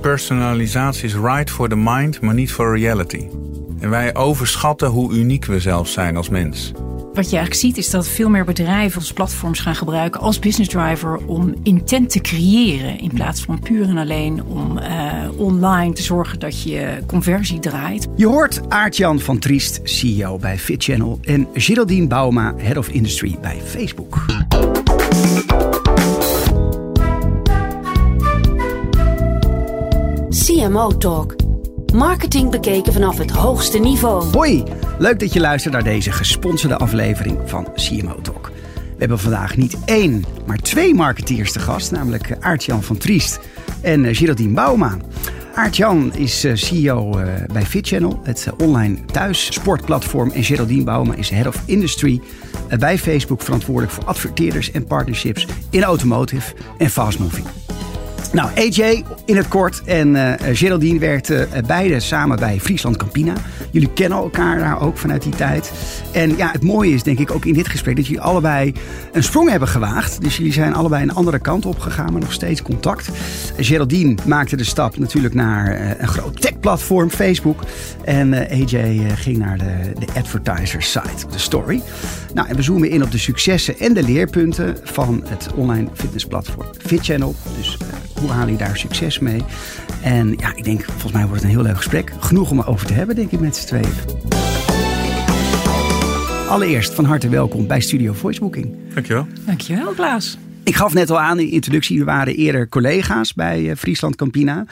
personalisatie 0.00 1.04
is 1.04 1.14
right 1.14 1.50
for 1.50 1.68
the 1.68 1.76
mind, 1.76 2.20
maar 2.20 2.34
niet 2.34 2.52
for 2.52 2.78
reality. 2.78 3.26
En 3.80 3.90
wij 3.90 4.14
overschatten 4.14 4.88
hoe 4.88 5.12
uniek 5.12 5.44
we 5.44 5.60
zelf 5.60 5.88
zijn 5.88 6.16
als 6.16 6.28
mens. 6.28 6.72
Wat 7.14 7.30
je 7.30 7.36
eigenlijk 7.36 7.54
ziet 7.54 7.76
is 7.76 7.90
dat 7.90 8.08
veel 8.08 8.28
meer 8.28 8.44
bedrijven 8.44 8.98
ons 8.98 9.12
platforms 9.12 9.60
gaan 9.60 9.74
gebruiken 9.74 10.20
als 10.20 10.38
business 10.38 10.70
driver 10.70 11.16
om 11.26 11.54
intent 11.62 12.10
te 12.10 12.20
creëren. 12.20 12.98
In 12.98 13.10
plaats 13.14 13.42
van 13.42 13.58
puur 13.58 13.88
en 13.88 13.98
alleen 13.98 14.44
om 14.44 14.78
uh, 14.78 14.84
online 15.36 15.92
te 15.92 16.02
zorgen 16.02 16.38
dat 16.38 16.62
je 16.62 16.98
conversie 17.06 17.58
draait. 17.58 18.08
Je 18.16 18.26
hoort 18.26 18.60
Aart-Jan 18.68 19.20
van 19.20 19.38
Triest, 19.38 19.80
CEO 19.84 20.38
bij 20.38 20.58
FitChannel 20.58 21.18
en 21.22 21.48
Geraldine 21.54 22.06
Bauma, 22.06 22.54
Head 22.56 22.76
of 22.76 22.88
Industry 22.88 23.36
bij 23.40 23.60
Facebook. 23.64 24.18
CMO 30.60 30.96
Talk. 30.96 31.36
Marketing 31.92 32.50
bekeken 32.50 32.92
vanaf 32.92 33.18
het 33.18 33.30
hoogste 33.30 33.78
niveau. 33.78 34.24
Hoi, 34.24 34.62
leuk 34.98 35.20
dat 35.20 35.32
je 35.32 35.40
luistert 35.40 35.74
naar 35.74 35.82
deze 35.82 36.12
gesponsorde 36.12 36.76
aflevering 36.76 37.38
van 37.44 37.68
CMO 37.74 38.20
Talk. 38.20 38.50
We 38.74 38.96
hebben 38.98 39.18
vandaag 39.18 39.56
niet 39.56 39.76
één, 39.84 40.24
maar 40.46 40.56
twee 40.56 40.94
marketeers 40.94 41.52
te 41.52 41.58
gast, 41.58 41.90
namelijk 41.90 42.36
Aart-Jan 42.40 42.82
van 42.82 42.96
Triest 42.96 43.40
en 43.80 44.04
eh, 44.04 44.16
Geraldine 44.16 44.54
Bauma. 44.54 44.96
Aart-Jan 45.54 46.12
is 46.14 46.44
eh, 46.44 46.54
CEO 46.54 47.18
eh, 47.18 47.26
bij 47.52 47.66
FitChannel, 47.66 48.20
het 48.22 48.48
online 48.58 49.04
thuissportplatform. 49.04 50.30
En 50.30 50.44
Geraldine 50.44 50.84
Bauma 50.84 51.14
is 51.14 51.30
Head 51.30 51.46
of 51.46 51.62
Industry 51.64 52.20
bij 52.78 52.98
Facebook, 52.98 53.42
verantwoordelijk 53.42 53.92
voor 53.92 54.04
adverteerders 54.04 54.70
en 54.70 54.84
partnerships 54.84 55.46
in 55.70 55.82
automotive 55.82 56.54
en 56.78 56.90
fast 56.90 57.18
moving. 57.18 57.46
Nou, 58.32 58.50
AJ 58.56 59.04
in 59.24 59.36
het 59.36 59.48
kort 59.48 59.82
en 59.84 60.14
uh, 60.14 60.32
Geraldine 60.52 60.98
werkten 60.98 61.48
uh, 61.54 61.62
beide 61.66 62.00
samen 62.00 62.38
bij 62.38 62.60
Friesland 62.60 62.96
Campina. 62.96 63.32
Jullie 63.70 63.92
kennen 63.92 64.18
elkaar 64.18 64.58
daar 64.58 64.80
ook 64.80 64.98
vanuit 64.98 65.22
die 65.22 65.34
tijd. 65.34 65.72
En 66.12 66.36
ja, 66.36 66.50
het 66.50 66.62
mooie 66.62 66.94
is 66.94 67.02
denk 67.02 67.18
ik 67.18 67.30
ook 67.30 67.44
in 67.44 67.54
dit 67.54 67.68
gesprek 67.68 67.96
dat 67.96 68.06
jullie 68.06 68.20
allebei 68.20 68.72
een 69.12 69.22
sprong 69.22 69.50
hebben 69.50 69.68
gewaagd. 69.68 70.22
Dus 70.22 70.36
jullie 70.36 70.52
zijn 70.52 70.74
allebei 70.74 71.02
een 71.02 71.14
andere 71.14 71.38
kant 71.38 71.66
op 71.66 71.78
gegaan, 71.78 72.12
maar 72.12 72.20
nog 72.20 72.32
steeds 72.32 72.62
contact. 72.62 73.10
Geraldine 73.56 74.14
maakte 74.26 74.56
de 74.56 74.64
stap 74.64 74.98
natuurlijk 74.98 75.34
naar 75.34 75.96
een 76.00 76.08
groot 76.08 76.40
tech-platform, 76.40 77.10
Facebook. 77.10 77.60
En 78.04 78.34
AJ 78.34 79.10
ging 79.14 79.38
naar 79.38 79.58
de, 79.58 79.92
de 79.98 80.06
advertiser 80.14 80.82
site, 80.82 81.26
de 81.30 81.38
story. 81.38 81.82
Nou, 82.34 82.48
en 82.48 82.56
we 82.56 82.62
zoomen 82.62 82.90
in 82.90 83.02
op 83.02 83.10
de 83.10 83.18
successen 83.18 83.78
en 83.78 83.94
de 83.94 84.02
leerpunten 84.02 84.76
van 84.82 85.22
het 85.26 85.48
online 85.54 85.88
fitnessplatform 85.94 86.66
FitChannel. 86.78 87.34
Dus 87.56 87.78
hoe 88.20 88.30
haal 88.30 88.48
je 88.48 88.56
daar 88.56 88.76
succes 88.76 89.18
mee? 89.18 89.42
En 90.02 90.34
ja, 90.36 90.56
ik 90.56 90.64
denk, 90.64 90.84
volgens 90.84 91.12
mij 91.12 91.26
wordt 91.26 91.42
het 91.42 91.50
een 91.50 91.56
heel 91.56 91.66
leuk 91.66 91.76
gesprek. 91.76 92.12
Genoeg 92.20 92.50
om 92.50 92.58
erover 92.58 92.86
te 92.86 92.92
hebben, 92.92 93.16
denk 93.16 93.30
ik, 93.30 93.40
met 93.40 93.56
z'n 93.56 93.66
tweeën. 93.66 93.92
Allereerst 96.48 96.94
van 96.94 97.04
harte 97.04 97.28
welkom 97.28 97.66
bij 97.66 97.80
Studio 97.80 98.12
Voicebooking. 98.12 98.76
Dankjewel. 98.94 99.26
Dankjewel, 99.46 99.92
Klaas. 99.92 100.38
Ik 100.64 100.74
gaf 100.76 100.92
net 100.94 101.10
al 101.10 101.20
aan 101.20 101.38
in 101.38 101.46
de 101.46 101.52
introductie, 101.52 101.98
we 101.98 102.04
waren 102.04 102.34
eerder 102.34 102.68
collega's 102.68 103.34
bij 103.34 103.76
Friesland 103.76 104.16
Campina. 104.16 104.66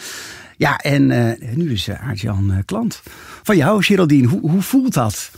Ja, 0.57 0.77
en 0.77 1.11
uh, 1.11 1.55
nu 1.55 1.73
is 1.73 1.89
uh, 1.89 2.09
Aart-Jan 2.09 2.51
uh, 2.51 2.57
klant. 2.65 3.03
Van 3.43 3.57
jou, 3.57 3.83
Geraldine, 3.83 4.27
hoe, 4.27 4.51
hoe 4.51 4.63
voelt 4.63 4.95
dat? 4.95 5.31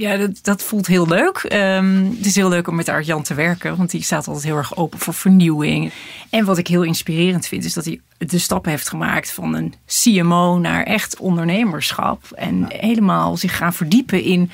Ja, 0.00 0.16
dat, 0.16 0.38
dat 0.42 0.62
voelt 0.62 0.86
heel 0.86 1.06
leuk. 1.08 1.48
Um, 1.52 2.14
het 2.16 2.26
is 2.26 2.34
heel 2.34 2.48
leuk 2.48 2.68
om 2.68 2.74
met 2.74 2.88
Art-Jan 2.88 3.22
te 3.22 3.34
werken, 3.34 3.76
want 3.76 3.90
die 3.90 4.02
staat 4.02 4.26
altijd 4.26 4.44
heel 4.44 4.56
erg 4.56 4.76
open 4.76 4.98
voor 4.98 5.14
vernieuwing. 5.14 5.92
En 6.30 6.44
wat 6.44 6.58
ik 6.58 6.66
heel 6.66 6.82
inspirerend 6.82 7.46
vind, 7.46 7.64
is 7.64 7.72
dat 7.72 7.84
hij 7.84 8.00
de 8.18 8.38
stap 8.38 8.64
heeft 8.64 8.88
gemaakt 8.88 9.32
van 9.32 9.54
een 9.54 9.74
CMO 9.86 10.58
naar 10.58 10.82
echt 10.82 11.18
ondernemerschap. 11.18 12.24
En 12.34 12.64
helemaal 12.68 13.36
zich 13.36 13.56
gaan 13.56 13.72
verdiepen 13.72 14.22
in, 14.22 14.50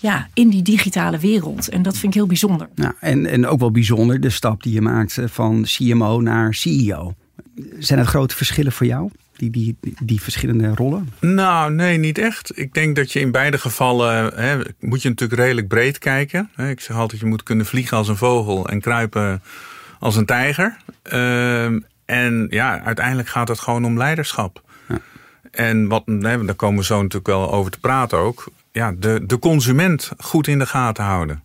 ja, 0.00 0.28
in 0.34 0.48
die 0.48 0.62
digitale 0.62 1.18
wereld. 1.18 1.68
En 1.68 1.82
dat 1.82 1.98
vind 1.98 2.12
ik 2.12 2.18
heel 2.18 2.28
bijzonder. 2.28 2.68
Ja, 2.74 2.94
en, 3.00 3.26
en 3.26 3.46
ook 3.46 3.60
wel 3.60 3.70
bijzonder 3.70 4.20
de 4.20 4.30
stap 4.30 4.62
die 4.62 4.72
je 4.72 4.80
maakt 4.80 5.18
van 5.24 5.64
CMO 5.66 6.20
naar 6.20 6.54
CEO. 6.54 7.14
Zijn 7.78 7.98
het 7.98 8.08
grote 8.08 8.36
verschillen 8.36 8.72
voor 8.72 8.86
jou? 8.86 9.10
Die, 9.36 9.50
die, 9.50 9.76
die 10.02 10.20
verschillende 10.20 10.74
rollen? 10.74 11.12
Nou, 11.20 11.72
nee, 11.72 11.98
niet 11.98 12.18
echt. 12.18 12.58
Ik 12.58 12.74
denk 12.74 12.96
dat 12.96 13.12
je 13.12 13.20
in 13.20 13.30
beide 13.30 13.58
gevallen 13.58 14.34
hè, 14.34 14.58
moet 14.80 15.02
je 15.02 15.08
natuurlijk 15.08 15.40
redelijk 15.40 15.68
breed 15.68 15.98
kijken. 15.98 16.50
Ik 16.56 16.80
zeg 16.80 16.96
altijd, 16.96 17.20
je 17.20 17.26
moet 17.26 17.42
kunnen 17.42 17.66
vliegen 17.66 17.96
als 17.96 18.08
een 18.08 18.16
vogel 18.16 18.68
en 18.68 18.80
kruipen 18.80 19.42
als 19.98 20.16
een 20.16 20.26
tijger. 20.26 20.76
Uh, 21.12 21.64
en 22.04 22.46
ja, 22.50 22.82
uiteindelijk 22.82 23.28
gaat 23.28 23.48
het 23.48 23.58
gewoon 23.58 23.84
om 23.84 23.96
leiderschap. 23.96 24.62
Ja. 24.88 25.00
En 25.50 25.88
wat, 25.88 26.02
daar 26.06 26.54
komen 26.54 26.78
we 26.78 26.84
zo 26.84 26.96
natuurlijk 26.96 27.26
wel 27.26 27.52
over 27.52 27.70
te 27.70 27.80
praten 27.80 28.18
ook. 28.18 28.44
Ja, 28.72 28.92
de, 28.98 29.20
de 29.26 29.38
consument 29.38 30.10
goed 30.18 30.46
in 30.46 30.58
de 30.58 30.66
gaten 30.66 31.04
houden. 31.04 31.42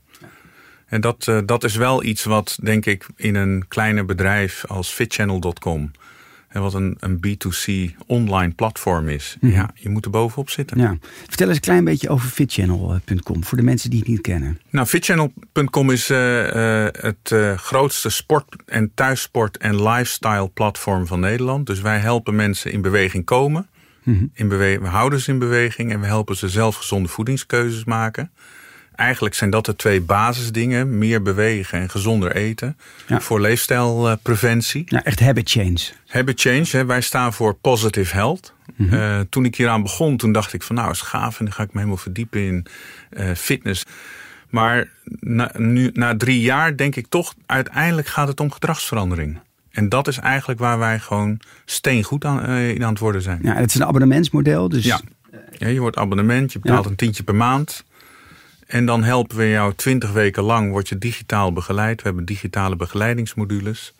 En 0.86 1.02
dat, 1.02 1.28
uh, 1.30 1.40
dat 1.46 1.64
is 1.64 1.76
wel 1.76 2.04
iets 2.04 2.24
wat, 2.24 2.58
denk 2.62 2.86
ik, 2.86 3.06
in 3.16 3.36
een 3.36 3.66
kleiner 3.68 4.06
bedrijf 4.06 4.64
als 4.68 4.90
fitchannel.com 4.90 5.92
en 6.52 6.62
wat 6.62 6.74
een, 6.74 6.98
een 7.00 7.20
B2C 7.28 7.96
online 8.06 8.54
platform 8.54 9.10
is. 9.10 9.38
Mm. 9.40 9.52
Ja, 9.52 9.72
je 9.76 9.90
moet 9.90 10.06
er 10.06 10.12
bovenop 10.12 10.50
zitten. 10.50 10.80
Ja. 10.80 10.98
Vertel 11.28 11.48
eens 11.48 11.56
een 11.56 11.62
klein 11.62 11.84
beetje 11.84 12.10
over 12.10 12.30
fitchannel.com 12.30 13.44
voor 13.44 13.58
de 13.58 13.64
mensen 13.64 13.90
die 13.90 14.00
het 14.00 14.08
niet 14.08 14.22
kennen. 14.22 14.60
Nou, 14.70 14.88
fitchannel.com 14.88 15.90
is 15.90 16.10
uh, 16.10 16.18
uh, 16.18 16.88
het 16.92 17.32
uh, 17.34 17.58
grootste 17.58 18.10
sport- 18.10 18.56
en 18.66 18.92
thuissport- 18.94 19.58
en 19.58 19.84
lifestyle 19.84 20.50
platform 20.50 21.08
van 21.08 21.20
Nederland. 21.20 21.66
Dus 21.66 21.82
wij 21.82 22.00
helpen 22.00 22.36
mensen 22.36 22.72
in 22.72 22.82
beweging 22.82 23.26
komen. 23.26 23.70
Mm 24.04 24.18
-hmm. 24.18 24.32
in 24.34 24.48
bewe 24.48 24.80
we 24.80 24.88
houden 24.88 25.20
ze 25.20 25.32
in 25.32 25.40
beweging 25.40 25.92
en 25.92 26.00
we 26.00 26.06
helpen 26.06 26.36
ze 26.36 26.50
zelf 26.50 26.76
gezonde 26.76 27.10
voedingskeuzes 27.10 27.84
maken 27.84 28.32
eigenlijk 29.02 29.36
zijn 29.36 29.50
dat 29.50 29.66
de 29.66 29.76
twee 29.76 30.02
basisdingen. 30.02 30.98
Meer 30.98 31.22
bewegen 31.22 31.80
en 31.80 31.90
gezonder 31.90 32.36
eten. 32.36 32.78
Ja. 33.08 33.20
Voor 33.20 33.42
leefstijlpreventie. 33.42 34.84
Ja, 34.86 35.04
echt 35.04 35.20
habit 35.20 35.50
change. 35.50 35.80
Habit 36.08 36.42
change. 36.42 36.68
Hè. 36.72 36.86
Wij 36.86 37.02
staan 37.02 37.34
voor 37.34 37.54
positive 37.54 38.16
health. 38.16 38.54
Mm 38.76 38.90
-hmm. 38.90 39.00
uh, 39.00 39.20
toen 39.30 39.46
ik 39.46 39.56
hieraan 39.56 39.82
begon, 39.82 40.18
toen 40.18 40.32
dacht 40.32 40.54
ik 40.54 40.64
van 40.64 40.76
nou 40.76 40.92
is 40.92 41.02
gaaf. 41.02 41.40
En 41.40 41.46
dan 41.46 41.54
ga 41.54 41.64
ik 41.64 41.70
me 41.74 41.78
helemaal 41.78 41.98
verdiepen 41.98 42.42
in 42.42 42.66
uh, 43.12 43.32
fitness. 43.36 43.84
Maar 44.50 44.90
na, 45.20 45.52
nu, 45.58 45.90
na 45.94 46.18
drie 46.18 46.42
jaar 46.42 46.78
denk 46.78 46.96
ik 46.96 47.08
toch, 47.10 47.34
uiteindelijk 47.46 48.08
gaat 48.08 48.28
het 48.28 48.40
om 48.40 48.52
gedragsverandering. 48.52 49.40
En 49.72 49.90
dat 49.90 50.08
is 50.08 50.18
eigenlijk 50.18 50.60
waar 50.60 50.80
wij 50.80 51.00
gewoon 51.00 51.40
steengoed 51.66 52.26
aan, 52.26 52.50
uh, 52.50 52.70
in 52.70 52.84
aan 52.84 52.90
het 52.90 53.00
worden 53.00 53.22
zijn. 53.22 53.40
Ja, 53.44 53.54
het 53.56 53.70
is 53.70 53.76
een 53.76 53.86
abonnementsmodel. 53.86 54.70
Dus... 54.70 54.86
Ja. 54.86 55.00
ja 55.58 55.68
je 55.68 55.80
wordt 55.80 55.98
abonnement, 55.98 56.54
je 56.54 56.60
betaalt 56.60 56.84
ja. 56.84 56.90
een 56.90 56.96
tientje 56.96 57.24
per 57.24 57.36
maand. 57.36 57.84
En 58.72 58.86
dan 58.86 59.04
helpen 59.04 59.38
we 59.38 59.50
jou 59.50 59.74
twintig 59.76 60.12
weken 60.12 60.44
lang, 60.44 60.72
word 60.72 60.90
je 60.90 60.98
digitaal 60.98 61.54
begeleid. 61.54 62.02
We 62.02 62.08
hebben 62.08 62.26
digitale 62.26 62.76
begeleidingsmodules 62.76 63.94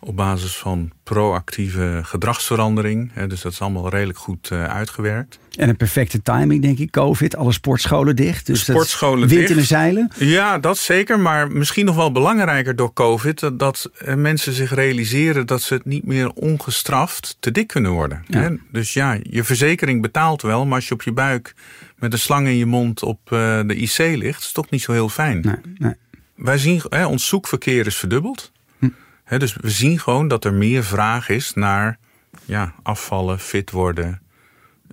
op 0.00 0.16
basis 0.16 0.56
van 0.56 0.90
proactieve 1.02 2.00
gedragsverandering. 2.02 3.12
Dus 3.12 3.40
dat 3.40 3.52
is 3.52 3.60
allemaal 3.60 3.88
redelijk 3.88 4.18
goed 4.18 4.52
uitgewerkt. 4.52 5.38
En 5.56 5.68
een 5.68 5.76
perfecte 5.76 6.22
timing, 6.22 6.62
denk 6.62 6.78
ik. 6.78 6.90
Covid, 6.90 7.36
alle 7.36 7.52
sportscholen 7.52 8.16
dicht. 8.16 8.46
Dus 8.46 8.64
de 8.64 8.72
sportscholen 8.72 9.28
wind 9.28 9.50
in 9.50 9.56
de 9.56 9.64
zeilen. 9.64 10.10
Ja, 10.18 10.58
dat 10.58 10.78
zeker. 10.78 11.20
Maar 11.20 11.50
misschien 11.50 11.84
nog 11.84 11.96
wel 11.96 12.12
belangrijker 12.12 12.76
door 12.76 12.92
Covid... 12.92 13.40
dat, 13.40 13.58
dat 13.58 13.90
mensen 14.16 14.52
zich 14.52 14.74
realiseren 14.74 15.46
dat 15.46 15.62
ze 15.62 15.74
het 15.74 15.84
niet 15.84 16.06
meer 16.06 16.32
ongestraft 16.32 17.36
te 17.40 17.50
dik 17.50 17.66
kunnen 17.66 17.90
worden. 17.90 18.24
Ja. 18.28 18.52
Dus 18.72 18.92
ja, 18.92 19.18
je 19.22 19.44
verzekering 19.44 20.02
betaalt 20.02 20.42
wel... 20.42 20.66
maar 20.66 20.74
als 20.74 20.88
je 20.88 20.94
op 20.94 21.02
je 21.02 21.12
buik 21.12 21.54
met 22.02 22.12
een 22.12 22.18
slang 22.18 22.46
in 22.46 22.56
je 22.56 22.66
mond 22.66 23.02
op 23.02 23.20
de 23.28 23.74
IC 23.76 23.98
ligt... 23.98 24.40
is 24.40 24.52
toch 24.52 24.70
niet 24.70 24.82
zo 24.82 24.92
heel 24.92 25.08
fijn. 25.08 25.40
Nee, 25.40 25.74
nee. 25.78 25.94
Wij 26.34 26.58
zien, 26.58 26.82
hè, 26.88 27.06
ons 27.06 27.26
zoekverkeer 27.26 27.86
is 27.86 27.96
verdubbeld. 27.96 28.52
Hm. 28.78 28.88
Hè, 29.24 29.38
dus 29.38 29.56
we 29.60 29.70
zien 29.70 29.98
gewoon 29.98 30.28
dat 30.28 30.44
er 30.44 30.52
meer 30.52 30.84
vraag 30.84 31.28
is 31.28 31.54
naar 31.54 31.98
ja, 32.44 32.74
afvallen, 32.82 33.38
fit 33.38 33.70
worden... 33.70 34.20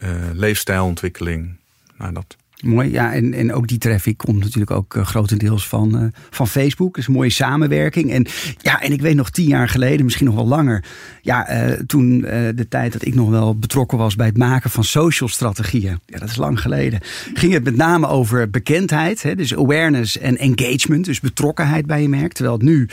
Uh, 0.03 0.09
leefstijlontwikkeling. 0.33 1.55
Nou, 1.97 2.13
dat. 2.13 2.37
Mooi, 2.63 2.91
ja, 2.91 3.13
en, 3.13 3.33
en 3.33 3.53
ook 3.53 3.67
die 3.67 3.77
traffic 3.77 4.17
komt 4.17 4.39
natuurlijk 4.39 4.71
ook 4.71 4.95
uh, 4.95 5.05
grotendeels 5.05 5.67
van, 5.67 6.03
uh, 6.03 6.07
van 6.29 6.47
Facebook. 6.47 6.95
Dus 6.95 7.07
een 7.07 7.13
mooie 7.13 7.29
samenwerking. 7.29 8.11
En 8.11 8.25
ja, 8.57 8.81
en 8.81 8.91
ik 8.91 9.01
weet 9.01 9.15
nog 9.15 9.29
tien 9.29 9.47
jaar 9.47 9.69
geleden, 9.69 10.05
misschien 10.05 10.25
nog 10.25 10.35
wel 10.35 10.47
langer. 10.47 10.83
Ja, 11.21 11.67
uh, 11.67 11.71
toen 11.71 12.21
de 12.55 12.65
tijd 12.69 12.93
dat 12.93 13.05
ik 13.05 13.15
nog 13.15 13.29
wel 13.29 13.59
betrokken 13.59 13.97
was 13.97 14.15
bij 14.15 14.25
het 14.25 14.37
maken 14.37 14.69
van 14.69 14.83
social 14.83 15.29
strategieën. 15.29 15.99
Ja, 16.05 16.19
dat 16.19 16.29
is 16.29 16.35
lang 16.35 16.61
geleden. 16.61 16.99
Ging 17.33 17.53
het 17.53 17.63
met 17.63 17.75
name 17.75 18.07
over 18.07 18.49
bekendheid. 18.49 19.23
Hè, 19.23 19.35
dus 19.35 19.55
awareness 19.55 20.17
en 20.17 20.37
engagement. 20.37 21.05
Dus 21.05 21.19
betrokkenheid 21.19 21.85
bij 21.85 22.01
je 22.01 22.09
merk. 22.09 22.33
Terwijl 22.33 22.57
het 22.57 22.65
nu 22.65 22.87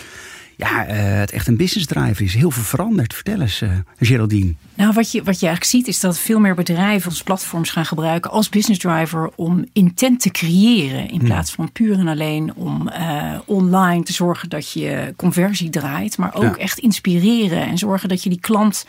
ja, 0.57 0.89
uh, 0.89 1.19
het 1.19 1.31
echt 1.31 1.47
een 1.47 1.57
business 1.57 1.87
drive 1.87 2.25
is. 2.25 2.35
Heel 2.35 2.51
veel 2.51 2.63
veranderd. 2.63 3.15
Vertel 3.15 3.41
eens, 3.41 3.63
uh, 3.63 3.71
Geraldine. 3.99 4.55
Nou, 4.75 4.93
wat 4.93 5.13
je, 5.13 5.23
wat 5.23 5.41
je 5.41 5.47
eigenlijk 5.47 5.77
ziet 5.77 5.87
is 5.87 6.01
dat 6.01 6.19
veel 6.19 6.39
meer 6.39 6.55
bedrijven 6.55 7.11
ons 7.11 7.23
platforms 7.23 7.71
gaan 7.71 7.87
gebruiken 7.87 8.31
als 8.31 8.49
business 8.49 8.81
driver 8.81 9.31
om 9.35 9.65
intent 9.73 10.21
te 10.21 10.31
creëren. 10.31 11.11
In 11.11 11.23
plaats 11.23 11.53
van 11.53 11.73
puur 11.73 11.99
en 11.99 12.09
alleen 12.09 12.55
om 12.55 12.89
uh, 12.89 13.39
online 13.45 14.03
te 14.03 14.13
zorgen 14.13 14.49
dat 14.49 14.73
je 14.73 15.15
conversie 15.17 15.71
draait. 15.71 16.19
Maar 16.19 16.35
ook 16.35 16.57
ja. 16.57 16.63
echt 16.63 16.79
inspireren 16.79 17.67
en 17.67 17.79
zorgen 17.79 18.09
dat 18.09 18.23
je 18.23 18.31
die 18.31 18.41
klant 18.41 18.87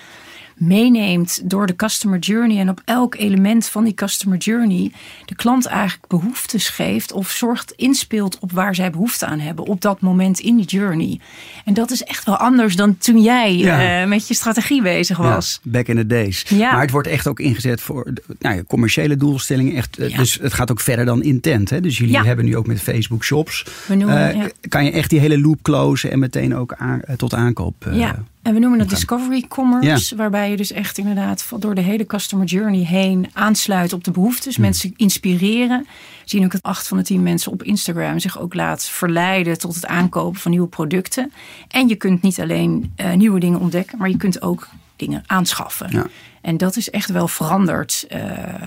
meeneemt 0.58 1.42
door 1.50 1.68
de 1.68 1.76
customer 1.76 2.20
journey 2.20 2.60
en 2.60 2.70
op 2.70 2.82
elk 2.86 3.16
element 3.16 3.68
van 3.68 3.84
die 3.84 3.94
customer 3.94 4.38
journey 4.38 4.92
de 5.26 5.36
klant 5.36 5.66
eigenlijk 5.66 6.08
behoeftes 6.08 6.70
geeft 6.70 7.12
of 7.12 7.30
zorgt, 7.30 7.72
inspeelt 7.76 8.40
op 8.40 8.52
waar 8.52 8.76
zij 8.76 8.92
behoefte 8.92 9.26
aan 9.26 9.40
hebben 9.40 9.66
op 9.66 9.82
dat 9.82 10.02
moment 10.02 10.40
in 10.40 10.56
die 10.56 10.66
journey. 10.66 11.20
En 11.66 11.74
dat 11.74 11.92
is 11.92 12.04
echt 12.04 12.26
wel 12.26 12.38
anders 12.38 12.76
dan 12.76 12.98
toen 12.98 13.22
jij 13.22 13.56
Ja. 13.56 14.02
eh, 14.02 14.08
met 14.08 14.28
je 14.28 14.34
strategie 14.34 14.82
bezig 14.82 15.18
was. 15.18 15.60
Ja, 15.64 15.72
back 15.72 15.88
in 15.88 15.96
the 15.96 16.08
days. 16.08 16.46
Ja. 16.50 16.72
Maar 16.72 16.82
het 16.82 16.92
wordt 16.92 17.08
echt 17.08 17.28
ook 17.28 17.40
ingezet 17.40 17.82
voor 17.82 18.14
nou 18.40 18.56
ja, 18.56 18.64
commerciële 18.68 19.16
doelstellingen. 19.16 19.76
Echt, 19.76 19.98
eh. 19.98 20.18
Dus 20.18 20.38
het 20.42 20.54
gaat 20.54 20.72
ook 20.72 20.80
verder 20.80 21.06
dan 21.06 21.24
intent. 21.24 21.70
Hè? 21.70 21.80
Dus 21.82 21.98
jullie 21.98 22.18
hebben 22.18 22.46
nu 22.46 22.58
ook 22.58 22.68
met 22.68 22.82
Facebook 22.82 23.24
Shops. 23.24 23.66
Noemen, 23.88 24.34
eh. 24.34 24.46
Kan 24.70 24.86
je 24.86 24.92
echt 24.92 25.10
die 25.10 25.20
hele 25.20 25.40
loop 25.40 25.62
closen 25.62 26.12
en 26.12 26.20
meteen 26.20 26.56
ook 26.56 26.74
aan- 26.78 27.02
tot 27.18 27.34
aankoop. 27.34 27.90
Ja, 27.92 28.24
en 28.48 28.54
we 28.54 28.60
noemen 28.60 28.80
het 28.80 28.88
gaan. 28.88 28.98
Discovery 28.98 29.46
Commerce, 29.48 30.16
waarbij 30.16 30.50
je 30.50 30.58
dus 30.58 30.72
echt 30.72 30.98
inderdaad 30.98 31.50
door 31.60 31.76
de 31.76 31.82
hele 31.82 32.06
customer 32.06 32.46
journey 32.46 32.84
heen 32.84 33.30
aansluit 33.34 33.94
op 33.94 34.04
de 34.04 34.12
behoeftes. 34.12 34.56
Hmm. 34.56 34.64
Mensen 34.64 34.94
inspireren. 34.96 35.88
Zien 36.26 36.44
ook 36.44 36.52
dat 36.52 36.62
acht 36.64 36.88
van 36.88 36.98
de 36.98 37.04
tien 37.04 37.24
mensen 37.24 37.52
op 37.52 37.64
Instagram 37.64 38.20
zich 38.20 38.40
ook 38.40 38.54
laat 38.54 38.86
verleiden 38.86 39.58
tot 39.58 39.76
het 39.76 39.86
aankopen 39.86 40.40
van 40.40 40.52
nieuwe 40.52 40.68
producten. 40.68 41.32
En 41.68 41.88
je 41.88 41.96
kunt 41.96 42.22
niet 42.22 42.40
alleen 42.40 42.94
eh, 42.96 43.14
nieuwe 43.14 43.40
dingen 43.40 43.60
ontdekken, 43.60 43.98
maar 43.98 44.10
je 44.10 44.18
kunt 44.18 44.42
ook 44.42 44.68
dingen 44.96 45.24
aanschaffen. 45.26 45.88
Ja. 45.92 46.06
En 46.48 46.58
dat 46.58 46.76
is 46.76 46.90
echt 46.90 47.10
wel 47.10 47.28
veranderd 47.28 48.06
eh, 48.10 48.22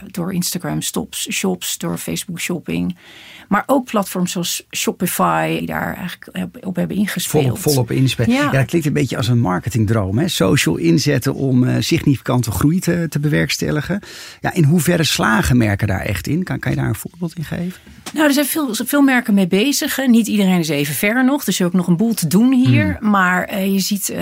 door 0.06 0.32
Instagram 0.32 0.82
stops, 0.82 1.26
shops, 1.30 1.78
door 1.78 1.98
Facebook 1.98 2.40
shopping. 2.40 2.96
Maar 3.48 3.62
ook 3.66 3.84
platforms 3.84 4.32
zoals 4.32 4.66
Shopify 4.76 5.58
die 5.58 5.66
daar 5.66 5.96
eigenlijk 5.96 6.46
op- 6.66 6.76
hebben 6.76 6.96
ingespeeld. 6.96 7.44
Volop, 7.44 7.58
volop 7.58 7.90
inspelen. 7.90 8.30
Ja. 8.34 8.42
Ja. 8.42 8.50
dat 8.50 8.64
klinkt 8.66 8.86
een 8.86 8.92
beetje 8.92 9.16
als 9.16 9.28
een 9.28 9.40
marketingdroom. 9.40 10.18
Hè? 10.18 10.28
Social 10.28 10.76
inzetten 10.76 11.34
om 11.34 11.64
eh, 11.64 11.74
significante 11.78 12.50
groei 12.50 12.80
te, 12.80 13.06
te 13.08 13.18
bewerkstelligen. 13.20 14.00
Ja, 14.40 14.52
in 14.52 14.64
hoeverre 14.64 15.04
slagen 15.04 15.56
merken 15.56 15.86
daar 15.86 16.00
echt 16.00 16.26
in? 16.26 16.42
Kan, 16.42 16.58
kan 16.58 16.70
je 16.70 16.76
daar 16.76 16.88
een 16.88 16.94
voorbeeld 16.94 17.34
in 17.36 17.44
geven? 17.44 17.80
Nou, 18.12 18.26
er 18.26 18.32
zijn 18.32 18.46
veel, 18.46 18.74
veel 18.74 19.02
merken 19.02 19.34
mee 19.34 19.46
bezig. 19.46 20.06
Niet 20.06 20.26
iedereen 20.26 20.58
is 20.58 20.68
even 20.68 20.94
ver 20.94 21.24
nog. 21.24 21.44
Dus 21.44 21.54
er 21.58 21.60
is 21.60 21.66
ook 21.66 21.76
nog 21.76 21.86
een 21.86 21.96
boel 21.96 22.14
te 22.14 22.26
doen 22.26 22.52
hier. 22.52 22.96
Maar 23.00 23.44
eh, 23.44 23.72
je 23.72 23.80
ziet, 23.80 24.12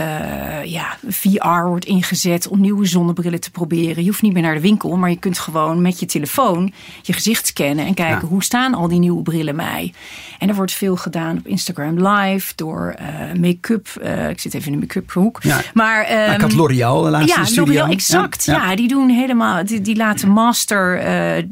ja, 0.65 0.97
VR 1.09 1.67
wordt 1.67 1.85
ingezet 1.85 2.49
om 2.49 2.61
nieuwe 2.61 2.87
zonnebrillen 2.87 3.41
te 3.41 3.48
proberen. 3.51 4.03
Je 4.03 4.09
hoeft 4.09 4.23
niet 4.23 4.33
meer 4.33 4.43
naar 4.43 4.55
de 4.55 4.61
winkel, 4.61 4.97
maar 4.97 5.11
je 5.11 5.19
kunt 5.19 5.39
gewoon 5.39 5.83
met 5.83 6.01
je 6.01 6.07
telefoon 6.07 6.73
je 7.03 7.13
gezicht 7.13 7.47
scannen 7.47 7.87
en 7.87 7.95
kijken 7.95 8.21
Ja. 8.21 8.27
hoe 8.29 8.43
staan 8.45 8.75
al 8.75 8.89
die 8.89 8.99
nieuwe 8.99 9.23
brillen 9.23 9.57
mij. 9.57 9.93
En 10.39 10.49
er 10.49 10.55
wordt 10.55 10.73
veel 10.73 10.97
gedaan 10.97 11.39
op 11.39 11.47
Instagram 11.47 12.07
Live 12.09 12.53
door 12.57 12.95
eh, 12.99 13.07
make-up. 13.41 13.89
eh, 14.03 14.29
ik 14.29 14.41
zit 14.41 14.55
even 14.55 14.67
in 14.67 14.73
de 14.73 14.87
make-up 14.87 15.13
hoek. 15.13 15.39
Ja. 15.43 15.61
Maar, 15.75 16.07
Nou, 16.11 16.33
ik 16.33 16.41
had 16.41 16.51
ehm, 16.51 16.59
L'Oreal 16.59 17.03
de 17.03 17.11
laatste 17.11 17.39
ja, 17.41 17.45
studio. 17.45 17.65
L'Oreal, 17.65 17.89
exact. 17.89 18.45
Ja, 18.45 18.75
die 18.77 18.89
doen 18.89 19.09
helemaal, 19.09 19.65
die, 19.65 19.81
die 19.81 19.97
laten 19.97 20.29
master 20.29 20.99
eh, 20.99 21.45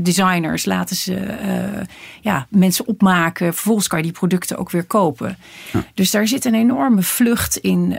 designers, 0.00 0.64
laten 0.64 0.96
ze 0.96 1.14
ja, 2.20 2.46
mensen 2.50 2.86
opmaken. 2.86 3.54
Vervolgens 3.54 3.86
kan 3.86 3.98
je 3.98 4.04
die 4.04 4.12
producten 4.12 4.56
ook 4.58 4.70
weer 4.70 4.84
kopen. 4.84 5.36
Dus 5.94 6.10
daar 6.10 6.28
zit 6.28 6.44
een 6.44 6.54
enorme 6.54 7.02
vlucht 7.02 7.56
in, 7.56 7.96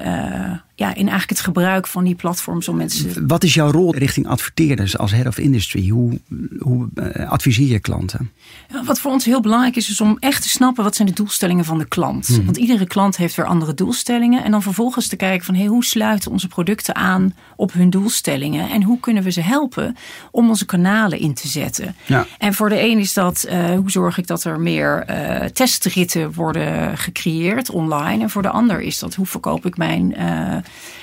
ja, 0.78 0.88
in 0.88 0.96
eigenlijk 0.96 1.30
het 1.30 1.40
gebruik 1.40 1.88
van 1.88 2.04
die 2.04 2.16
platforms 2.16 2.68
om 2.68 2.76
mensen. 2.78 3.28
Wat 3.28 3.44
is 3.44 3.54
jouw 3.54 3.72
rol 3.72 3.96
richting 3.96 4.28
adverteerders 4.28 4.98
als 4.98 5.12
head 5.12 5.28
of 5.28 5.38
industry? 5.38 5.90
Hoe, 5.90 6.20
hoe 6.60 6.88
eh, 6.96 7.30
adviseer 7.30 7.68
je 7.68 7.80
klanten? 7.80 8.32
Ja, 8.70 8.84
Wat 8.84 9.00
voor 9.00 9.12
ons 9.12 9.26
heel 9.26 9.42
belangrijk 9.42 9.76
is, 9.76 9.90
is 9.90 10.02
om 10.02 10.18
echt 10.20 10.42
te 10.42 10.50
snappen 10.50 10.84
wat 10.84 10.96
zijn 10.96 11.08
de 11.08 11.14
doelstellingen 11.14 11.66
van 11.66 11.78
de 11.78 11.88
klant. 11.88 12.28
Want 12.46 12.58
iedere 12.58 12.88
klant 12.88 13.18
heeft 13.18 13.36
weer 13.36 13.46
andere 13.46 13.74
doelstellingen. 13.74 14.44
En 14.44 14.52
dan 14.52 14.62
vervolgens 14.62 15.08
te 15.08 15.16
kijken 15.16 15.46
van 15.46 15.56
hey, 15.56 15.66
hoe 15.66 15.86
sluiten 15.86 16.32
onze 16.32 16.48
producten 16.48 16.96
aan 16.96 17.36
op 17.56 17.74
hun 17.74 17.90
doelstellingen. 17.90 18.70
En 18.70 18.84
hoe 18.84 19.00
kunnen 19.00 19.24
we 19.24 19.32
ze 19.32 19.42
helpen 19.42 19.96
om 20.32 20.50
onze 20.50 20.66
kanalen 20.66 21.20
in 21.20 21.34
te 21.34 21.48
zetten. 21.48 21.96
Ja. 22.06 22.26
En 22.38 22.54
voor 22.54 22.70
de 22.70 22.82
een 22.82 23.00
is 23.00 23.14
dat 23.14 23.44
eh, 23.44 23.70
hoe 23.70 23.92
zorg 23.92 24.18
ik 24.18 24.28
dat 24.28 24.44
er 24.44 24.60
meer 24.60 25.04
eh, 25.04 25.46
testritten 25.46 26.34
worden 26.34 26.98
gecreëerd 26.98 27.70
online. 27.70 28.24
En 28.24 28.30
voor 28.30 28.42
de 28.42 28.50
ander 28.50 28.82
is 28.82 29.00
dat 29.00 29.16
hoe 29.16 29.26
verkoop 29.26 29.66
ik 29.66 29.78
mijn. 29.78 30.16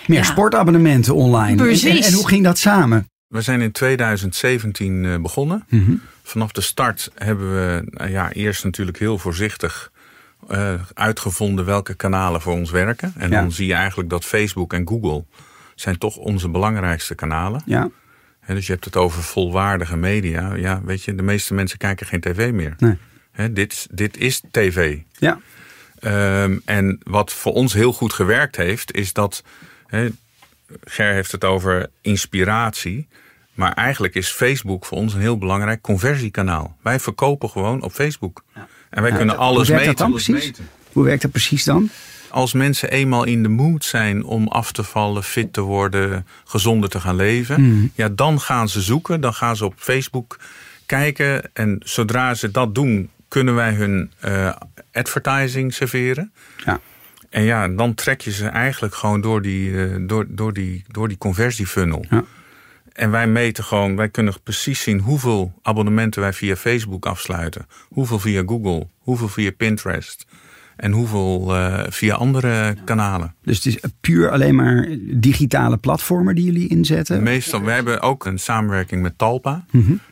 Meer 0.07 0.19
ja, 0.19 0.25
sportabonnementen 0.25 1.15
online. 1.15 1.51
En, 1.51 1.57
Precies. 1.57 2.01
en, 2.07 2.13
en 2.13 2.13
hoe 2.13 2.29
ging 2.29 2.45
dat 2.45 2.59
samen? 2.59 3.09
We 3.29 3.41
zijn 3.41 3.61
in 3.61 3.73
2017 3.73 5.05
eh, 5.05 5.17
begonnen. 5.21 5.65
Vanaf 6.23 6.53
de 6.53 6.61
start 6.61 7.11
hebben 7.15 7.55
we 7.55 7.83
nou 7.91 8.11
ja, 8.11 8.33
eerst 8.33 8.65
natuurlijk 8.65 8.99
heel 8.99 9.19
voorzichtig 9.19 9.93
eh, 10.49 10.73
uitgevonden 10.95 11.65
welke 11.65 11.95
kanalen 11.95 12.41
voor 12.41 12.53
ons 12.53 12.71
werken. 12.71 13.13
En 13.17 13.31
Ja. 13.31 13.41
dan 13.41 13.53
zie 13.53 13.67
je 13.67 13.75
eigenlijk 13.75 14.11
dat 14.11 14.25
Facebook 14.25 14.73
en 14.73 14.89
Google 14.89 15.25
zijn 15.75 15.99
toch 15.99 16.17
onze 16.17 16.49
belangrijkste 16.49 17.15
kanalen. 17.15 17.63
Ja, 17.67 17.89
Hè, 18.41 18.55
dus 18.55 18.67
je 18.67 18.73
hebt 18.73 18.85
het 18.85 18.97
over 18.97 19.23
volwaardige 19.23 19.97
media. 19.97 20.55
Ja, 20.55 20.81
weet 20.85 21.03
je, 21.03 21.15
de 21.15 21.23
meeste 21.23 21.55
mensen 21.55 21.79
kijken 21.79 22.07
geen 22.07 22.21
tv 22.21 22.53
meer. 22.53 22.75
nee. 22.79 22.97
Hè, 23.33 23.53
dit, 23.53 23.87
dit 23.91 24.17
is 24.17 24.43
tv. 24.51 24.99
Ja, 25.19 25.39
Ehm, 26.05 26.59
en 26.65 26.99
wat 27.03 27.33
voor 27.33 27.53
ons 27.53 27.73
heel 27.73 27.93
goed 27.93 28.13
gewerkt 28.13 28.57
heeft, 28.57 28.93
is 28.93 29.13
dat. 29.13 29.43
Hè, 29.87 30.09
Ger 30.85 31.13
heeft 31.13 31.33
het 31.33 31.45
over 31.45 31.91
inspiratie. 32.01 33.07
Maar 33.55 33.73
eigenlijk 33.73 34.15
is 34.15 34.29
Facebook 34.29 34.85
voor 34.85 34.99
ons 34.99 35.15
een 35.15 35.21
heel 35.21 35.39
belangrijk 35.39 35.81
conversiekanaal. 35.81 36.77
Wij 36.83 37.01
verkopen 37.01 37.51
gewoon 37.51 37.83
op 37.83 37.93
Facebook. 37.93 38.45
En 38.91 39.03
wij 39.03 39.13
kunnen 39.13 39.37
alles 39.37 39.69
hoe 39.69 39.77
werkt 39.77 39.87
meten. 39.87 40.13
dat 40.13 40.25
dan 40.27 40.35
precies? 40.35 40.53
Hoe 40.93 41.05
werkt 41.05 41.23
dat 41.23 41.31
precies 41.31 41.65
dan? 41.65 41.91
Als 42.31 42.53
mensen 42.53 42.91
eenmaal 42.91 43.25
in 43.25 43.43
de 43.43 43.49
mood 43.49 43.85
zijn 43.85 44.25
om 44.25 44.49
af 44.49 44.73
te 44.73 44.83
vallen, 44.83 45.23
fit 45.23 45.53
te 45.53 45.61
worden, 45.61 46.27
gezonder 46.45 46.91
te 46.91 47.01
gaan 47.01 47.17
leven, 47.17 47.93
ja, 47.95 48.09
dan 48.09 48.41
gaan 48.41 48.69
ze 48.69 48.81
zoeken. 48.81 49.21
Dan 49.21 49.35
gaan 49.35 49.57
ze 49.57 49.65
op 49.65 49.75
Facebook 49.77 50.39
kijken. 50.87 51.51
En 51.53 51.81
zodra 51.85 52.35
ze 52.35 52.51
dat 52.51 52.75
doen, 52.75 53.11
kunnen 53.35 53.55
wij 53.55 53.73
hun 53.73 54.11
eh, 54.21 54.53
advertising 54.93 55.75
serveren. 55.75 56.33
Ja. 56.65 56.81
En 57.31 57.43
ja, 57.43 57.69
dan 57.69 57.95
trek 57.95 58.21
je 58.21 58.33
ze 58.33 58.47
eigenlijk 58.47 58.95
gewoon 58.95 59.21
door 59.21 59.43
die, 59.43 59.85
eh, 59.85 59.95
door, 60.01 60.27
door 60.29 60.53
die, 60.53 60.85
door 60.89 61.09
die 61.09 61.19
conversiefunnel. 61.19 62.05
Ja. 62.11 62.25
En 62.93 63.11
wij 63.11 63.27
meten 63.27 63.65
gewoon, 63.65 63.97
wij 63.97 64.09
kunnen 64.09 64.35
precies 64.43 64.83
zien 64.83 65.01
hoeveel 65.01 65.53
abonnementen 65.63 66.21
wij 66.21 66.33
via 66.33 66.57
Facebook 66.57 67.07
afsluiten. 67.07 67.67
Hoeveel 67.89 68.19
via 68.19 68.43
Google, 68.47 68.89
hoeveel 68.99 69.29
via 69.29 69.51
Pinterest. 69.57 70.27
En 70.77 70.93
hoeveel 70.93 71.55
eh, 71.55 71.85
via 71.89 72.15
andere 72.15 72.77
kanalen. 72.85 73.35
Dus 73.43 73.57
het 73.57 73.67
is 73.67 73.79
puur 74.01 74.31
alleen 74.31 74.55
maar 74.55 74.89
digitale 75.01 75.77
platformen 75.77 76.35
die 76.35 76.45
jullie 76.45 76.69
inzetten? 76.69 77.23
Meestal, 77.23 77.63
wij 77.63 77.75
hebben 77.75 78.01
ook 78.01 78.25
een 78.25 78.39
samenwerking 78.39 79.03
met 79.03 79.19
Talpa. 79.19 79.65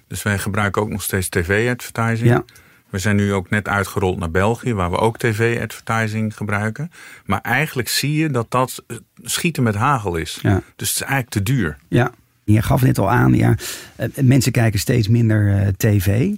Dus 0.07 0.23
wij 0.23 0.39
gebruiken 0.39 0.83
ook 0.83 0.91
nog 0.91 1.03
steeds 1.03 1.29
tv-advertising. 1.29 2.29
Ja. 2.29 2.45
We 2.93 2.99
zijn 2.99 3.17
nu 3.17 3.33
ook 3.33 3.51
net 3.51 3.69
uitgerold 3.69 4.19
naar 4.19 4.31
België, 4.31 4.75
waar 4.75 4.91
we 4.91 4.97
ook 4.97 5.19
tv-advertising 5.19 6.37
gebruiken. 6.37 6.91
Maar 7.25 7.41
eigenlijk 7.41 7.89
zie 7.89 8.17
je 8.17 8.31
dat 8.31 8.51
dat 8.51 8.85
eh, 8.87 8.97
schieten 9.23 9.63
met 9.63 9.75
hagel 9.75 10.17
is. 10.17 10.39
Ja. 10.43 10.63
Dus 10.77 10.89
het 10.89 11.01
is 11.01 11.01
eigenlijk 11.01 11.31
te 11.31 11.43
duur. 11.43 11.77
Ja, 11.89 12.13
je 12.45 12.63
gaf 12.63 12.83
net 12.83 12.99
al 12.99 13.11
aan, 13.11 13.35
ja, 13.35 13.55
eh, 13.97 14.09
mensen 14.23 14.53
kijken 14.53 14.81
steeds 14.81 15.09
minder 15.09 15.57
eh, 15.57 15.69
tv. 15.77 16.35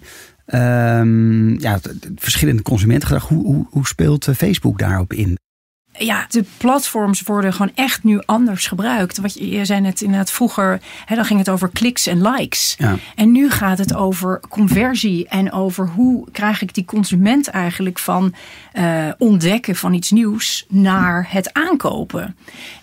Ehm, 0.47 1.61
ja, 1.61 1.73
het, 1.73 1.85
het 1.85 2.11
verschillende 2.17 2.63
consumentengedrag. 2.63 3.29
Hoe, 3.29 3.45
hoe, 3.45 3.67
hoe 3.71 3.87
speelt 3.87 4.29
eh, 4.29 4.35
Facebook 4.35 4.79
daarop 4.79 5.13
in? 5.13 5.39
Ja, 5.99 6.27
de 6.29 6.45
platforms 6.57 7.23
worden 7.23 7.53
gewoon 7.53 7.73
echt 7.75 8.03
nu 8.05 8.21
anders 8.27 8.67
gebruikt. 8.67 9.19
Wat 9.19 9.35
je, 9.35 9.51
je 9.51 9.65
zei 9.65 9.81
net 9.81 10.01
inderdaad 10.01 10.31
vroeger, 10.31 10.81
hè, 11.05 11.17
dan 11.17 11.25
ging 11.25 11.39
het 11.39 11.49
over 11.49 11.69
kliks 11.69 12.07
en 12.07 12.23
likes. 12.23 12.75
Ja. 12.79 12.97
En 13.15 13.33
nu 13.33 13.51
gaat 13.51 13.79
het 13.79 13.95
over 13.95 14.41
conversie 14.49 15.29
en 15.29 15.53
over 15.53 15.89
hoe 15.89 16.31
krijg 16.33 16.63
ik 16.63 16.75
die 16.75 16.85
consument 16.85 17.49
eigenlijk 17.49 17.99
van 17.99 18.35
eh, 18.73 19.09
ontdekken 19.19 19.77
van 19.77 19.95
iets 19.95 20.11
nieuws 20.11 20.65
naar 20.69 21.27
het 21.31 21.53
aankopen. 21.53 22.37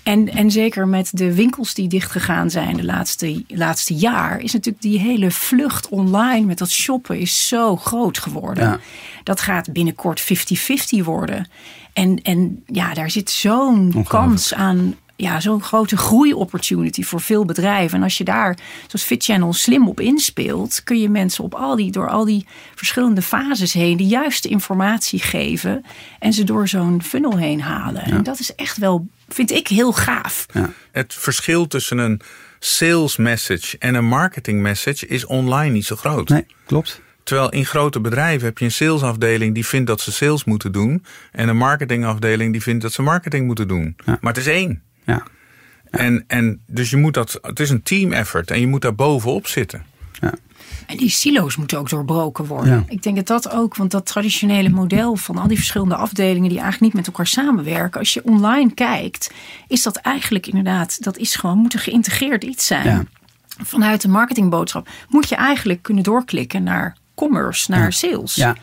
En, 0.04 0.30
en 0.30 0.52
zeker 0.52 0.88
met 0.88 1.10
de 1.14 1.34
winkels 1.34 1.74
die 1.74 1.88
dichtgegaan 1.88 2.50
zijn 2.50 2.76
de 2.76 2.86
laatste, 2.86 3.44
laatste 3.48 3.94
jaar, 3.94 4.40
is 4.40 4.54
natuurlijk 4.54 4.84
die 4.84 5.00
hele 5.00 5.32
vlucht 5.32 5.90
online 5.90 6.46
met 6.46 6.58
dat 6.58 6.70
shoppen 6.70 7.20
is 7.20 7.48
zo 7.48 7.76
groot 7.76 8.18
geworden. 8.18 8.64
Ja. 8.64 8.80
Dat 9.24 9.42
gaat 9.42 9.74
binnenkort 9.74 10.22
50-50 10.22 11.04
worden. 11.04 11.48
En, 11.94 12.22
en 12.22 12.64
ja, 12.66 12.94
daar 12.94 13.12
zit 13.12 13.30
zo'n 13.30 14.06
kans 14.08 14.54
aan. 14.54 14.96
Ja, 15.16 15.40
zo'n 15.40 15.64
grote 15.64 15.98
groei-opportunity 15.98 17.04
voor 17.04 17.22
veel 17.22 17.46
bedrijven. 17.46 17.98
En 17.98 18.04
als 18.04 18.18
je 18.18 18.24
daar, 18.24 18.58
zoals 18.88 19.06
FitChannel, 19.06 19.54
slim 19.54 19.88
op 19.88 20.00
inspeelt, 20.00 20.82
kun 20.84 21.00
je 21.00 21.10
mensen 21.10 21.44
op 21.44 21.54
al 21.54 21.76
die, 21.76 21.92
door 21.92 22.10
al 22.10 22.26
die 22.26 22.46
verschillende 22.76 23.22
fases 23.22 23.74
heen 23.74 23.98
de 23.98 24.06
juiste 24.06 24.48
informatie 24.48 25.20
geven 25.20 25.86
en 26.20 26.34
ze 26.34 26.44
door 26.44 26.68
zo'n 26.68 27.04
funnel 27.04 27.38
heen 27.38 27.62
halen. 27.62 28.04
En 28.04 28.24
dat 28.24 28.40
is 28.40 28.56
echt 28.56 28.78
wel, 28.78 29.08
vind 29.30 29.52
ik, 29.52 29.68
heel 29.68 29.92
gaaf. 29.92 30.46
Het 30.92 31.14
verschil 31.14 31.68
tussen 31.68 31.98
een 31.98 32.22
sales 32.60 33.18
message 33.18 33.78
en 33.78 33.96
een 33.96 34.06
marketing 34.06 34.62
message 34.62 35.08
is 35.08 35.26
online 35.26 35.72
niet 35.74 35.86
zo 35.86 35.96
groot. 35.96 36.30
Nee, 36.30 36.46
klopt. 36.66 37.02
Terwijl 37.24 37.50
in 37.50 37.66
grote 37.66 38.00
bedrijven 38.00 38.48
heb 38.48 38.58
je 38.58 38.66
een 38.66 38.72
salesafdeling 38.72 39.54
die 39.54 39.66
vindt 39.66 39.88
dat 39.88 40.02
ze 40.02 40.12
sales 40.12 40.44
moeten 40.44 40.72
doen. 40.72 41.06
En 41.32 41.50
een 41.50 41.58
marketingafdeling 41.58 42.52
die 42.52 42.62
vindt 42.62 42.82
dat 42.82 42.94
ze 42.94 43.02
marketing 43.02 43.46
moeten 43.46 43.68
doen. 43.68 43.96
Ja. 44.06 44.18
Maar 44.22 44.34
het 44.34 44.42
is 44.42 44.48
één. 44.48 44.82
Ja. 45.06 45.24
En, 45.90 46.24
en 46.28 46.62
dus 46.66 46.90
je 46.90 46.98
moet 46.98 47.14
dat, 47.14 47.40
het 47.42 47.60
is 47.60 47.70
een 47.70 47.84
team 47.84 48.12
effort 48.12 48.52
en 48.52 48.60
je 48.60 48.68
moet 48.68 48.82
daar 48.82 48.96
bovenop 48.96 49.48
zitten. 49.48 49.84
Ja. 50.20 50.34
En 50.88 50.98
die 50.98 51.10
silo's 51.10 51.56
moeten 51.56 51.78
ook 51.78 51.90
doorbroken 51.90 52.46
worden. 52.46 52.74
Ja. 52.74 52.84
Ik 52.88 53.04
denk 53.04 53.16
dat 53.16 53.28
dat 53.28 53.50
ook, 53.52 53.76
want 53.76 53.92
dat 53.92 54.06
traditionele 54.06 54.70
model 54.70 55.16
van 55.16 55.38
al 55.38 55.48
die 55.48 55.58
verschillende 55.58 55.96
afdelingen 55.96 56.50
die 56.50 56.60
eigenlijk 56.60 56.82
niet 56.82 56.94
met 56.94 57.08
elkaar 57.08 57.28
samenwerken. 57.28 58.00
Als 58.00 58.14
je 58.14 58.24
online 58.24 58.74
kijkt, 58.74 59.32
is 59.68 59.84
dat 59.84 59.96
eigenlijk 59.96 60.48
inderdaad, 60.48 61.04
dat 61.04 61.18
is 61.18 61.36
gewoon, 61.36 61.58
moet 61.58 61.74
een 61.74 61.80
geïntegreerd 61.80 62.44
iets 62.44 62.66
zijn. 62.66 62.86
Ja. 62.86 63.04
Vanuit 63.64 64.02
de 64.02 64.08
marketingboodschap 64.08 64.90
moet 65.10 65.30
je 65.30 65.36
eigenlijk 65.36 65.82
kunnen 65.82 66.04
doorklikken 66.04 66.64
naar 66.64 66.96
commerce, 67.28 67.72
naar 67.72 67.94
sales. 67.94 68.36
Ja. 68.36 68.56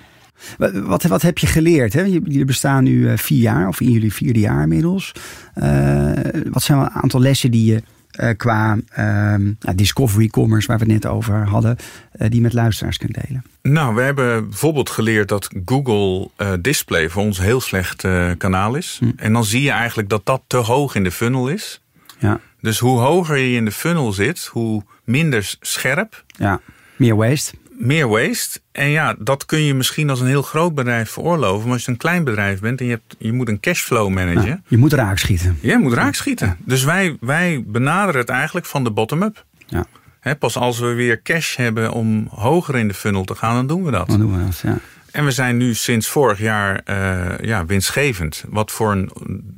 Wat, 0.87 1.03
wat, 1.03 1.23
heb 1.23 1.39
je 1.39 1.47
geleerd? 1.47 1.93
Hè? 1.93 2.03
Jullie 2.03 2.45
bestaan 2.45 2.85
nu 2.85 3.09
eh, 3.09 3.17
vier 3.17 3.41
jaar, 3.41 3.69
of 3.69 3.81
in 3.81 3.91
jullie 3.91 4.13
vierde 4.13 4.41
jaar 4.41 4.63
inmiddels. 4.63 5.13
Eh, 5.55 6.13
wat 6.51 6.63
zijn 6.63 6.79
een 6.79 6.91
aantal 6.91 7.21
lessen 7.21 7.51
die 7.51 7.65
je 7.65 7.83
eh, 8.11 8.37
qua 8.37 8.79
ehm, 8.91 9.43
nou, 9.61 9.75
discovery 9.75 10.29
commerce, 10.29 10.67
waar 10.67 10.79
we 10.79 10.85
het 10.85 10.93
net 10.93 11.07
over 11.07 11.49
hadden, 11.49 11.77
eh, 12.13 12.27
die 12.27 12.35
je 12.35 12.41
met 12.41 12.53
luisteraars 12.53 12.97
kunt 12.99 13.15
delen? 13.27 13.45
Nou, 13.63 13.95
we 13.95 14.03
hebben 14.03 14.49
bijvoorbeeld 14.49 14.91
geleerd 14.91 15.29
dat 15.29 15.49
Google 15.65 16.31
eh, 16.37 16.53
Display 16.61 17.09
voor 17.09 17.23
ons 17.23 17.39
een 17.39 17.45
heel 17.45 17.61
slecht 17.61 18.05
eh, 18.05 18.31
kanaal 18.39 18.75
is. 18.75 19.01
En 19.17 19.33
dan 19.33 19.45
zie 19.45 19.63
je 19.63 19.71
eigenlijk 19.71 20.09
dat 20.09 20.27
dat 20.27 20.43
te 20.47 20.57
hoog 20.57 20.95
in 20.95 21.05
de 21.05 21.11
funnel 21.11 21.49
is. 21.49 21.81
Ja, 22.19 22.41
Dus 22.61 22.79
hoe 22.79 22.99
hoger 22.99 23.37
je 23.37 23.57
in 23.57 23.65
de 23.65 23.73
funnel 23.73 24.13
zit, 24.13 24.45
hoe 24.53 24.83
minder 25.05 25.57
scherp, 25.61 26.25
ja. 26.37 26.61
meer 26.97 27.17
waste. 27.17 27.55
Meer 27.79 28.09
waste. 28.09 28.61
En 28.73 28.89
ja, 28.89 29.15
dat 29.19 29.47
kun 29.47 29.61
je 29.61 29.75
misschien 29.75 30.11
als 30.11 30.21
een 30.21 30.27
heel 30.27 30.43
groot 30.43 30.75
bedrijf 30.75 31.11
veroorloven. 31.11 31.65
Maar 31.65 31.73
als 31.73 31.85
je 31.85 31.91
een 31.91 31.97
klein 31.97 32.25
bedrijf 32.25 32.61
bent 32.61 32.81
en 32.81 32.87
je, 32.87 32.93
hebt, 32.93 33.17
je 33.19 33.33
moet 33.33 33.49
een 33.49 33.61
cashflow 33.61 34.09
managen. 34.09 34.49
Ja, 34.49 34.61
je 34.69 34.79
moet 34.79 34.93
raak 34.93 35.19
schieten. 35.19 35.59
Je 35.61 35.79
moet 35.79 35.93
raakschieten. 35.93 36.57
Dus 36.65 36.85
wij, 36.85 37.17
wij 37.21 37.65
benaderen 37.67 38.21
het 38.21 38.31
eigenlijk 38.31 38.67
van 38.67 38.85
de 38.85 38.91
bottom-up. 38.91 39.45
Ja, 39.67 39.87
Hè, 40.21 40.37
pas 40.37 40.57
als 40.57 40.79
we 40.79 40.93
weer 40.93 41.23
cash 41.23 41.57
hebben 41.57 41.93
om 41.93 42.29
hoger 42.31 42.77
in 42.77 42.89
de 42.89 42.95
funnel 42.95 43.25
te 43.25 43.35
gaan, 43.35 43.55
dan 43.55 43.67
doen 43.67 43.85
we 43.85 43.91
dat. 43.91 44.09
dan 44.09 44.19
doen 44.21 44.39
we 44.39 44.45
dat. 44.45 44.59
Ja. 44.59 44.79
En 45.11 45.25
we 45.25 45.31
zijn 45.31 45.57
nu 45.57 45.75
sinds 45.75 46.09
vorig 46.09 46.39
jaar 46.39 46.81
eh, 46.85 47.39
ja, 47.47 47.67
winstgevend. 47.67 48.45
Wat 48.49 48.71
voor 48.71 48.93
een 48.93 49.11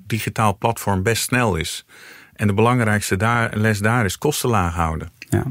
digitaal 0.06 0.56
platform 0.58 1.02
best 1.02 1.22
snel 1.22 1.56
is. 1.56 1.84
En 2.32 2.46
de 2.46 2.54
belangrijkste 2.54 3.16
daar, 3.16 3.56
les 3.56 3.78
daar 3.78 4.04
is 4.04 4.18
kosten 4.18 4.48
laag 4.48 4.74
houden. 4.74 5.10
Ja. 5.18 5.44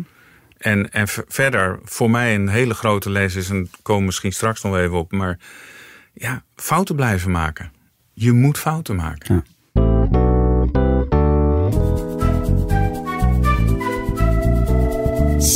En, 0.59 0.91
en 0.91 1.07
verder, 1.27 1.79
voor 1.83 2.09
mij 2.09 2.35
een 2.35 2.49
hele 2.49 2.73
grote 2.73 3.09
les 3.09 3.35
is, 3.35 3.49
en 3.49 3.69
komen 3.81 4.05
misschien 4.05 4.33
straks 4.33 4.61
nog 4.61 4.77
even 4.77 4.97
op, 4.97 5.11
maar 5.11 5.39
ja, 6.13 6.43
fouten 6.55 6.95
blijven 6.95 7.31
maken. 7.31 7.71
Je 8.13 8.31
moet 8.31 8.57
fouten 8.57 8.95
maken. 8.95 9.35
Ja. 9.35 9.57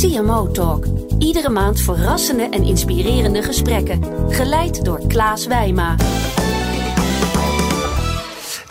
CMO 0.00 0.50
Talk. 0.50 0.86
Iedere 1.18 1.48
maand 1.48 1.80
verrassende 1.80 2.48
en 2.48 2.62
inspirerende 2.62 3.42
gesprekken. 3.42 4.04
Geleid 4.28 4.84
door 4.84 5.06
Klaas 5.06 5.46
Wijma. 5.46 5.96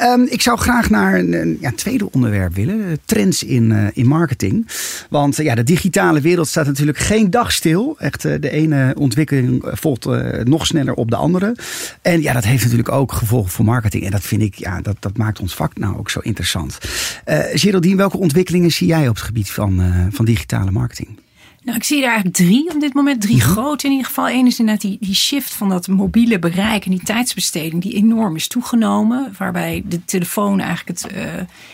Ehm, 0.03 0.21
ik 0.21 0.41
zou 0.41 0.57
graag 0.57 0.89
naar 0.89 1.19
een, 1.19 1.57
ja, 1.61 1.71
tweede 1.75 2.11
onderwerp 2.11 2.55
willen. 2.55 2.85
eh, 2.85 2.91
Trends 3.05 3.43
in, 3.43 3.71
eh, 3.71 3.87
in 3.93 4.07
marketing. 4.07 4.67
Want 5.09 5.39
eh, 5.39 5.45
ja, 5.45 5.55
de 5.55 5.63
digitale 5.63 6.21
wereld 6.21 6.47
staat 6.47 6.65
natuurlijk 6.65 6.97
geen 6.97 7.29
dag 7.29 7.51
stil. 7.51 7.95
Echt, 7.99 8.21
de 8.21 8.49
ene 8.49 8.95
ontwikkeling 8.97 9.63
volgt 9.71 10.05
nog 10.43 10.65
sneller 10.65 10.93
op 10.93 11.09
de 11.09 11.15
andere. 11.15 11.55
En 12.01 12.21
ja, 12.21 12.33
dat 12.33 12.43
heeft 12.43 12.63
natuurlijk 12.63 12.91
ook 12.91 13.11
gevolgen 13.11 13.51
voor 13.51 13.65
marketing. 13.65 14.05
En 14.05 14.11
dat 14.11 14.23
vind 14.23 14.41
ik, 14.41 14.55
ja, 14.55 14.81
dat, 14.81 14.95
dat 14.99 15.17
maakt 15.17 15.39
ons 15.39 15.55
vak 15.55 15.77
nou 15.77 15.97
ook 15.97 16.09
zo 16.09 16.19
interessant. 16.19 16.77
Geraldine, 17.53 17.95
welke 17.95 18.17
ontwikkelingen 18.17 18.71
zie 18.71 18.87
jij 18.87 19.07
op 19.07 19.15
het 19.15 19.23
gebied 19.23 19.51
van, 19.51 19.81
van 20.11 20.25
digitale 20.25 20.71
marketing? 20.71 21.17
Nou, 21.63 21.77
ik 21.77 21.83
zie 21.83 21.97
er 21.97 22.05
eigenlijk 22.05 22.35
drie 22.35 22.69
op 22.73 22.79
dit 22.79 22.93
moment. 22.93 23.21
Drie 23.21 23.41
grote 23.41 23.85
in 23.85 23.91
ieder 23.91 24.07
geval. 24.07 24.29
Eén 24.29 24.45
is 24.47 24.59
inderdaad 24.59 24.81
die, 24.83 24.97
die 24.99 25.15
shift 25.15 25.53
van 25.53 25.69
dat 25.69 25.87
mobiele 25.87 26.39
bereik 26.39 26.85
en 26.85 26.91
die 26.91 27.03
tijdsbesteding 27.03 27.81
die 27.81 27.93
enorm 27.93 28.35
is 28.35 28.47
toegenomen. 28.47 29.33
Waarbij 29.37 29.83
de 29.85 30.05
telefoon 30.05 30.59
eigenlijk 30.59 30.99
het, 31.01 31.11
eh, 31.11 31.23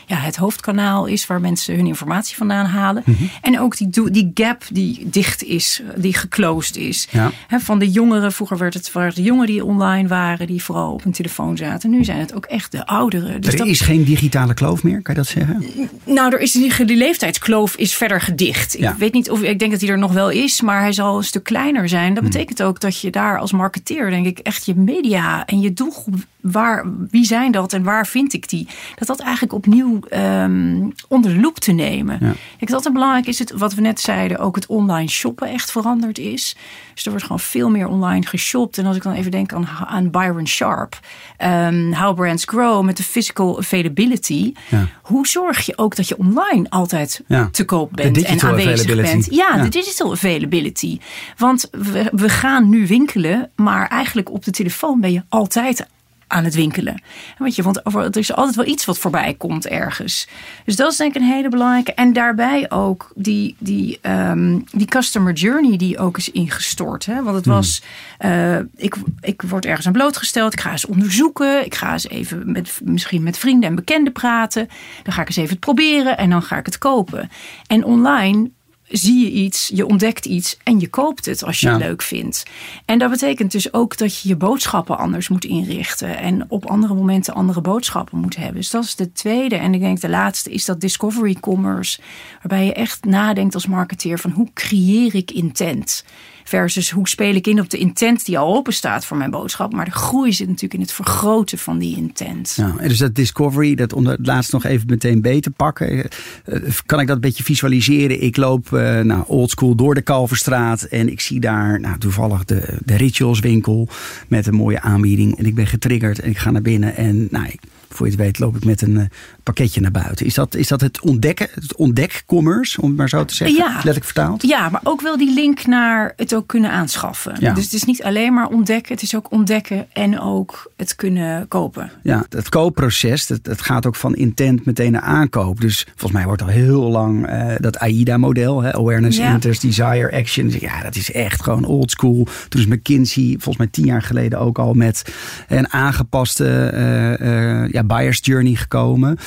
ja, 0.05 0.15
het 0.15 0.35
hoofdkanaal 0.35 1.05
is 1.05 1.27
waar 1.27 1.41
mensen 1.41 1.75
hun 1.75 1.85
informatie 1.87 2.35
vandaan 2.37 2.65
halen. 2.65 3.03
En 3.41 3.59
ook 3.59 3.77
die, 3.77 4.11
die 4.11 4.31
gap 4.33 4.63
die 4.71 5.09
dicht 5.09 5.43
is, 5.43 5.81
die 5.95 6.13
geclosed 6.13 6.75
is. 6.77 7.07
Ja. 7.11 7.31
Van 7.59 7.79
de 7.79 7.89
jongeren, 7.89 8.31
vroeger 8.31 8.57
werd 8.57 8.73
het, 8.73 8.91
waren 8.91 9.15
de 9.15 9.21
jongeren 9.21 9.47
die 9.47 9.65
online 9.65 10.07
waren, 10.07 10.47
die 10.47 10.63
vooral 10.63 10.93
op 10.93 11.03
hun 11.03 11.11
telefoon 11.13 11.57
zaten. 11.57 11.89
Nu 11.89 12.03
zijn 12.03 12.19
het 12.19 12.33
ook 12.35 12.45
echt 12.45 12.71
de 12.71 12.85
ouderen. 12.85 13.41
Dus 13.41 13.51
er 13.51 13.57
dat- 13.57 13.67
is 13.67 13.79
geen 13.81 14.03
digitale 14.03 14.53
kloof 14.53 14.83
meer, 14.83 15.01
kan 15.01 15.15
je 15.15 15.21
dat 15.21 15.29
zeggen? 15.29 15.65
nou, 16.05 16.33
er 16.33 16.39
is 16.39 16.51
die, 16.51 16.85
die 16.85 16.97
leeftijdskloof 16.97 17.75
is 17.75 17.93
verder 17.93 18.21
gedicht. 18.21 18.75
Ja. 18.79 18.91
Ik 18.91 18.97
weet 18.97 19.13
niet 19.13 19.29
of 19.29 19.41
ik 19.41 19.59
denk 19.59 19.71
dat 19.71 19.78
die 19.79 19.89
er 19.89 19.97
nog 19.97 20.13
wel 20.13 20.29
is, 20.29 20.61
maar 20.61 20.81
hij 20.81 20.91
zal 20.91 21.17
een 21.17 21.23
stuk 21.23 21.43
kleiner 21.43 21.89
zijn. 21.89 22.13
Dat 22.13 22.23
betekent 22.23 22.63
ook 22.63 22.79
dat 22.79 22.99
je 22.99 23.09
daar 23.09 23.39
als 23.39 23.51
marketeer, 23.51 24.09
denk 24.09 24.25
ik, 24.25 24.39
echt 24.39 24.65
je 24.65 24.75
media 24.75 25.45
en 25.45 25.59
je 25.59 25.73
doelgroep, 25.73 26.15
waar, 26.39 26.85
wie 27.09 27.25
zijn 27.25 27.51
dat 27.51 27.73
en 27.73 27.83
waar 27.83 28.07
vind 28.07 28.33
ik 28.33 28.49
die? 28.49 28.67
Dat 28.95 29.07
dat 29.07 29.19
eigenlijk 29.19 29.53
opnieuw 29.53 29.99
ehm, 30.09 30.87
onder 31.07 31.33
de 31.33 31.39
loep 31.39 31.59
te 31.59 31.71
nemen. 31.71 32.17
Ja. 32.21 32.29
Ik 32.29 32.59
denk 32.59 32.71
dat 32.71 32.83
het 32.83 32.93
belangrijk 32.93 33.25
is, 33.27 33.39
het, 33.39 33.51
wat 33.51 33.73
we 33.73 33.81
net 33.81 33.99
zeiden, 33.99 34.37
ook 34.39 34.55
het 34.55 34.65
online 34.65 35.09
shoppen 35.09 35.47
echt 35.49 35.71
veranderd 35.71 36.17
is. 36.17 36.55
Dus 36.93 37.03
er 37.03 37.09
wordt 37.09 37.25
gewoon 37.25 37.39
veel 37.39 37.69
meer 37.69 37.87
online 37.87 38.25
geshopt. 38.25 38.77
En 38.77 38.85
als 38.85 38.95
ik 38.95 39.03
dan 39.03 39.13
even 39.13 39.31
denk 39.31 39.53
aan, 39.53 39.67
aan 39.87 40.09
Byron 40.11 40.47
Sharp, 40.47 40.99
ehm, 41.37 41.91
How 41.93 42.15
Brands 42.15 42.43
Grow 42.45 42.85
met 42.85 42.97
de 42.97 43.03
physical 43.03 43.57
availability. 43.57 44.53
Ja. 44.69 44.87
Hoe 45.01 45.27
zorg 45.27 45.65
je 45.65 45.77
ook 45.77 45.95
dat 45.95 46.07
je 46.07 46.17
online 46.17 46.69
altijd 46.69 47.21
Ja. 47.27 47.49
te 47.51 47.65
koop 47.65 47.91
bent 47.93 48.21
en 48.21 48.41
aanwezig 48.41 48.95
bent? 48.95 49.27
Ja, 49.31 49.55
Ja. 49.55 49.68
De 49.71 49.79
digital 49.79 50.11
availability. 50.11 50.99
Want 51.37 51.67
we, 51.71 52.09
we 52.11 52.29
gaan 52.29 52.69
nu 52.69 52.87
winkelen, 52.87 53.49
maar 53.55 53.87
eigenlijk 53.87 54.31
op 54.31 54.43
de 54.43 54.51
telefoon 54.51 55.01
ben 55.01 55.11
je 55.11 55.23
altijd 55.29 55.87
aan 56.29 56.43
het 56.43 56.55
winkelen. 56.55 57.01
Weet 57.37 57.55
je, 57.55 57.63
want 57.63 57.81
er 57.93 58.17
is 58.17 58.33
altijd 58.33 58.55
wel 58.55 58.65
iets 58.65 58.85
wat 58.85 58.97
voorbij 58.97 59.33
komt 59.33 59.67
ergens. 59.67 60.27
Dus 60.65 60.75
dat 60.75 60.91
is 60.91 60.97
denk 60.97 61.15
ik 61.15 61.21
een 61.21 61.27
hele 61.27 61.49
belangrijke. 61.49 61.93
En 61.93 62.13
daarbij 62.13 62.71
ook 62.71 63.11
die, 63.15 63.55
die, 63.59 63.99
ehm, 64.01 64.59
die 64.71 64.87
customer 64.87 65.33
journey 65.33 65.77
die 65.77 65.97
ook 65.97 66.17
is 66.17 66.31
ingestort. 66.31 67.05
Hè? 67.05 67.23
Want 67.23 67.35
het 67.35 67.45
was, 67.45 67.81
eh, 68.17 68.57
ik, 68.75 68.95
ik 69.21 69.41
word 69.41 69.65
ergens 69.65 69.87
aan 69.87 69.93
blootgesteld. 69.93 70.53
Ik 70.53 70.59
ga 70.59 70.71
eens 70.71 70.85
onderzoeken. 70.85 71.65
Ik 71.65 71.75
ga 71.75 71.91
eens 71.91 72.07
even 72.07 72.51
met, 72.51 72.79
misschien 72.83 73.23
met 73.23 73.37
vrienden 73.37 73.69
en 73.69 73.75
bekenden 73.75 74.13
praten. 74.13 74.69
Dan 75.03 75.13
ga 75.13 75.21
ik 75.21 75.27
eens 75.27 75.37
even 75.37 75.49
het 75.49 75.59
proberen 75.59 76.17
en 76.17 76.29
dan 76.29 76.41
ga 76.41 76.57
ik 76.57 76.65
het 76.65 76.77
kopen. 76.77 77.29
En 77.67 77.83
online 77.83 78.49
zie 78.89 79.19
je 79.23 79.31
iets, 79.31 79.71
je 79.73 79.85
ontdekt 79.87 80.25
iets 80.25 80.57
en 80.63 80.79
je 80.79 80.87
koopt 80.87 81.25
het 81.25 81.43
als 81.43 81.59
je 81.59 81.67
Ja. 81.67 81.73
het 81.73 81.81
leuk 81.81 82.01
vindt. 82.01 82.43
En 82.85 82.99
dat 82.99 83.09
betekent 83.09 83.51
dus 83.51 83.73
ook 83.73 83.97
dat 83.97 84.19
je 84.19 84.29
je 84.29 84.35
boodschappen 84.35 84.97
anders 84.97 85.29
moet 85.29 85.45
inrichten 85.45 86.17
en 86.17 86.45
op 86.47 86.65
andere 86.65 86.93
momenten 86.93 87.33
andere 87.33 87.61
boodschappen 87.61 88.17
moet 88.19 88.35
hebben. 88.35 88.55
Dus 88.55 88.69
dat 88.69 88.83
is 88.83 88.95
de 88.95 89.11
tweede. 89.11 89.55
En 89.55 89.73
ik 89.73 89.79
denk 89.79 90.01
de 90.01 90.09
laatste 90.09 90.51
is 90.51 90.65
dat 90.65 90.81
discovery 90.81 91.33
commerce, 91.39 91.99
waarbij 92.41 92.65
je 92.65 92.73
echt 92.73 93.05
nadenkt 93.05 93.53
als 93.53 93.67
marketeer 93.67 94.19
van 94.19 94.31
hoe 94.31 94.47
creëer 94.53 95.15
ik 95.15 95.31
intent? 95.31 96.05
Versus 96.49 96.91
hoe 96.91 97.07
speel 97.07 97.35
ik 97.35 97.47
in 97.47 97.59
op 97.59 97.69
de 97.69 97.77
intent 97.77 98.25
die 98.25 98.37
al 98.37 98.55
open 98.55 98.73
staat 98.73 99.05
voor 99.05 99.17
mijn 99.17 99.31
boodschap. 99.31 99.73
Maar 99.73 99.85
de 99.85 99.91
groei 99.91 100.33
zit 100.33 100.47
natuurlijk 100.47 100.73
in 100.73 100.81
het 100.81 100.91
vergroten 100.91 101.57
van 101.57 101.77
die 101.77 101.95
intent. 101.97 102.53
Ja, 102.55 102.75
en 102.77 102.87
dus 102.87 102.97
dat 102.97 103.15
discovery, 103.15 103.75
dat 103.75 103.93
om 103.93 104.05
het 104.05 104.25
laatst 104.27 104.51
nog 104.51 104.63
even 104.65 104.87
meteen 104.89 105.21
beter 105.21 105.51
pakken. 105.51 105.87
eh, 105.87 106.05
eh, 106.45 106.61
Kan 106.85 106.99
ik 106.99 107.07
dat 107.07 107.15
een 107.15 107.21
beetje 107.21 107.43
visualiseren? 107.43 108.21
Ik 108.23 108.37
loop 108.37 108.73
eh 108.73 108.99
nou, 108.99 109.23
oldschool 109.27 109.75
door 109.75 109.95
de 109.95 110.01
Kalverstraat 110.01 110.81
en 110.81 111.11
ik 111.11 111.19
zie 111.21 111.39
daar 111.39 111.79
nou, 111.79 111.97
toevallig 111.97 112.45
de, 112.45 112.77
de 112.85 112.95
Rituals 112.95 113.39
winkel 113.39 113.87
met 114.27 114.47
een 114.47 114.55
mooie 114.55 114.81
aanbieding. 114.81 115.37
En 115.37 115.45
ik 115.45 115.55
ben 115.55 115.67
getriggerd 115.67 116.19
en 116.19 116.29
ik 116.29 116.37
ga 116.37 116.51
naar 116.51 116.61
binnen 116.61 116.95
en 116.95 117.27
nou, 117.31 117.55
voor 117.89 118.05
je 118.05 118.11
het 118.11 118.21
weet 118.21 118.39
loop 118.39 118.55
ik 118.55 118.65
met 118.65 118.81
een 118.81 119.09
pakketje 119.53 119.81
naar 119.81 119.91
buiten. 119.91 120.25
Is 120.25 120.33
dat, 120.33 120.55
is 120.55 120.67
dat 120.67 120.81
het 120.81 121.01
ontdekken, 121.01 121.47
het 121.53 121.75
ontdek-commerce, 121.75 122.81
om 122.81 122.87
het 122.87 122.97
maar 122.97 123.09
zo 123.09 123.25
te 123.25 123.35
zeggen? 123.35 123.57
Ja. 123.57 123.71
Letterlijk 123.73 124.05
vertaald? 124.05 124.41
Ja, 124.43 124.69
maar 124.69 124.81
ook 124.83 125.01
wel 125.01 125.17
die 125.17 125.33
link 125.33 125.65
naar 125.65 126.13
het 126.15 126.35
ook 126.35 126.47
kunnen 126.47 126.71
aanschaffen. 126.71 127.35
Ja. 127.39 127.53
Dus 127.53 127.63
het 127.63 127.73
is 127.73 127.83
niet 127.83 128.03
alleen 128.03 128.33
maar 128.33 128.47
ontdekken, 128.47 128.93
het 128.93 129.03
is 129.03 129.15
ook 129.15 129.31
ontdekken 129.31 129.87
en 129.93 130.19
ook 130.19 130.71
het 130.77 130.95
kunnen 130.95 131.47
kopen. 131.47 131.91
Ja, 132.03 132.25
het 132.29 132.49
koopproces, 132.49 133.27
dat, 133.27 133.43
dat 133.43 133.61
gaat 133.61 133.85
ook 133.85 133.95
van 133.95 134.15
intent 134.15 134.65
meteen 134.65 134.91
naar 134.91 135.01
aankoop. 135.01 135.61
Dus 135.61 135.85
volgens 135.87 136.11
mij 136.11 136.25
wordt 136.25 136.41
al 136.41 136.47
heel 136.47 136.81
lang 136.81 137.27
eh, 137.27 137.55
dat 137.57 137.77
AIDA-model, 137.77 138.61
hè, 138.61 138.73
Awareness, 138.73 139.17
Ja. 139.17 139.33
Interest, 139.33 139.61
Desire, 139.61 140.11
Action. 140.11 140.51
Ja, 140.59 140.81
dat 140.81 140.95
is 140.95 141.11
echt 141.11 141.43
gewoon 141.43 141.65
old 141.65 141.91
school. 141.91 142.27
Toen 142.49 142.61
is 142.61 142.67
McKinsey 142.67 143.29
volgens 143.29 143.57
mij 143.57 143.67
tien 143.67 143.85
jaar 143.85 144.01
geleden 144.01 144.39
ook 144.39 144.59
al 144.59 144.73
met 144.73 145.13
een 145.47 145.73
aangepaste 145.73 146.47
eh, 146.47 147.71
ja, 147.71 147.83
buyer's 147.83 148.19
journey 148.21 148.55
gekomen. 148.55 149.17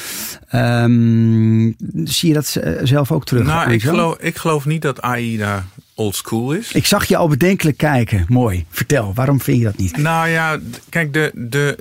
Ehm, 0.48 1.70
zie 2.04 2.28
je 2.28 2.34
dat 2.34 2.56
eh, 2.56 2.72
zelf 2.82 3.12
ook 3.12 3.24
terug? 3.24 3.46
Nou, 3.46 3.72
ik 3.72 3.82
geloof, 3.82 4.16
ik 4.18 4.36
geloof 4.36 4.64
niet 4.66 4.82
dat 4.82 5.02
AIDA 5.02 5.64
old 5.94 6.16
school 6.16 6.52
is. 6.52 6.72
ik 6.72 6.86
zag 6.86 7.04
je 7.04 7.16
al 7.16 7.28
bedenkelijk 7.28 7.76
kijken. 7.76 8.24
Mooi. 8.28 8.66
Vertel, 8.70 9.14
waarom 9.14 9.40
vind 9.40 9.58
je 9.58 9.64
dat 9.64 9.76
niet? 9.76 9.96
Nou 9.96 10.28
ja, 10.28 10.58
kijk, 10.88 11.12
de, 11.12 11.30
de, 11.34 11.78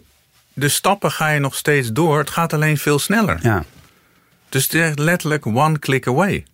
de 0.54 0.70
stappen 0.70 1.12
ga 1.12 1.30
je 1.30 1.40
nog 1.40 1.56
steeds 1.56 1.92
door. 1.92 2.18
Het 2.18 2.30
gaat 2.30 2.54
alleen 2.54 2.78
veel 2.78 3.00
sneller. 3.00 3.40
Ja, 3.42 3.64
Dus 4.50 4.64
het 4.64 4.74
is 4.74 4.96
letterlijk 4.96 5.46
one 5.46 5.80
click 5.80 6.08
away. 6.08 6.46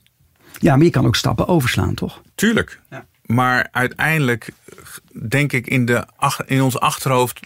Ja, 0.59 0.75
maar 0.75 0.85
je 0.85 0.91
kan 0.91 1.05
ook 1.05 1.15
stappen 1.15 1.47
overslaan, 1.47 1.93
toch? 1.93 2.21
Tuurlijk. 2.35 2.79
Ja. 2.89 3.05
Maar 3.25 3.67
uiteindelijk 3.71 4.49
denk 5.27 5.53
ik 5.53 5.67
in, 5.67 5.85
de, 5.85 6.05
in 6.45 6.61
ons 6.61 6.79
achterhoofd 6.79 7.39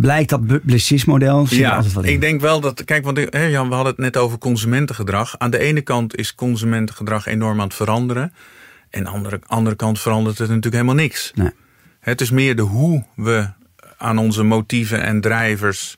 Blijkt 0.00 0.28
dat 0.28 0.46
wat 1.92 2.04
in. 2.04 2.12
ik 2.12 2.20
denk 2.20 2.40
wel 2.40 2.60
dat. 2.60 2.84
Kijk, 2.84 3.04
want 3.04 3.18
hè, 3.30 3.44
Jan, 3.44 3.68
we 3.68 3.74
hadden 3.74 3.92
het 3.92 4.02
net 4.02 4.16
over 4.16 4.38
consumentengedrag. 4.38 5.38
Aan 5.38 5.50
de 5.50 5.58
ene 5.58 5.80
kant 5.80 6.16
is 6.16 6.34
consumentengedrag 6.34 7.26
enorm 7.26 7.60
aan 7.60 7.66
het 7.66 7.76
veranderen. 7.76 8.32
En 8.90 8.98
aan 8.98 9.04
de 9.04 9.10
andere, 9.10 9.40
andere 9.46 9.76
kant 9.76 10.00
verandert 10.00 10.38
het 10.38 10.48
natuurlijk 10.48 10.74
helemaal 10.74 10.94
niks. 10.94 11.32
Nee. 11.34 11.50
Het 12.00 12.20
is 12.20 12.30
meer 12.30 12.56
de 12.56 12.62
hoe 12.62 13.04
we 13.16 13.48
aan 13.98 14.18
onze 14.18 14.42
motieven 14.42 15.02
en 15.02 15.20
drijvers 15.20 15.96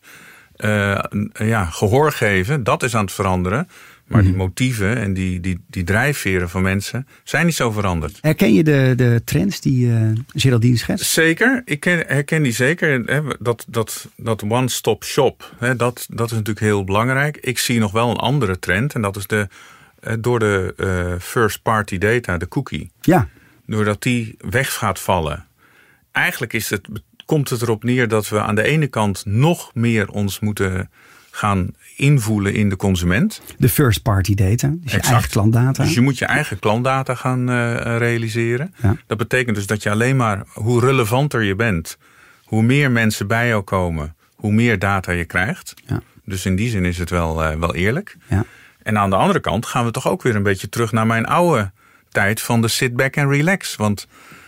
eh, 0.56 0.98
ja, 1.32 1.64
gehoor 1.64 2.12
geven. 2.12 2.64
Dat 2.64 2.82
is 2.82 2.94
aan 2.94 3.04
het 3.04 3.12
veranderen. 3.12 3.68
Maar 4.06 4.20
Mhm. 4.22 4.28
die 4.30 4.36
motieven 4.36 4.96
en 4.96 5.14
die, 5.14 5.40
die, 5.40 5.60
die 5.66 5.84
drijfveren 5.84 6.48
van 6.50 6.62
mensen 6.62 7.06
zijn 7.24 7.46
niet 7.46 7.54
zo 7.54 7.70
veranderd. 7.70 8.18
Herken 8.20 8.54
je 8.54 8.64
de, 8.64 8.92
de 8.96 9.22
trends 9.24 9.60
die 9.60 9.92
eh 9.92 10.10
Geraldine 10.34 10.76
schetst? 10.76 11.10
Zeker, 11.10 11.62
ik 11.64 11.80
ken, 11.80 12.04
herken 12.06 12.42
die 12.42 12.52
zeker. 12.52 13.02
Hè, 13.04 13.20
Dat, 13.40 13.64
dat, 13.68 14.08
dat 14.16 14.42
one-stop 14.42 15.04
shop, 15.04 15.54
hè, 15.58 15.76
dat, 15.76 16.06
dat 16.10 16.26
is 16.26 16.32
natuurlijk 16.32 16.66
heel 16.66 16.84
belangrijk. 16.84 17.36
Ik 17.36 17.58
zie 17.58 17.78
nog 17.78 17.92
wel 17.92 18.10
een 18.10 18.16
andere 18.16 18.58
trend 18.58 18.94
en 18.94 19.02
dat 19.02 19.16
is 19.16 19.26
de, 19.26 19.48
eh, 20.00 20.14
door 20.20 20.38
de 20.38 20.74
eh, 20.76 21.20
first-party 21.20 21.98
data, 21.98 22.38
de 22.38 22.48
cookie. 22.48 22.90
Ja, 23.00 23.28
Doordat 23.66 24.02
die 24.02 24.34
weg 24.50 24.74
gaat 24.74 24.98
vallen. 25.00 25.46
Eigenlijk 26.12 26.52
is 26.52 26.70
het, 26.70 26.88
komt 27.24 27.50
het 27.50 27.62
erop 27.62 27.84
neer 27.84 28.08
dat 28.08 28.28
we 28.28 28.40
aan 28.40 28.54
de 28.54 28.62
ene 28.62 28.86
kant 28.86 29.22
nog 29.24 29.74
meer 29.74 30.08
ons 30.10 30.40
moeten 30.40 30.90
gaan 31.36 31.70
invoelen 31.96 32.54
in 32.54 32.68
de 32.68 32.76
consument. 32.76 33.42
de 33.58 33.68
first 33.68 34.02
party 34.02 34.34
data. 34.34 34.72
Dus 34.74 34.92
je 34.92 35.00
eigen 35.00 35.30
klantdata. 35.30 35.82
Dus 35.84 35.94
je 35.94 36.00
moet 36.00 36.18
je 36.18 36.24
eigen 36.24 36.58
klantdata 36.58 37.14
gaan 37.14 37.48
eh, 37.50 37.96
realiseren. 37.98 38.74
Ja. 38.82 38.96
Dat 39.06 39.18
betekent 39.18 39.56
dus 39.56 39.66
dat 39.66 39.82
je 39.82 39.90
alleen 39.90 40.16
maar, 40.16 40.42
hoe 40.52 40.80
relevanter 40.80 41.42
je 41.42 41.54
bent, 41.56 41.98
hoe 42.44 42.62
meer 42.62 42.90
mensen 42.90 43.26
bij 43.26 43.48
jou 43.48 43.62
komen, 43.62 44.14
hoe 44.34 44.52
meer 44.52 44.78
data 44.78 45.12
je 45.12 45.24
krijgt. 45.24 45.74
Ja. 45.86 46.00
Dus 46.24 46.46
in 46.46 46.56
die 46.56 46.68
zin 46.70 46.84
is 46.84 46.98
het 46.98 47.10
wel, 47.10 47.44
eh, 47.44 47.58
wel 47.58 47.74
eerlijk. 47.74 48.16
Ja. 48.28 48.44
En 48.82 48.98
aan 48.98 49.10
de 49.10 49.16
andere 49.16 49.40
kant 49.40 49.66
gaan 49.66 49.84
we 49.84 49.90
toch 49.90 50.08
ook 50.08 50.22
weer 50.22 50.34
een 50.36 50.42
beetje 50.42 50.68
terug 50.68 50.92
naar 50.92 51.06
mijn 51.06 51.26
oude 51.26 51.70
tijd 52.10 52.40
van 52.40 52.60
de 52.60 52.68
sit 52.68 52.96
back 52.96 53.18
and 53.18 53.30
relax. 53.30 53.76
Want 53.76 54.06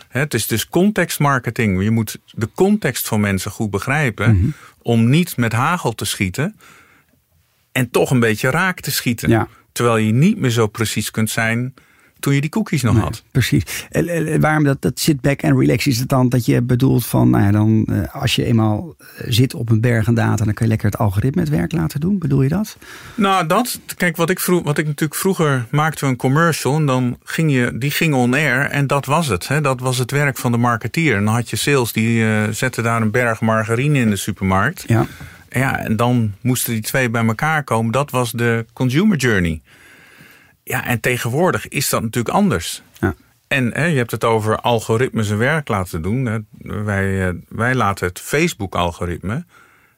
het 0.09 0.35
is 0.35 0.47
dus 0.47 0.69
contextmarketing. 0.69 1.83
Je 1.83 1.91
moet 1.91 2.19
de 2.31 2.49
context 2.55 3.09
van 3.09 3.21
mensen 3.21 3.51
goed 3.51 3.71
begrijpen 3.71 4.37
Mhm. 4.37 4.47
om 4.83 5.09
niet 5.09 5.37
met 5.37 5.53
hagel 5.53 5.95
te 5.95 6.05
schieten 6.05 6.57
en 7.79 7.91
toch 7.91 8.11
een 8.11 8.21
beetje 8.21 8.51
raak 8.51 8.81
te 8.81 8.91
schieten. 8.91 9.29
Ja. 9.29 9.49
Terwijl 9.73 9.97
je 9.97 10.13
niet 10.13 10.39
meer 10.39 10.51
zo 10.51 10.67
precies 10.67 11.11
kunt 11.11 11.31
zijn 11.31 11.75
toen 12.21 12.35
je 12.35 12.41
die 12.41 12.51
cookies 12.51 12.83
nog 12.83 12.95
Nee, 12.95 13.03
had. 13.03 13.23
Precies. 13.31 13.63
En, 13.91 14.09
en- 14.09 14.27
en 14.27 14.41
waarom 14.41 14.65
dat, 14.65 14.83
dat 14.83 14.99
sit 15.01 15.21
back 15.21 15.45
and 15.45 15.59
relax 15.59 15.87
is 15.87 15.99
het 15.99 16.09
dan 16.09 16.29
dat 16.29 16.47
je 16.47 16.63
bedoelt 16.63 17.07
van, 17.07 17.31
nou 17.31 17.45
ja, 17.45 17.51
dan 17.51 17.85
eh, 17.91 18.15
als 18.15 18.35
je 18.35 18.45
eenmaal 18.45 18.95
eh, 18.99 19.25
zit 19.29 19.55
op 19.55 19.71
een 19.71 19.81
berg 19.81 20.09
aan 20.09 20.15
data, 20.15 20.45
dan 20.45 20.55
kan 20.55 20.67
je 20.67 20.73
lekker 20.73 20.91
het 20.91 20.99
algoritme 20.99 21.41
het 21.41 21.51
werk 21.51 21.73
laten 21.73 22.01
doen. 22.01 22.19
Bedoel 22.19 22.43
je 22.43 22.49
dat? 22.49 22.77
Nou, 23.15 23.47
dat, 23.47 23.81
kijk, 23.97 24.17
wat 24.17 24.31
ik, 24.31 24.41
vroeg, 24.41 24.63
wat 24.63 24.79
ik 24.79 24.87
natuurlijk 24.87 25.21
vroeger 25.21 25.67
maakte 25.71 26.05
we 26.05 26.11
een 26.11 26.17
commercial 26.17 26.77
en 26.77 26.87
dan 26.87 27.19
ging 27.25 27.53
je, 27.53 27.79
die 27.79 27.91
ging 27.91 28.15
on 28.15 28.35
air 28.35 28.61
en 28.71 28.87
dat 28.87 29.07
was 29.07 29.27
het. 29.27 29.49
Hè? 29.49 29.61
Dat 29.61 29.81
was 29.81 29.99
het 29.99 30.11
werk 30.11 30.39
van 30.39 30.53
de 30.53 30.59
marketeer. 30.59 31.17
En 31.17 31.25
dan 31.25 31.35
had 31.35 31.51
je 31.51 31.57
sales 31.57 31.93
die 31.93 32.25
eh 32.25 32.43
zetten 32.51 32.83
daar 32.83 33.03
een 33.03 33.11
berg 33.11 33.41
margarine 33.41 33.99
in 33.99 34.11
de 34.11 34.17
supermarkt. 34.17 34.85
Ja. 34.87 35.07
En 35.49 35.61
Ja, 35.61 35.79
en 35.79 35.97
dan 35.97 36.35
moesten 36.41 36.73
die 36.73 36.83
twee 36.83 37.11
bij 37.11 37.27
elkaar 37.27 37.65
komen. 37.65 37.93
Dat 37.93 38.11
was 38.11 38.33
de 38.33 38.67
consumer 38.73 39.17
journey. 39.17 39.63
Ja, 40.63 40.85
en 40.87 41.01
tegenwoordig 41.01 41.69
is 41.69 41.89
dat 41.89 42.03
natuurlijk 42.03 42.35
anders. 42.35 42.83
Ja. 43.01 43.15
En 43.49 43.71
hè, 43.75 43.85
je 43.85 43.97
hebt 43.97 44.11
het 44.11 44.25
over 44.25 44.57
algoritmes 44.61 45.27
zijn 45.27 45.39
werk 45.39 45.69
laten 45.69 46.03
doen. 46.03 46.47
Wij, 46.85 47.29
eh, 47.29 47.35
wij 47.49 47.75
laten 47.75 48.07
het 48.07 48.21
Facebook-algoritme 48.21 49.45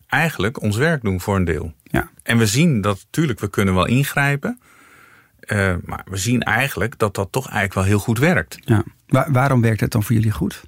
eigenlijk 0.06 0.62
ons 0.62 0.76
werk 0.76 1.02
doen 1.02 1.20
voor 1.20 1.36
een 1.36 1.44
deel. 1.44 1.72
Ja. 1.84 2.10
En 2.22 2.38
we 2.38 2.46
zien 2.46 2.80
dat, 2.80 2.96
natuurlijk, 3.04 3.40
we 3.40 3.50
kunnen 3.50 3.74
wel 3.74 3.86
ingrijpen. 3.86 4.60
eh, 5.40 5.74
maar 5.84 6.02
we 6.04 6.16
zien 6.16 6.42
eigenlijk 6.42 6.98
dat 6.98 7.14
dat 7.14 7.32
toch 7.32 7.44
eigenlijk 7.44 7.74
wel 7.74 7.84
heel 7.84 7.98
goed 7.98 8.18
werkt. 8.18 8.58
ja. 8.64 8.82
Wa- 9.06 9.30
waarom 9.30 9.60
werkt 9.60 9.80
het 9.80 9.90
dan 9.92 10.02
voor 10.02 10.14
jullie 10.14 10.30
goed? 10.30 10.62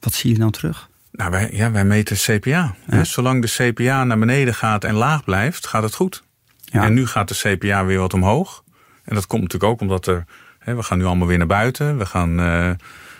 Wat 0.00 0.14
zie 0.14 0.32
je 0.32 0.38
dan 0.38 0.50
terug? 0.50 0.88
Nou, 1.18 1.30
wij, 1.30 1.48
ja, 1.52 1.70
wij 1.70 1.84
meten 1.84 2.16
CPA. 2.16 2.74
Hè. 2.86 3.04
Zolang 3.04 3.42
de 3.46 3.72
CPA 3.72 4.04
naar 4.04 4.18
beneden 4.18 4.54
gaat 4.54 4.84
en 4.84 4.94
laag 4.94 5.24
blijft, 5.24 5.66
gaat 5.66 5.82
het 5.82 5.94
goed. 5.94 6.22
Ja. 6.64 6.84
En 6.84 6.94
nu 6.94 7.06
gaat 7.06 7.28
de 7.28 7.56
CPA 7.56 7.84
weer 7.84 7.98
wat 7.98 8.14
omhoog. 8.14 8.64
En 9.04 9.14
dat 9.14 9.26
komt 9.26 9.42
natuurlijk 9.42 9.72
ook 9.72 9.80
omdat 9.80 10.06
er. 10.06 10.24
Hè, 10.58 10.74
we 10.74 10.82
gaan 10.82 10.98
nu 10.98 11.04
allemaal 11.04 11.26
weer 11.26 11.38
naar 11.38 11.46
buiten. 11.46 11.98
We 11.98 12.06
gaan. 12.06 12.38
eh, 12.40 12.70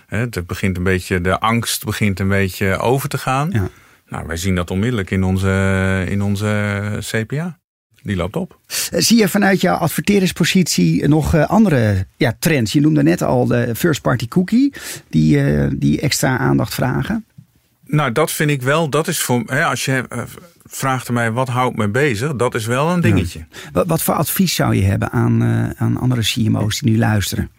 hè, 0.06 0.18
het 0.18 0.46
begint 0.46 0.76
een 0.76 0.82
beetje. 0.82 1.20
De 1.20 1.40
angst 1.40 1.84
begint 1.84 2.20
een 2.20 2.28
beetje 2.28 2.78
over 2.78 3.08
te 3.08 3.18
gaan. 3.18 3.50
Ja. 3.50 3.68
Nou, 4.08 4.26
wij 4.26 4.36
zien 4.36 4.54
dat 4.54 4.70
onmiddellijk 4.70 5.10
in 5.10 5.24
onze, 5.24 6.04
in 6.08 6.22
onze 6.22 6.98
CPA. 7.00 7.58
Die 8.02 8.16
loopt 8.16 8.36
op. 8.36 8.58
Eh, 8.90 9.00
Zie 9.00 9.18
je 9.18 9.28
vanuit 9.28 9.60
jouw 9.60 9.76
adverteringspositie 9.76 11.08
nog 11.08 11.34
eh, 11.34 11.48
andere 11.48 12.06
ja, 12.16 12.36
trends? 12.38 12.72
Je 12.72 12.80
noemde 12.80 13.02
net 13.02 13.22
al 13.22 13.46
de 13.46 13.74
first 13.74 14.02
party 14.02 14.28
cookie, 14.28 14.72
die, 15.08 15.42
eh, 15.44 15.70
die 15.76 16.00
extra 16.00 16.38
aandacht 16.38 16.74
vragen. 16.74 17.24
Nou, 17.88 18.12
dat 18.12 18.32
vind 18.32 18.50
ik 18.50 18.62
wel. 18.62 18.88
Dat 18.90 19.08
is 19.08 19.18
voor. 19.18 19.42
Hè, 19.46 19.64
als 19.64 19.84
je 19.84 20.04
eh, 20.08 20.22
vraagt 20.64 21.08
aan 21.08 21.14
mij 21.14 21.32
wat 21.32 21.48
houdt 21.48 21.76
me 21.76 21.88
bezig, 21.88 22.36
dat 22.36 22.54
is 22.54 22.66
wel 22.66 22.88
een 22.88 23.00
dingetje. 23.00 23.46
Wat, 23.72 23.86
wat 23.86 24.02
voor 24.02 24.14
advies 24.14 24.54
zou 24.54 24.74
je 24.74 24.82
hebben 24.82 25.10
aan, 25.10 25.42
eh, 25.42 25.82
aan 25.82 25.96
andere 25.96 26.20
CMO's 26.22 26.78
die 26.78 26.90
nu 26.92 26.98
luisteren 26.98 27.50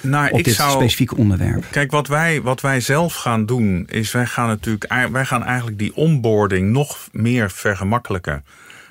Nou, 0.00 0.30
op 0.30 0.38
ik 0.38 0.44
dit 0.44 0.54
zou. 0.54 0.70
specifieke 0.70 1.16
onderwerp? 1.16 1.64
Kijk, 1.70 1.90
wat 1.90 2.06
wij, 2.06 2.42
wat 2.42 2.60
wij 2.60 2.80
zelf 2.80 3.14
gaan 3.14 3.46
doen, 3.46 3.86
is 3.88 4.12
wij 4.12 4.26
gaan 4.26 4.46
natuurlijk 4.48 5.08
wij 5.12 5.24
gaan 5.24 5.44
eigenlijk 5.44 5.78
die 5.78 5.94
onboarding 5.96 6.70
nog 6.72 7.08
meer 7.12 7.50
vergemakkelijken. 7.50 8.44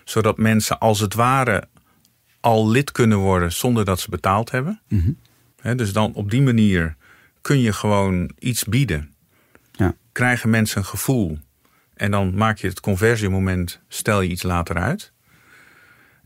Zodat 0.04 0.38
mensen 0.38 0.80
als 0.80 1.00
het 1.00 1.14
ware 1.14 1.64
al 2.40 2.70
lid 2.70 2.92
kunnen 2.92 3.18
worden 3.18 3.52
zonder 3.54 3.86
dat 3.86 4.00
ze 4.00 4.10
betaald 4.10 4.52
hebben. 4.52 4.82
Hè, 5.62 5.76
dus 5.76 5.94
dan 5.94 6.14
op 6.14 6.32
die 6.32 6.42
manier 6.42 6.96
kun 7.42 7.60
je 7.62 7.74
gewoon 7.74 8.32
iets 8.40 8.64
bieden. 8.64 9.12
Krijgen 10.18 10.50
mensen 10.50 10.78
een 10.78 10.86
gevoel. 10.86 11.38
En 11.94 12.12
dan 12.12 12.36
maak 12.36 12.58
je 12.58 12.68
het 12.68 12.80
conversiemoment, 12.80 13.82
stel 13.88 14.22
je 14.22 14.30
iets 14.30 14.44
later 14.44 14.76
uit. 14.76 15.12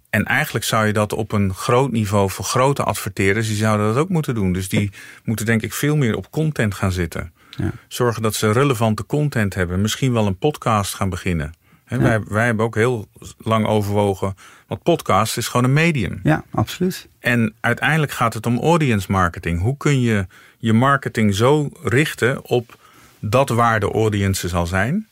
En 0.10 0.26
eigenlijk 0.26 0.66
zou 0.66 0.86
je 0.86 0.94
dat 0.94 1.14
op 1.14 1.32
een 1.32 1.54
groot 1.54 1.92
niveau 1.92 2.30
voor 2.30 2.46
grote 2.46 2.84
adverteerders, 2.84 3.48
die 3.48 3.56
zouden 3.56 3.88
dat 3.88 3.98
ook 3.98 4.10
moeten 4.10 4.36
doen. 4.36 4.54
Dus 4.54 4.70
die 4.70 4.92
moeten 5.24 5.46
denk 5.46 5.62
ik 5.62 5.74
veel 5.74 5.96
meer 5.96 6.16
op 6.16 6.32
content 6.32 6.74
gaan 6.74 6.92
zitten. 6.92 7.34
Ja. 7.58 7.72
Zorgen 7.88 8.22
dat 8.22 8.36
ze 8.36 8.52
relevante 8.52 9.06
content 9.06 9.54
hebben. 9.54 9.82
Misschien 9.82 10.14
wel 10.14 10.28
een 10.28 10.38
podcast 10.38 10.94
gaan 10.94 11.10
beginnen. 11.10 11.54
Hè, 11.86 11.98
wij, 11.98 12.24
wij 12.24 12.46
hebben 12.46 12.66
ook 12.66 12.76
heel 12.76 13.08
lang 13.38 13.66
overwogen, 13.66 14.36
want 14.68 14.84
podcast 14.84 15.38
is 15.38 15.48
gewoon 15.48 15.66
een 15.66 15.74
medium. 15.74 16.20
Ja, 16.24 16.44
absoluut. 16.52 17.08
En 17.20 17.56
uiteindelijk 17.60 18.12
gaat 18.12 18.34
het 18.34 18.46
om 18.46 18.60
audience 18.60 19.12
marketing. 19.12 19.62
Hoe 19.62 19.78
kun 19.78 20.02
je 20.02 20.28
je 20.58 20.74
marketing 20.74 21.36
zo 21.36 21.70
richten 21.84 22.46
op 22.46 22.80
dat 23.22 23.50
waar 23.50 23.80
de 23.80 23.92
audience 23.92 24.48
zal 24.48 24.68
zijn? 24.68 25.08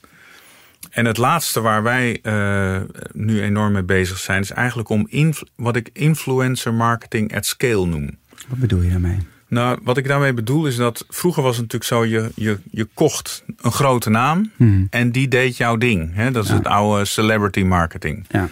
En 0.90 1.06
het 1.06 1.18
laatste 1.18 1.62
waar 1.62 1.84
wij 1.84 2.20
eh, 2.24 2.82
nu 3.14 3.42
enorm 3.42 3.72
mee 3.72 3.84
bezig 3.84 4.18
zijn, 4.18 4.42
is 4.42 4.52
eigenlijk 4.52 4.90
om 4.90 5.08
wat 5.56 5.76
ik 5.76 5.90
influencer 5.94 6.74
marketing 6.74 7.36
at 7.36 7.46
scale 7.46 7.86
noem. 7.86 8.18
Wat 8.48 8.60
bedoel 8.60 8.82
je 8.82 8.90
daarmee? 8.90 9.18
Nou, 9.48 9.80
wat 9.84 9.98
ik 9.98 10.08
daarmee 10.08 10.34
bedoel 10.34 10.66
is 10.68 10.76
dat 10.76 11.06
vroeger 11.10 11.44
was 11.44 11.58
het 11.58 11.74
natuurlijk 11.74 11.92
zo, 11.92 12.06
je, 12.20 12.32
je, 12.36 12.60
je 12.72 12.88
kocht 12.94 13.44
een 13.58 13.72
grote 13.72 14.10
naam 14.10 14.52
Mhm. 14.56 14.86
en 14.90 15.12
die 15.12 15.28
deed 15.28 15.58
jouw 15.58 15.78
ding. 15.78 16.16
Hè? 16.16 16.32
Dat 16.32 16.44
is 16.44 16.50
het 16.50 16.66
oude 16.68 17.06
celebrity 17.06 17.62
marketing. 17.64 18.26
Ja. 18.30 18.50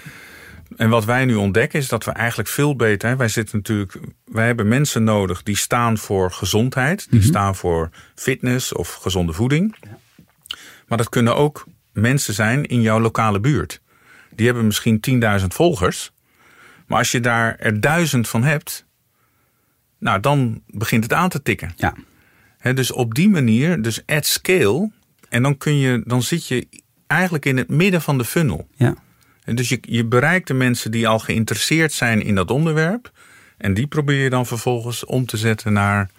En 0.77 0.89
wat 0.89 1.05
wij 1.05 1.25
nu 1.25 1.35
ontdekken 1.35 1.79
is 1.79 1.87
dat 1.87 2.03
we 2.05 2.11
eigenlijk 2.11 2.49
veel 2.49 2.75
beter. 2.75 3.09
Hè, 3.09 3.15
wij 3.15 3.27
zitten 3.27 3.57
natuurlijk. 3.57 3.99
Wij 4.25 4.45
hebben 4.45 4.67
mensen 4.67 5.03
nodig 5.03 5.43
die 5.43 5.57
staan 5.57 5.97
voor 5.97 6.31
gezondheid, 6.31 7.07
die 7.09 7.21
staan 7.21 7.55
voor 7.55 7.89
fitness 8.15 8.73
of 8.73 8.93
gezonde 8.93 9.33
voeding. 9.33 9.75
Maar 10.87 10.97
dat 10.97 11.09
kunnen 11.09 11.35
ook 11.35 11.65
mensen 11.93 12.33
zijn 12.33 12.65
in 12.65 12.81
jouw 12.81 12.99
lokale 12.99 13.39
buurt. 13.39 13.81
Die 14.35 14.45
hebben 14.45 14.65
misschien 14.65 15.21
10.000 15.39 15.45
volgers. 15.47 16.11
Maar 16.87 16.97
als 16.97 17.11
je 17.11 17.19
daar 17.19 17.55
er 17.55 17.81
duizend 17.81 18.29
van 18.29 18.43
hebt, 18.43 18.85
nou 19.99 20.19
dan 20.19 20.61
begint 20.67 21.03
het 21.03 21.13
aan 21.13 21.29
te 21.29 21.41
tikken. 21.41 21.73
Ja. 21.75 21.93
Dus 22.73 22.91
op 22.91 23.13
die 23.13 23.29
manier, 23.29 23.81
dus 23.81 24.05
at 24.05 24.25
scale. 24.25 24.91
En 25.29 25.43
dan, 25.43 25.57
kun 25.57 25.77
je, 25.77 26.01
dan 26.05 26.23
zit 26.23 26.47
je 26.47 26.67
eigenlijk 27.07 27.45
in 27.45 27.57
het 27.57 27.69
midden 27.69 28.01
van 28.01 28.17
de 28.17 28.25
funnel. 28.25 28.67
Ja. 28.75 28.95
En 29.47 29.55
dus 29.55 29.69
je, 29.69 29.77
je 29.81 30.05
bereikt 30.05 30.47
de 30.47 30.53
mensen 30.53 30.91
die 30.91 31.07
al 31.07 31.19
geïnteresseerd 31.19 31.93
zijn 31.93 32.21
in 32.23 32.35
dat 32.35 32.51
onderwerp. 32.51 33.11
En 33.57 33.73
die 33.73 33.87
probeer 33.87 34.23
je 34.23 34.29
dan 34.29 34.45
vervolgens 34.45 35.05
om 35.05 35.25
te 35.25 35.37
zetten 35.37 35.73
naar 35.73 36.09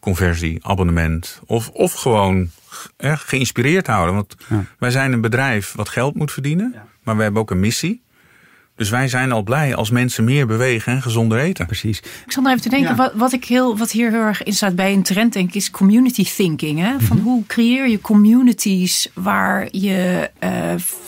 conversie, 0.00 0.58
abonnement. 0.66 1.40
Of, 1.46 1.68
of 1.68 1.92
gewoon 1.92 2.50
eh, 2.96 3.12
geïnspireerd 3.16 3.86
houden. 3.86 4.14
Want 4.14 4.34
Ja. 4.48 4.64
wij 4.78 4.90
zijn 4.90 5.12
een 5.12 5.20
bedrijf 5.20 5.72
wat 5.72 5.88
geld 5.88 6.14
moet 6.14 6.32
verdienen. 6.32 6.74
Maar 7.02 7.16
we 7.16 7.22
hebben 7.22 7.40
ook 7.40 7.50
een 7.50 7.60
missie. 7.60 8.01
Dus 8.82 8.90
wij 8.90 9.08
zijn 9.08 9.32
al 9.32 9.42
blij 9.42 9.74
als 9.74 9.90
mensen 9.90 10.24
meer 10.24 10.46
bewegen 10.46 10.92
en 10.92 11.02
gezonder 11.02 11.38
eten. 11.38 11.66
Precies. 11.66 11.98
Ik 11.98 12.32
zat 12.32 12.42
nou 12.42 12.48
even 12.56 12.62
te 12.62 12.68
denken, 12.68 12.90
Ja. 12.90 12.96
wat, 12.96 13.12
wat, 13.14 13.32
ik 13.32 13.44
heel, 13.44 13.76
wat 13.78 13.90
hier 13.90 14.10
heel 14.10 14.20
erg 14.20 14.42
in 14.42 14.52
staat 14.52 14.74
bij 14.74 14.92
een 14.92 15.02
trend, 15.02 15.32
denk 15.32 15.48
ik, 15.48 15.54
is 15.54 15.70
community 15.70 16.24
thinking. 16.24 16.78
Hè? 16.80 17.00
Van 17.00 17.18
hoe 17.18 17.46
creëer 17.46 17.88
je 17.88 18.00
communities 18.00 19.10
waar 19.14 19.68
je 19.70 20.30
eh, 20.38 20.50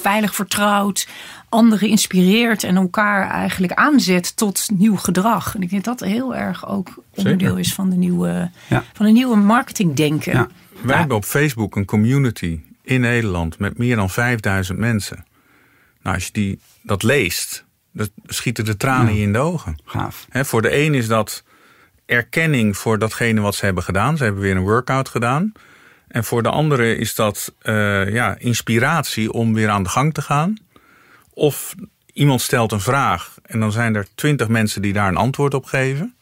veilig 0.01 0.35
vertrouwt, 0.35 1.09
anderen 1.49 1.89
inspireert 1.89 2.65
en 2.65 2.77
elkaar 2.77 3.31
eigenlijk 3.31 3.73
aanzet 3.73 4.37
tot 4.37 4.69
nieuw 4.75 4.97
gedrag. 4.97 5.55
En 5.55 5.63
ik 5.63 5.71
denk 5.71 5.85
dat 5.85 5.99
dat 5.99 6.09
heel 6.09 6.35
erg 6.37 6.69
ook 6.69 6.89
onderdeel 7.15 7.57
is 7.57 7.75
van 7.75 7.91
de 7.91 7.97
nieuwe, 7.97 8.51
Ja. 8.69 8.85
van 8.93 9.07
de 9.07 9.13
nieuwe 9.13 9.37
marketingdenken. 9.37 10.33
Ja. 10.33 10.49
Wij 10.83 10.97
hebben 10.97 11.17
op 11.17 11.25
Facebook 11.25 11.77
een 11.77 11.85
community 11.85 12.61
in 12.83 13.01
Nederland 13.01 13.59
met 13.59 13.79
meer 13.79 13.97
dan 13.97 14.11
5000 14.11 14.79
mensen. 14.79 15.25
Nou, 16.03 16.17
als 16.17 16.25
je 16.25 16.33
die, 16.33 16.59
dat 16.83 17.03
leest, 17.03 17.64
dan 17.95 18.09
schieten 18.27 18.65
de 18.65 18.77
tranen 18.77 19.15
je 19.15 19.23
in 19.23 19.33
de 19.33 19.39
ogen. 19.39 19.79
Gaaf. 19.85 20.27
Voor 20.31 20.63
de 20.63 20.77
een 20.77 20.95
is 20.95 21.07
dat 21.07 21.45
erkenning 22.07 22.77
voor 22.77 22.99
datgene 22.99 23.41
wat 23.41 23.55
ze 23.55 23.65
hebben 23.65 23.83
gedaan. 23.83 24.17
Ze 24.17 24.25
hebben 24.25 24.43
weer 24.43 24.57
een 24.57 24.63
workout 24.63 25.09
gedaan. 25.09 25.53
En 26.09 26.25
voor 26.25 26.43
de 26.43 26.49
andere 26.49 26.97
is 26.97 27.15
dat 27.15 27.55
eh, 27.61 28.13
ja, 28.13 28.37
inspiratie 28.39 29.33
om 29.33 29.55
weer 29.55 29.69
aan 29.69 29.83
de 29.83 29.89
gang 29.89 30.15
te 30.15 30.23
gaan. 30.23 30.57
Of 31.31 31.75
iemand 32.13 32.41
stelt 32.41 32.73
een 32.73 32.81
vraag 32.81 33.35
en 33.43 33.61
dan 33.61 33.73
zijn 33.73 33.95
er 33.95 34.07
twintig 34.15 34.49
mensen 34.49 34.83
die 34.83 34.93
daar 34.93 35.09
een 35.09 35.17
antwoord 35.17 35.55
op 35.55 35.65
geven. 35.65 36.15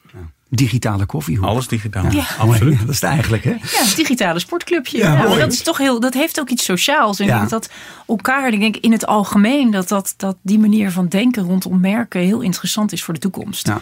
Digitale 0.54 1.06
koffiehoek. 1.06 1.46
Alles 1.46 1.68
digitaal. 1.68 2.10
Ja. 2.10 2.24
Absoluut. 2.38 2.78
Dat 2.80 2.88
is 2.88 2.94
het 3.00 3.10
eigenlijk, 3.10 3.44
hè? 3.44 3.50
Ja, 3.50 3.56
het 3.60 3.96
digitale 3.96 4.38
sportclubje. 4.38 4.98
Ja, 4.98 5.04
Ja, 5.12 5.18
maar 5.18 5.28
mooi. 5.28 5.40
dat 5.40 5.52
is 5.52 5.62
toch 5.62 5.78
heel, 5.78 6.00
dat 6.00 6.14
heeft 6.14 6.40
ook 6.40 6.48
iets 6.48 6.64
sociaals. 6.64 7.18
En 7.20 7.26
Ja. 7.26 7.32
ik 7.32 7.38
denk 7.38 7.50
dat 7.50 7.70
elkaar, 8.06 8.52
ik 8.52 8.60
denk 8.60 8.76
in 8.76 8.92
het 8.92 9.06
algemeen, 9.06 9.70
dat, 9.70 9.88
dat, 9.88 10.14
dat 10.16 10.36
die 10.42 10.58
manier 10.58 10.90
van 10.90 11.08
denken 11.08 11.42
rondom 11.42 11.80
merken 11.80 12.20
heel 12.20 12.40
interessant 12.40 12.92
is 12.92 13.02
voor 13.02 13.14
de 13.14 13.20
toekomst. 13.20 13.66
Ja. 13.66 13.80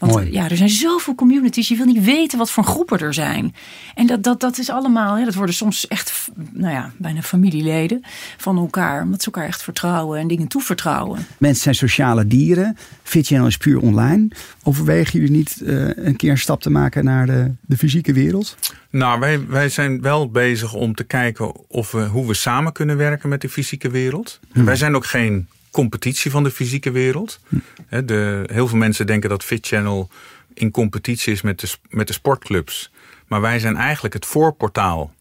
Want 0.00 0.12
Mooi. 0.12 0.32
ja, 0.32 0.50
er 0.50 0.56
zijn 0.56 0.68
zoveel 0.68 1.14
communities. 1.14 1.68
Je 1.68 1.76
wil 1.76 1.86
niet 1.86 2.04
weten 2.04 2.38
wat 2.38 2.50
voor 2.50 2.64
groepen 2.64 2.98
er 2.98 3.14
zijn. 3.14 3.54
En 3.94 4.06
dat, 4.06 4.22
dat, 4.22 4.40
dat 4.40 4.58
is 4.58 4.70
allemaal, 4.70 5.18
ja, 5.18 5.24
dat 5.24 5.34
worden 5.34 5.54
soms 5.54 5.86
echt, 5.86 6.28
nou 6.52 6.72
ja, 6.72 6.92
bijna 6.96 7.22
familieleden 7.22 8.02
van 8.36 8.58
elkaar. 8.58 9.02
Omdat 9.02 9.20
ze 9.20 9.26
elkaar 9.26 9.46
echt 9.46 9.62
vertrouwen 9.62 10.18
en 10.18 10.28
dingen 10.28 10.48
toevertrouwen. 10.48 11.26
Mensen 11.38 11.62
zijn 11.62 11.74
sociale 11.74 12.26
dieren. 12.26 12.76
FitChannel 13.02 13.46
is 13.46 13.56
puur 13.56 13.80
online. 13.80 14.28
Overwegen 14.62 15.20
jullie 15.20 15.36
niet 15.36 15.60
eh, 15.60 15.88
een 15.96 16.16
keer 16.16 16.30
een 16.30 16.38
stap 16.38 16.60
te 16.60 16.70
maken 16.70 17.04
naar 17.04 17.26
de, 17.26 17.52
de 17.60 17.76
fysieke 17.76 18.12
wereld? 18.12 18.56
Nou, 18.90 19.20
wij, 19.20 19.46
wij 19.46 19.68
zijn 19.68 20.00
wel 20.00 20.30
bezig 20.30 20.74
om 20.74 20.94
te 20.94 21.04
kijken 21.04 21.68
of 21.68 21.90
we, 21.90 22.04
hoe 22.04 22.26
we 22.26 22.34
samen 22.34 22.72
kunnen 22.72 22.96
werken 22.96 23.28
met 23.28 23.40
de 23.40 23.48
fysieke 23.48 23.90
wereld. 23.90 24.40
Wij 24.52 24.76
zijn 24.76 24.94
ook 24.94 25.06
geen 25.06 25.48
competitie 25.70 26.30
van 26.30 26.42
de 26.42 26.50
fysieke 26.50 26.90
wereld. 26.90 27.40
Hè, 27.86 28.04
De, 28.04 28.42
heel 28.52 28.68
veel 28.68 28.78
mensen 28.78 29.06
denken 29.06 29.28
dat 29.28 29.44
Fit 29.44 29.66
Channel 29.66 30.10
in 30.54 30.70
competitie 30.70 31.32
is 31.32 31.42
met 31.42 31.60
de, 31.60 31.68
met 31.88 32.06
de 32.06 32.12
sportclubs. 32.12 32.90
Maar 33.28 33.40
wij 33.40 33.58
zijn 33.58 33.76
eigenlijk 33.76 34.14
het 34.14 34.26
voorportaal. 34.26 35.14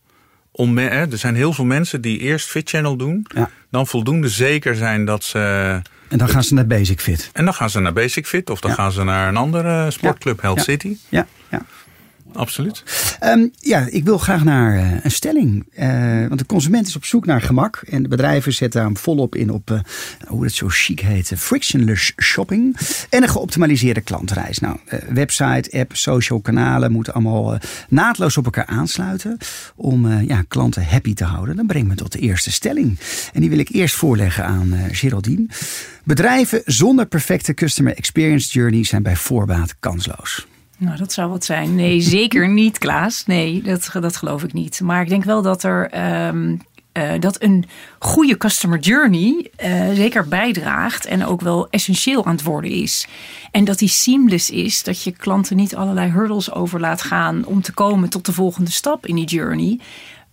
Om, 0.51 0.77
hè, 0.77 0.88
er 1.12 1.17
zijn 1.17 1.35
heel 1.35 1.53
veel 1.53 1.65
mensen 1.65 2.01
die 2.01 2.19
eerst 2.19 2.47
Fit 2.49 2.69
Channel 2.69 2.95
doen. 2.95 3.25
Ja. 3.35 3.49
Dan 3.71 3.88
voldoende 3.88 4.29
zeker 4.29 4.75
zijn 4.75 5.05
dat 5.05 5.23
ze... 5.23 5.39
En 6.07 6.17
dan 6.17 6.29
gaan 6.29 6.43
ze 6.43 6.53
naar 6.53 6.67
Basic 6.67 7.01
Fit. 7.01 7.29
En 7.33 7.45
dan 7.45 7.53
gaan 7.53 7.69
ze 7.69 7.79
naar 7.79 7.93
Basic 7.93 8.27
Fit 8.27 8.49
of 8.49 8.59
dan 8.59 8.69
Ja. 8.71 8.75
gaan 8.77 8.91
ze 8.91 9.03
naar 9.03 9.27
een 9.27 9.38
andere 9.38 9.91
sportclub, 9.91 10.41
Health. 10.41 10.62
City. 10.62 10.97
Ja, 11.09 11.27
ja. 11.49 11.62
Absoluut. 12.34 12.84
Ehm, 13.20 13.48
ja, 13.60 13.86
ik 13.89 14.04
wil 14.04 14.18
graag 14.18 14.44
naar 14.44 14.78
eh, 14.78 15.04
een 15.04 15.12
stelling. 15.12 15.68
Eh, 15.74 16.28
want 16.28 16.39
de 16.39 16.46
consument 16.46 16.88
is 16.88 16.96
op 16.96 17.06
zoek 17.06 17.26
naar 17.26 17.42
gemak. 17.42 17.82
En 17.89 18.04
de 18.04 18.10
bedrijven 18.10 18.54
zetten 18.54 18.82
daar 18.82 18.92
volop 18.94 19.36
in 19.36 19.52
op, 19.52 19.72
eh, 19.72 19.80
hoe 20.28 20.44
dat 20.44 20.52
zo 20.52 20.68
chic 20.70 21.00
heet, 21.00 21.32
frictionless 21.38 22.13
shopping. 22.22 22.78
En 23.10 23.24
een 23.24 23.30
geoptimaliseerde 23.30 24.02
klantreis. 24.02 24.60
Nou, 24.60 24.78
website, 25.10 25.80
app, 25.80 25.96
social 25.96 26.39
kanalen 26.39 26.92
moeten 26.92 27.13
allemaal 27.13 27.58
naadloos 27.89 28.38
op 28.38 28.46
elkaar 28.46 28.65
aansluiten. 28.65 29.38
Om 29.76 30.22
ja, 30.22 30.44
klanten 30.48 30.86
happy 30.86 31.13
te 31.13 31.24
houden. 31.24 31.56
Dan 31.56 31.68
brengt 31.68 31.88
me 31.88 31.96
tot 31.96 32.12
de 32.12 32.20
eerste 32.20 32.52
stelling. 32.52 33.00
En 33.34 33.42
die 33.42 33.50
wil 33.50 33.60
ik 33.60 33.70
eerst 33.70 33.96
voorleggen 33.96 34.46
aan 34.46 34.74
Geraldine. 34.92 35.46
Bedrijven 36.04 36.62
zonder 36.65 37.06
perfecte 37.06 37.54
customer 37.54 37.96
experience 37.96 38.52
journey 38.52 38.84
zijn 38.84 39.04
bij 39.04 39.15
voorbaat 39.15 39.76
kansloos. 39.80 40.48
Nou, 40.80 40.98
dat 40.98 41.13
zou 41.13 41.30
wat 41.30 41.46
zijn. 41.46 41.76
Nee, 41.76 42.02
zeker 42.20 42.50
niet, 42.50 42.78
Klaas. 42.78 43.26
Nee, 43.26 43.62
dat, 43.62 43.89
dat 43.94 44.15
geloof 44.15 44.44
ik 44.44 44.54
niet. 44.54 44.82
Maar 44.82 45.02
ik 45.02 45.10
denk 45.10 45.24
wel 45.24 45.42
dat 45.42 45.63
er. 45.63 45.89
ehm, 45.89 46.56
eh, 46.92 47.12
dat 47.20 47.42
een 47.42 47.65
goede 48.00 48.38
customer 48.38 48.80
journey 48.80 49.52
eh, 49.56 49.89
zeker 49.94 50.28
bijdraagt 50.28 51.06
en 51.06 51.26
ook 51.26 51.42
wel 51.42 51.70
essentieel 51.70 52.26
aan 52.26 52.36
het 52.36 52.44
worden 52.44 52.72
is. 52.72 53.08
En 53.52 53.63
dat 53.63 53.80
die 53.80 53.88
seamless 53.89 54.50
is, 54.50 54.84
dat 54.84 55.04
je 55.04 55.12
klanten 55.12 55.56
niet 55.56 55.76
allerlei 55.76 56.12
hurdles 56.12 56.52
over 56.52 56.80
laat 56.80 57.02
gaan 57.02 57.46
om 57.46 57.62
te 57.62 57.74
komen 57.74 58.10
tot 58.10 58.26
de 58.26 58.34
volgende 58.34 58.72
stap 58.72 59.06
in 59.06 59.15
die 59.15 59.26
journey, 59.26 59.80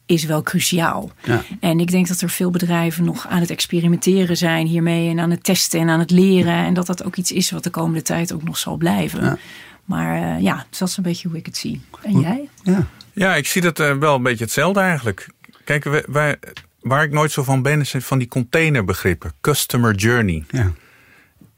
is 0.07 0.25
wel 0.25 0.43
cruciaal. 0.43 1.11
Ja. 1.23 1.43
En 1.61 1.81
ik 1.81 1.91
denk 1.91 2.09
dat 2.09 2.21
er 2.21 2.31
veel 2.31 2.51
bedrijven 2.51 3.05
nog 3.05 3.27
aan 3.29 3.41
het 3.41 3.51
experimenteren 3.51 4.37
zijn 4.37 4.67
hiermee 4.67 5.11
en 5.11 5.21
aan 5.21 5.31
het 5.31 5.45
testen 5.45 5.81
en 5.81 5.89
aan 5.89 5.99
het 5.99 6.11
leren. 6.11 6.55
En 6.55 6.75
dat 6.75 6.87
dat 6.87 7.05
ook 7.05 7.17
iets 7.17 7.33
is 7.33 7.51
wat 7.51 7.65
de 7.65 7.71
komende 7.71 8.03
tijd 8.03 8.33
ook 8.33 8.43
nog 8.43 8.59
zal 8.59 8.77
blijven. 8.77 9.25
Ja. 9.25 9.39
Maar 9.87 10.37
eh, 10.37 10.43
ja, 10.43 10.67
dat 10.79 10.89
is 10.89 10.97
een 10.97 11.03
beetje 11.03 11.29
hoe 11.29 11.37
ik 11.37 11.47
het 11.47 11.57
zie. 11.57 11.81
En 12.03 12.21
jij? 12.21 12.49
Ja. 12.63 12.87
Ja, 13.13 13.35
ik 13.35 13.47
zie 13.47 13.63
dat 13.63 13.81
eh, 13.81 13.97
wel 13.97 14.15
een 14.15 14.23
beetje 14.23 14.45
hetzelfde 14.45 14.81
eigenlijk. 14.81 15.29
Kijk, 15.65 15.85
wij, 15.85 16.05
wij- 16.07 16.39
waar 16.81 17.03
ik 17.05 17.13
nooit 17.13 17.33
zo 17.33 17.43
van 17.43 17.63
ben, 17.63 17.81
is 17.81 17.95
van 17.99 18.19
die 18.19 18.29
containerbegrippen. 18.29 19.33
Customer 19.41 19.95
journey. 19.95 20.45
Ja. 20.51 20.73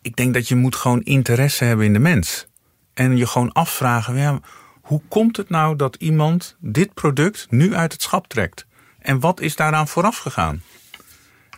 Ik 0.03 0.17
denk 0.17 0.35
dat 0.35 0.49
je 0.49 0.55
moet 0.55 0.77
gewoon 0.77 1.03
interesse 1.03 1.65
hebben 1.65 1.87
in 1.87 1.93
de 1.93 1.99
mens. 1.99 2.47
En 2.95 3.17
je 3.17 3.27
gewoon 3.27 3.53
afvragen, 3.53 4.17
ja, 4.17 4.41
hoe 4.81 5.01
komt 5.09 5.37
het 5.37 5.49
nou 5.49 5.77
dat 5.77 5.97
iemand 5.97 6.57
dit 6.61 6.95
product 6.95 7.47
nu 7.51 7.75
uit 7.75 7.93
het 7.93 8.03
schap 8.03 8.29
trekt? 8.29 8.67
En 8.99 9.21
wat 9.21 9.41
is 9.41 9.57
daaraan 9.57 9.89
vooraf 9.89 10.19
gegaan? 10.19 10.63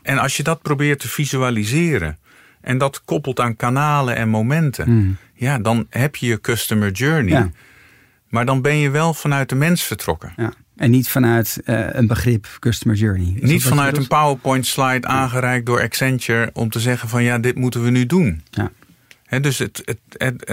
En 0.03 0.19
als 0.19 0.37
je 0.37 0.43
dat 0.43 0.63
probeert 0.63 0.99
te 1.01 1.09
visualiseren 1.09 2.19
en 2.61 2.79
dat 2.79 3.05
koppelt 3.05 3.41
aan 3.41 3.57
kanalen 3.57 4.17
en 4.17 4.29
momenten, 4.29 5.19
ja, 5.41 5.59
dan 5.59 5.87
heb 5.91 6.17
je 6.17 6.27
je 6.27 6.41
customer 6.41 6.91
journey. 6.91 7.33
Ja. 7.33 7.51
Maar 8.29 8.47
dan 8.47 8.63
ben 8.63 8.77
je 8.77 8.91
wel 8.91 9.15
vanuit 9.15 9.49
de 9.49 9.55
mens 9.55 9.83
vertrokken. 9.83 10.33
Ja. 10.37 10.53
En 10.77 10.91
niet 10.91 11.09
vanuit 11.09 11.61
eh, 11.65 11.87
een 11.91 12.07
begrip 12.07 12.47
customer 12.59 12.97
journey. 12.97 13.33
Is 13.41 13.51
Niet 13.51 13.63
vanuit 13.63 13.97
een? 13.97 14.07
PowerPoint 14.07 14.67
slide 14.67 15.07
aangereikt 15.07 15.67
door 15.67 15.81
Accenture 15.83 16.51
om 16.53 16.71
te 16.71 16.81
zeggen 16.81 17.09
van 17.09 17.23
ja, 17.23 17.39
dit 17.39 17.57
moeten 17.57 17.83
we 17.85 17.91
nu 17.91 18.07
doen. 18.07 18.43
Ja. 18.51 18.71
Hè, 19.25 19.41
dus 19.41 19.59
het, 19.59 19.97
het, 20.17 20.45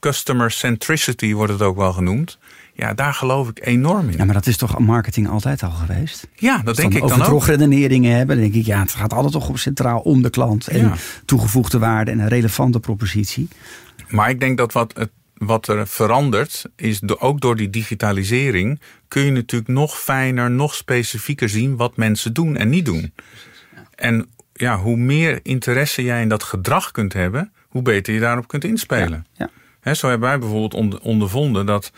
customer 0.00 0.50
centricity 0.50 1.32
wordt 1.32 1.52
het 1.52 1.62
ook 1.62 1.76
wel 1.76 1.92
genoemd. 1.92 2.38
Ja, 2.74 2.94
daar 2.94 3.14
geloof 3.14 3.48
ik 3.48 3.66
enorm 3.66 4.08
in. 4.08 4.16
ja, 4.16 4.24
maar 4.24 4.34
dat 4.34 4.46
is 4.46 4.56
toch 4.56 4.78
marketing 4.78 5.28
altijd 5.28 5.62
al 5.62 5.70
geweest? 5.70 6.26
Ja, 6.34 6.58
dat 6.64 6.76
denk 6.76 6.94
ik 6.94 7.00
dan 7.00 7.20
ook. 7.20 7.24
drogredeneringen 7.24 8.16
hebben, 8.16 8.36
dan 8.36 8.44
denk 8.44 8.56
ik, 8.56 8.66
ja, 8.66 8.80
het 8.80 8.92
gaat 8.92 9.12
altijd 9.12 9.32
toch 9.32 9.58
centraal 9.58 10.00
om 10.00 10.22
de 10.22 10.30
klant. 10.30 10.66
En 10.68 10.80
Ja. 10.80 10.94
toegevoegde 11.24 11.78
waarde 11.78 12.10
en 12.10 12.18
een 12.18 12.28
relevante 12.28 12.80
propositie. 12.80 13.48
Maar 14.10 14.30
ik 14.30 14.40
denk 14.40 14.58
dat 14.58 14.72
wat, 14.72 14.92
het, 14.96 15.10
wat 15.34 15.68
er 15.68 15.86
verandert, 15.88 16.64
is 16.76 17.00
do- 17.00 17.16
ook 17.18 17.40
door 17.40 17.56
die 17.56 17.70
digitalisering 17.70 18.80
kun 19.08 19.22
je 19.22 19.30
natuurlijk 19.30 19.70
nog 19.70 19.98
fijner, 19.98 20.50
nog 20.50 20.74
specifieker 20.74 21.48
zien 21.48 21.76
wat 21.76 21.96
mensen 21.96 22.32
doen 22.32 22.56
en 22.56 22.68
niet 22.68 22.84
doen. 22.84 23.12
En 23.94 24.26
ja, 24.52 24.78
hoe 24.78 24.96
meer 24.96 25.40
interesse 25.42 26.02
jij 26.02 26.22
in 26.22 26.28
dat 26.28 26.42
gedrag 26.42 26.90
kunt 26.90 27.12
hebben, 27.12 27.52
hoe 27.68 27.82
beter 27.82 28.14
je 28.14 28.20
daarop 28.20 28.48
kunt 28.48 28.64
inspelen. 28.64 29.26
Ja. 29.82 29.94
Zo 29.94 30.08
hebben 30.08 30.28
wij 30.28 30.38
bijvoorbeeld 30.38 30.74
onder- 30.74 31.00
ondervonden 31.00 31.66
dat 31.66 31.92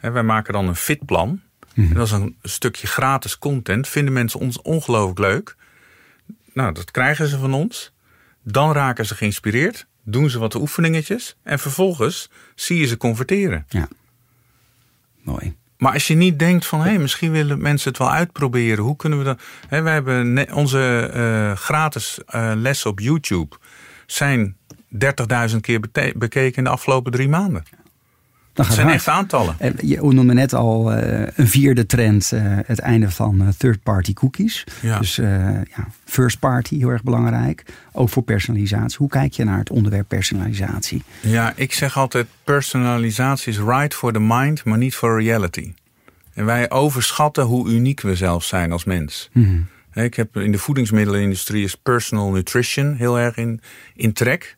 wij 0.00 0.22
maken 0.22 0.52
dan 0.52 0.68
een 0.68 0.76
fitplan. 0.76 1.40
En 1.74 1.94
dat 1.94 2.06
is 2.06 2.12
een 2.12 2.36
stukje 2.42 2.86
gratis 2.86 3.38
content. 3.38 3.88
Vinden 3.88 4.12
mensen 4.12 4.40
ons 4.40 4.62
ongelooflijk 4.62 5.18
leuk. 5.18 5.56
Nou, 6.52 6.72
dat 6.72 6.90
krijgen 6.90 7.28
ze 7.28 7.38
van 7.38 7.54
ons. 7.54 7.92
Dan 8.42 8.72
raken 8.72 9.06
ze 9.06 9.14
geïnspireerd. 9.14 9.86
Doen 10.08 10.30
ze 10.30 10.38
wat 10.38 10.54
oefeningetjes. 10.54 11.36
En 11.42 11.58
vervolgens 11.58 12.30
zie 12.54 12.78
je 12.78 12.86
ze 12.86 12.96
converteren. 12.96 13.66
Ja. 13.68 13.88
Mooi. 15.22 15.56
Maar 15.78 15.92
als 15.92 16.06
je 16.06 16.14
niet 16.14 16.38
denkt 16.38 16.66
van, 16.66 16.80
hé, 16.80 16.88
hey, 16.88 16.98
misschien 16.98 17.32
willen 17.32 17.62
mensen 17.62 17.88
het 17.88 17.98
wel 17.98 18.10
uitproberen. 18.10 18.84
Hoe 18.84 18.96
kunnen 18.96 19.18
we 19.18 19.24
dat? 19.24 19.40
We 19.68 19.76
hebben 19.76 20.52
onze 20.52 21.10
eh, 21.12 21.56
gratis 21.56 22.18
eh, 22.26 22.52
lessen 22.54 22.90
op 22.90 23.00
YouTube 23.00 23.56
zijn 24.06 24.56
30.000 25.50 25.56
keer 25.60 25.80
bekeken 26.16 26.56
in 26.56 26.64
de 26.64 26.70
afgelopen 26.70 27.12
drie 27.12 27.28
maanden. 27.28 27.64
Dat 28.56 28.72
zijn 28.72 28.88
echt 28.88 29.08
aantallen. 29.08 29.54
En 29.58 29.74
Je 29.80 30.00
noemde 30.02 30.34
net 30.34 30.54
al 30.54 30.92
eh, 30.92 31.26
een 31.34 31.48
vierde 31.48 31.86
trend, 31.86 32.32
eh, 32.32 32.42
het 32.66 32.78
einde 32.78 33.10
van 33.10 33.40
eh, 33.40 33.48
third-party 33.48 34.12
cookies. 34.12 34.64
Ja. 34.82 34.98
Dus 34.98 35.16
ja, 35.16 35.88
first 36.04 36.38
party, 36.38 36.78
heel 36.78 36.88
erg 36.88 37.02
belangrijk. 37.02 37.64
Ook 37.92 38.08
voor 38.08 38.22
personalisatie. 38.22 38.96
Hoe 38.98 39.08
kijk 39.08 39.32
je 39.32 39.44
naar 39.44 39.58
het 39.58 39.70
onderwerp 39.70 40.08
personalisatie? 40.08 41.02
Ja, 41.20 41.52
ik 41.56 41.72
zeg 41.72 41.96
altijd: 41.96 42.26
personalisatie 42.44 43.52
is 43.52 43.58
right 43.58 43.94
for 43.94 44.12
the 44.12 44.20
mind, 44.20 44.64
maar 44.64 44.78
niet 44.78 44.94
for 44.94 45.22
reality. 45.22 45.72
En 46.34 46.44
wij 46.44 46.70
overschatten 46.70 47.44
hoe 47.44 47.68
uniek 47.68 48.00
we 48.00 48.14
zelf 48.14 48.44
zijn 48.44 48.72
als 48.72 48.84
mens. 48.84 49.30
Hè, 49.90 50.04
Ik 50.04 50.14
heb 50.14 50.36
in 50.36 50.52
de 50.52 50.58
voedingsmiddelenindustrie 50.58 51.64
is 51.64 51.74
personal 51.74 52.30
nutrition 52.30 52.94
heel 52.94 53.18
erg 53.18 53.36
in, 53.36 53.60
in 53.94 54.12
trek. 54.12 54.56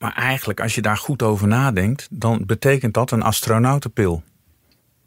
Maar 0.00 0.14
eigenlijk, 0.14 0.60
als 0.60 0.74
je 0.74 0.82
daar 0.82 0.96
goed 0.96 1.22
over 1.22 1.48
nadenkt, 1.48 2.08
dan 2.10 2.42
betekent 2.46 2.94
dat 2.94 3.10
een 3.10 3.22
astronautenpil. 3.22 4.22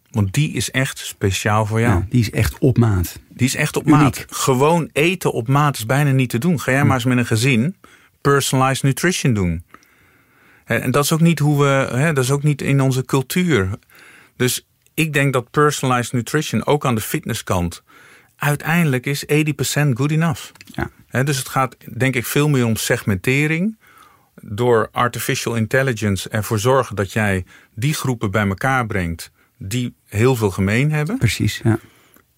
Want 0.10 0.34
die 0.34 0.54
is 0.54 0.72
echt 0.72 1.00
speciaal 1.00 1.66
voor 1.66 1.80
jou. 1.80 2.00
Ja, 2.00 2.06
die 2.10 2.20
is 2.20 2.32
echt 2.32 2.58
op 2.58 2.78
maat. 2.78 3.20
Die 3.30 3.48
is 3.48 3.56
echt 3.56 3.76
op 3.76 3.88
Uniek. 3.88 4.00
maat. 4.00 4.26
Gewoon 4.30 4.90
eten 4.92 5.32
op 5.32 5.48
maat 5.48 5.78
is 5.78 5.86
bijna 5.86 6.12
niet 6.12 6.30
te 6.30 6.38
doen. 6.38 6.60
Ga 6.60 6.72
jij 6.72 6.86
maar 6.86 6.96
eens 6.96 7.06
met 7.06 7.18
een 7.18 7.26
gezin 7.26 7.76
personalized 8.22 8.84
nutrition 8.84 9.34
doen. 9.34 9.64
En 10.66 10.92
dat 10.92 11.04
is 11.04 11.12
ook 11.12 11.22
niet 11.22 11.40
hoe 11.40 11.60
we, 11.60 11.98
hè, 11.98 12.14
dat 12.14 12.24
is 12.24 12.32
ook 12.32 12.44
niet 12.44 12.62
in 12.62 12.82
onze 12.82 13.06
cultuur. 13.06 13.70
Dus 14.36 14.68
ik 14.94 15.14
denk 15.14 15.34
dat 15.34 15.52
personalized 15.52 16.14
nutrition, 16.14 16.66
ook 16.66 16.86
aan 16.86 16.96
de 16.96 17.02
fitnesskant, 17.02 17.84
uiteindelijk 18.36 19.06
is 19.06 19.26
80% 19.26 19.94
good 19.94 20.12
enough. 20.12 20.52
Ja. 20.66 21.24
Dus 21.24 21.38
het 21.38 21.50
gaat 21.50 21.76
denk 21.98 22.16
ik 22.16 22.26
veel 22.26 22.50
meer 22.50 22.66
om 22.66 22.76
segmentering. 22.76 23.78
Door 24.42 24.90
artificial 24.92 25.56
intelligence 25.56 26.30
ervoor 26.30 26.60
zorgen 26.60 26.96
dat 26.96 27.12
jij 27.14 27.46
die 27.76 27.94
groepen 27.94 28.32
bij 28.32 28.48
elkaar 28.48 28.86
brengt 28.86 29.32
die 29.58 29.94
heel 30.08 30.36
veel 30.36 30.52
gemeen 30.52 30.92
hebben. 30.92 31.18
Precies, 31.18 31.62
ja. 31.64 31.80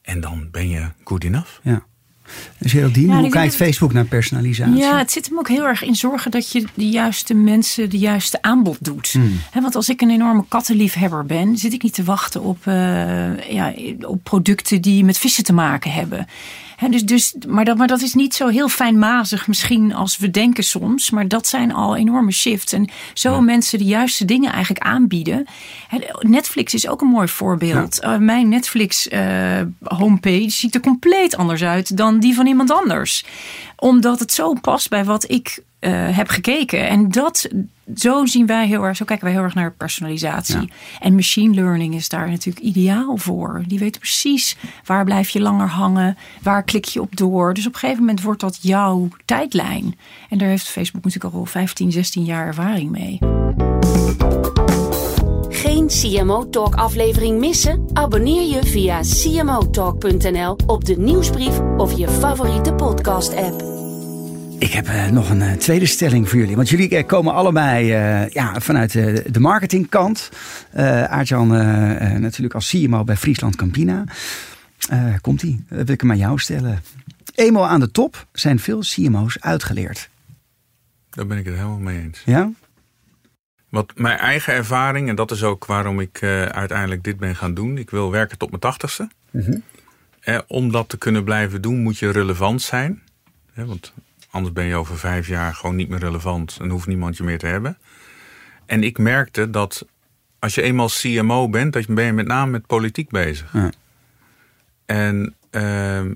En 0.02 0.22
dan 0.22 0.48
ben 0.52 0.70
je 0.70 0.88
good 1.04 1.24
enough. 1.24 1.50
ja. 1.64 1.86
En 2.58 2.70
Geraldine, 2.70 3.14
Ja, 3.14 3.20
hoe 3.20 3.30
kijkt 3.30 3.56
Facebook 3.56 3.94
naar 3.94 4.06
personalisatie? 4.06 4.76
Ja, 4.76 4.98
het 4.98 5.12
zit 5.12 5.26
hem 5.30 5.38
ook 5.38 5.48
heel 5.48 5.66
erg 5.66 5.84
in 5.84 5.96
zorgen 5.96 6.32
dat 6.32 6.52
je 6.52 6.66
de 6.74 6.90
juiste 6.90 7.34
mensen 7.34 7.90
de 7.90 7.98
juiste 7.98 8.42
aanbod 8.42 8.78
doet. 8.82 9.16
Hè, 9.52 9.62
want 9.62 9.76
als 9.76 9.90
ik 9.90 10.02
een 10.02 10.10
enorme 10.10 10.46
kattenliefhebber 10.48 11.26
ben, 11.26 11.58
zit 11.58 11.74
ik 11.74 11.84
niet 11.84 11.94
te 11.94 12.04
wachten 12.04 12.42
op, 12.42 12.58
eh, 12.68 13.52
ja, 13.52 13.74
op 14.02 14.24
producten 14.24 14.82
die 14.82 15.04
met 15.04 15.18
vissen 15.18 15.44
te 15.44 15.54
maken 15.54 15.92
hebben. 15.92 16.28
Dus, 16.90 17.04
dus, 17.04 17.36
maar, 17.48 17.66
dat, 17.66 17.78
maar 17.78 17.88
dat 17.88 18.02
is 18.02 18.14
niet 18.14 18.34
zo 18.34 18.48
heel 18.48 18.70
fijnmazig 18.70 19.48
misschien 19.48 19.94
als 19.94 20.18
we 20.18 20.32
denken 20.32 20.64
soms. 20.64 21.10
Maar 21.10 21.28
dat 21.28 21.48
zijn 21.48 21.74
al 21.74 21.96
enorme 21.96 22.32
shifts. 22.32 22.74
En 22.74 22.90
zo 23.14 23.42
mensen 23.42 23.80
de 23.80 23.86
juiste 23.86 24.26
dingen 24.26 24.52
eigenlijk 24.52 24.86
aanbieden. 24.86 25.46
Netflix 26.20 26.74
is 26.74 26.88
ook 26.88 27.02
een 27.02 27.08
mooi 27.08 27.28
voorbeeld. 27.28 28.00
Eh, 28.00 28.18
mijn 28.18 28.50
Netflix 28.50 29.08
eh, 29.08 29.62
homepage 29.84 30.50
ziet 30.50 30.76
er 30.76 30.82
compleet 30.82 31.38
anders 31.38 31.64
uit 31.64 31.98
dan 31.98 32.20
die 32.20 32.36
van 32.36 32.48
iemand 32.48 32.72
anders. 32.72 33.26
Omdat 33.76 34.20
het 34.20 34.34
zo 34.34 34.54
past 34.54 34.90
bij 34.90 35.04
wat 35.04 35.32
ik 35.32 35.64
eh, 35.86 36.18
heb 36.18 36.30
gekeken. 36.30 36.88
En 36.88 37.10
dat, 37.12 37.50
zo 37.96 38.26
zien 38.26 38.46
wij 38.46 38.68
heel 38.68 38.84
erg, 38.84 38.98
zo 38.98 39.06
kijken 39.06 39.26
wij 39.26 39.34
heel 39.34 39.44
erg 39.44 39.54
naar 39.54 39.72
personalisatie. 39.72 40.62
Ja. 40.62 40.68
En 41.00 41.16
machine 41.16 41.56
learning 41.56 41.96
is 41.96 42.10
daar 42.10 42.30
natuurlijk 42.30 42.66
ideaal 42.66 43.18
voor. 43.18 43.64
Die 43.68 43.80
weet 43.80 44.00
precies 44.00 44.58
waar 44.86 45.06
blijf 45.06 45.30
je 45.30 45.42
langer 45.42 45.68
hangen, 45.68 46.18
waar 46.42 46.64
klik 46.64 46.86
je 46.86 47.02
op 47.02 47.16
door. 47.16 47.54
Dus 47.54 47.68
op 47.68 47.74
een 47.74 47.80
gegeven 47.80 48.00
moment 48.00 48.22
wordt 48.22 48.42
dat 48.42 48.60
jouw 48.62 49.08
tijdlijn. 49.26 49.98
En 50.30 50.38
daar 50.38 50.50
heeft 50.50 50.68
Facebook 50.68 51.04
natuurlijk 51.04 51.36
al 51.36 51.46
15, 51.46 51.92
16 51.92 52.24
jaar 52.24 52.48
ervaring 52.48 52.92
mee. 52.92 53.20
Geen 55.50 55.88
CMO 55.88 56.50
Talk 56.50 56.76
aflevering 56.76 57.40
missen? 57.40 57.86
Abonneer 57.94 58.56
je 58.56 58.66
via 58.66 59.00
cmotalk.nl 59.02 60.58
op 60.68 60.86
de 60.86 60.98
nieuwsbrief 60.98 61.60
of 61.78 61.98
je 61.98 62.10
favoriete 62.10 62.74
podcast 62.74 63.36
app. 63.36 63.75
Ik 64.60 64.72
heb 64.72 64.88
eh, 64.88 65.10
nog 65.10 65.30
een 65.30 65.42
eh, 65.42 65.54
tweede 65.54 65.86
stelling 65.86 66.30
voor 66.30 66.40
jullie. 66.40 66.56
Want 66.56 66.70
jullie 66.70 66.90
eh, 66.90 67.06
komen 67.06 67.34
allebei 67.34 67.86
ja, 68.32 68.60
vanuit 68.60 68.92
de 69.34 69.40
marketingkant. 69.40 70.30
Aartjan 71.08 71.48
natuurlijk 72.22 72.54
als 72.54 72.70
CMO 72.70 73.04
bij 73.04 73.18
Friesland 73.18 73.56
Campina. 73.56 74.04
Eh, 74.90 75.14
Komt-ie, 75.22 75.66
wil 75.68 75.90
ik 75.90 76.02
hem 76.02 76.12
aan 76.12 76.18
jou 76.18 76.40
stellen. 76.40 76.82
Eenmaal 77.36 77.68
aan 77.68 77.80
de 77.80 77.92
top 77.92 78.28
zijn 78.32 78.60
veel 78.60 78.80
CMO's 78.80 79.40
uitgeleerd. 79.40 80.10
Daar 81.10 81.28
ben 81.28 81.38
ik 81.38 81.46
het 81.46 81.56
helemaal 81.56 81.78
mee 81.78 82.02
eens. 82.02 82.22
Ja? 82.26 82.52
Wat 83.70 83.92
mijn 83.96 84.18
eigen 84.18 84.54
ervaring, 84.54 85.10
en 85.10 85.16
dat 85.16 85.32
is 85.32 85.44
ook 85.44 85.66
waarom 85.66 86.00
ik 86.00 86.24
uiteindelijk 86.52 87.04
dit 87.04 87.18
ben 87.18 87.36
gaan 87.36 87.54
doen. 87.54 87.78
Ik 87.78 87.90
wil 87.90 88.12
werken 88.12 88.38
tot 88.38 88.50
mijn 88.50 88.62
tachtigste. 88.62 89.10
Eh, 90.26 90.40
om 90.48 90.72
dat 90.72 90.90
te 90.90 90.98
kunnen 90.98 91.24
blijven 91.24 91.62
doen 91.62 91.80
moet 91.80 91.98
je 91.98 92.10
relevant 92.10 92.62
zijn. 92.62 93.02
Hè, 93.54 93.66
want 93.66 93.94
anders 94.36 94.54
ben 94.54 94.66
je 94.66 94.76
over 94.76 94.98
vijf 94.98 95.28
jaar 95.28 95.54
gewoon 95.54 95.76
niet 95.76 95.90
meer 95.90 96.00
relevant 96.00 96.58
en 96.62 96.70
hoeft 96.70 96.88
niemand 96.88 97.18
je 97.18 97.24
meer 97.24 97.38
te 97.38 97.46
hebben. 97.48 97.78
En 98.66 98.84
ik 98.84 98.98
merkte 98.98 99.50
dat 99.50 99.86
als 100.40 100.56
je 100.56 100.62
eenmaal 100.62 100.88
CMO 100.90 101.50
bent, 101.50 101.74
dat 101.74 101.86
je- 101.86 101.94
ben 101.94 102.06
je 102.06 102.12
met 102.14 102.28
name 102.28 102.52
met 102.52 102.66
politiek 102.68 103.10
bezig. 103.10 103.54
Ja. 103.54 103.70
En 104.86 105.34
ehm, 105.50 106.14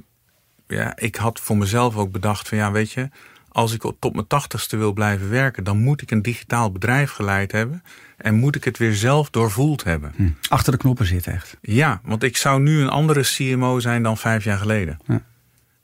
ja, 0.68 0.98
ik 0.98 1.16
had 1.16 1.40
voor 1.40 1.58
mezelf 1.58 1.96
ook 1.98 2.12
bedacht 2.12 2.48
van 2.48 2.58
ja, 2.58 2.72
weet 2.72 2.92
je, 2.92 3.10
als 3.50 3.74
ik 3.74 3.82
tot 4.00 4.14
mijn 4.14 4.28
tachtigste 4.28 4.78
wil 4.78 4.94
blijven 4.94 5.30
werken, 5.30 5.64
dan 5.64 5.78
moet 5.78 6.02
ik 6.02 6.12
een 6.12 6.22
digitaal 6.22 6.72
bedrijf 6.72 7.12
geleid 7.12 7.52
hebben 7.52 7.84
en 8.18 8.36
moet 8.36 8.56
ik 8.56 8.64
het 8.64 8.78
weer 8.78 8.94
zelf 8.94 9.30
doorvoeld 9.30 9.84
hebben. 9.84 10.14
Hm. 10.16 10.30
Achter 10.50 10.72
de 10.72 10.78
knoppen 10.78 11.06
zitten 11.06 11.34
echt. 11.34 11.58
Ja, 11.62 12.02
want 12.04 12.24
ik 12.24 12.38
zou 12.38 12.62
nu 12.62 12.82
een 12.82 12.90
andere 12.90 13.22
CMO 13.22 13.80
zijn 13.80 14.04
dan 14.04 14.18
vijf 14.18 14.44
jaar 14.44 14.58
geleden. 14.58 15.00
Ja. 15.08 15.22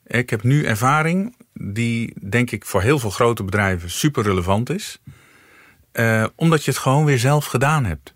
Ik 0.08 0.30
heb 0.30 0.44
nu 0.44 0.64
ervaring 0.66 1.36
die, 1.60 2.14
denk 2.30 2.52
ik, 2.52 2.66
voor 2.66 2.82
heel 2.82 3.00
veel 3.00 3.10
grote 3.10 3.44
bedrijven 3.44 3.92
super 3.92 4.24
relevant 4.24 4.70
is. 4.70 5.00
Eh, 5.92 6.26
omdat 6.36 6.66
je 6.66 6.72
het 6.72 6.80
gewoon 6.80 7.06
weer 7.06 7.20
zelf 7.20 7.46
gedaan 7.46 7.86
hebt. 7.86 8.14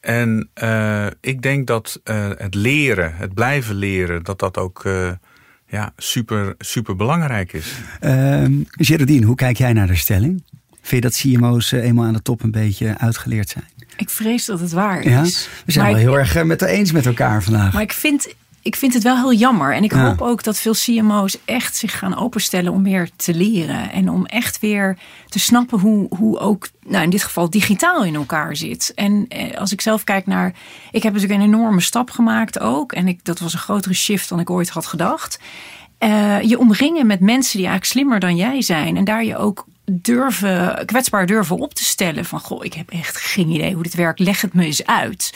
En 0.00 0.48
eh, 0.54 1.06
ik 1.20 1.42
denk 1.42 1.66
dat 1.66 2.00
eh, 2.04 2.28
het 2.36 2.54
leren, 2.54 3.14
het 3.16 3.34
blijven 3.34 3.74
leren, 3.74 4.22
dat 4.22 4.38
dat 4.38 4.58
ook 4.58 4.84
eh, 4.84 5.10
ja, 5.68 5.92
super, 5.96 6.54
super 6.58 6.96
belangrijk 6.96 7.52
is. 7.52 7.72
Ehm 8.00 8.52
Geraldine, 8.70 9.26
hoe 9.26 9.34
kijk 9.36 9.56
jij 9.56 9.72
naar 9.72 9.86
de 9.86 9.96
stelling? 9.96 10.42
Vind 10.82 11.02
je 11.02 11.08
dat 11.10 11.16
CMO's 11.40 11.72
eenmaal 11.72 12.04
aan 12.04 12.12
de 12.12 12.22
top 12.22 12.42
een 12.42 12.50
beetje 12.50 12.98
uitgeleerd 12.98 13.48
zijn? 13.48 13.64
Ik 13.96 14.10
vrees 14.10 14.44
dat 14.44 14.60
het 14.60 14.72
waar 14.72 15.08
Ja? 15.08 15.22
is. 15.22 15.48
We 15.66 15.72
zijn 15.72 15.84
Maar 15.84 15.94
wel 15.94 16.02
ik- 16.02 16.08
heel 16.08 16.18
erg 16.18 16.44
met 16.44 16.60
het 16.60 16.68
eens 16.70 16.92
met 16.92 17.06
elkaar 17.06 17.42
vandaag. 17.42 17.72
Maar 17.72 17.82
ik 17.82 17.92
vind, 17.92 18.34
ik 18.62 18.76
vind 18.76 18.94
het 18.94 19.02
wel 19.02 19.16
heel 19.16 19.32
jammer. 19.32 19.74
En 19.74 19.84
ik 19.84 19.92
Ja. 19.92 20.06
hoop 20.06 20.20
ook 20.20 20.42
dat 20.42 20.58
veel 20.58 20.74
CMO's 20.74 21.36
echt 21.44 21.76
zich 21.76 21.98
gaan 21.98 22.16
openstellen 22.16 22.72
om 22.72 22.82
meer 22.82 23.10
te 23.16 23.34
leren. 23.34 23.92
En 23.92 24.08
om 24.10 24.26
echt 24.26 24.58
weer 24.60 24.98
te 25.28 25.38
snappen 25.38 25.78
hoe, 25.78 26.06
hoe 26.16 26.38
ook, 26.38 26.68
nou 26.86 27.02
in 27.04 27.10
dit 27.10 27.22
geval, 27.22 27.50
digitaal 27.50 28.04
in 28.04 28.14
elkaar 28.14 28.56
zit. 28.56 28.92
En 28.94 29.24
eh, 29.28 29.56
als 29.58 29.72
ik 29.72 29.80
zelf 29.80 30.04
kijk 30.04 30.26
naar. 30.26 30.54
Ik 30.90 31.02
heb 31.02 31.12
natuurlijk 31.12 31.40
een 31.40 31.46
enorme 31.46 31.80
stap 31.80 32.10
gemaakt 32.10 32.60
ook. 32.60 32.92
En 32.92 33.08
ik, 33.08 33.24
dat 33.24 33.38
was 33.38 33.52
een 33.52 33.58
grotere 33.58 33.94
shift 33.94 34.28
dan 34.28 34.40
ik 34.40 34.50
ooit 34.50 34.68
had 34.68 34.86
gedacht. 34.86 35.40
Eh, 35.98 36.42
je 36.42 36.58
omringen 36.58 37.06
met 37.06 37.20
mensen 37.20 37.58
die 37.58 37.66
eigenlijk 37.66 37.84
slimmer 37.84 38.20
dan 38.20 38.36
jij 38.36 38.62
zijn. 38.62 38.96
En 38.96 39.04
daar 39.04 39.24
je 39.24 39.36
ook 39.36 39.66
durven, 39.90 40.82
kwetsbaar 40.86 41.26
durven 41.26 41.56
op 41.58 41.74
te 41.74 41.84
stellen. 41.84 42.24
Van 42.24 42.40
goh, 42.40 42.64
ik 42.64 42.74
heb 42.74 42.90
echt 42.90 43.16
geen 43.16 43.48
idee 43.48 43.74
hoe 43.74 43.82
dit 43.82 43.94
werkt. 43.94 44.18
Leg 44.18 44.40
het 44.40 44.54
me 44.54 44.64
eens 44.64 44.86
uit. 44.86 45.34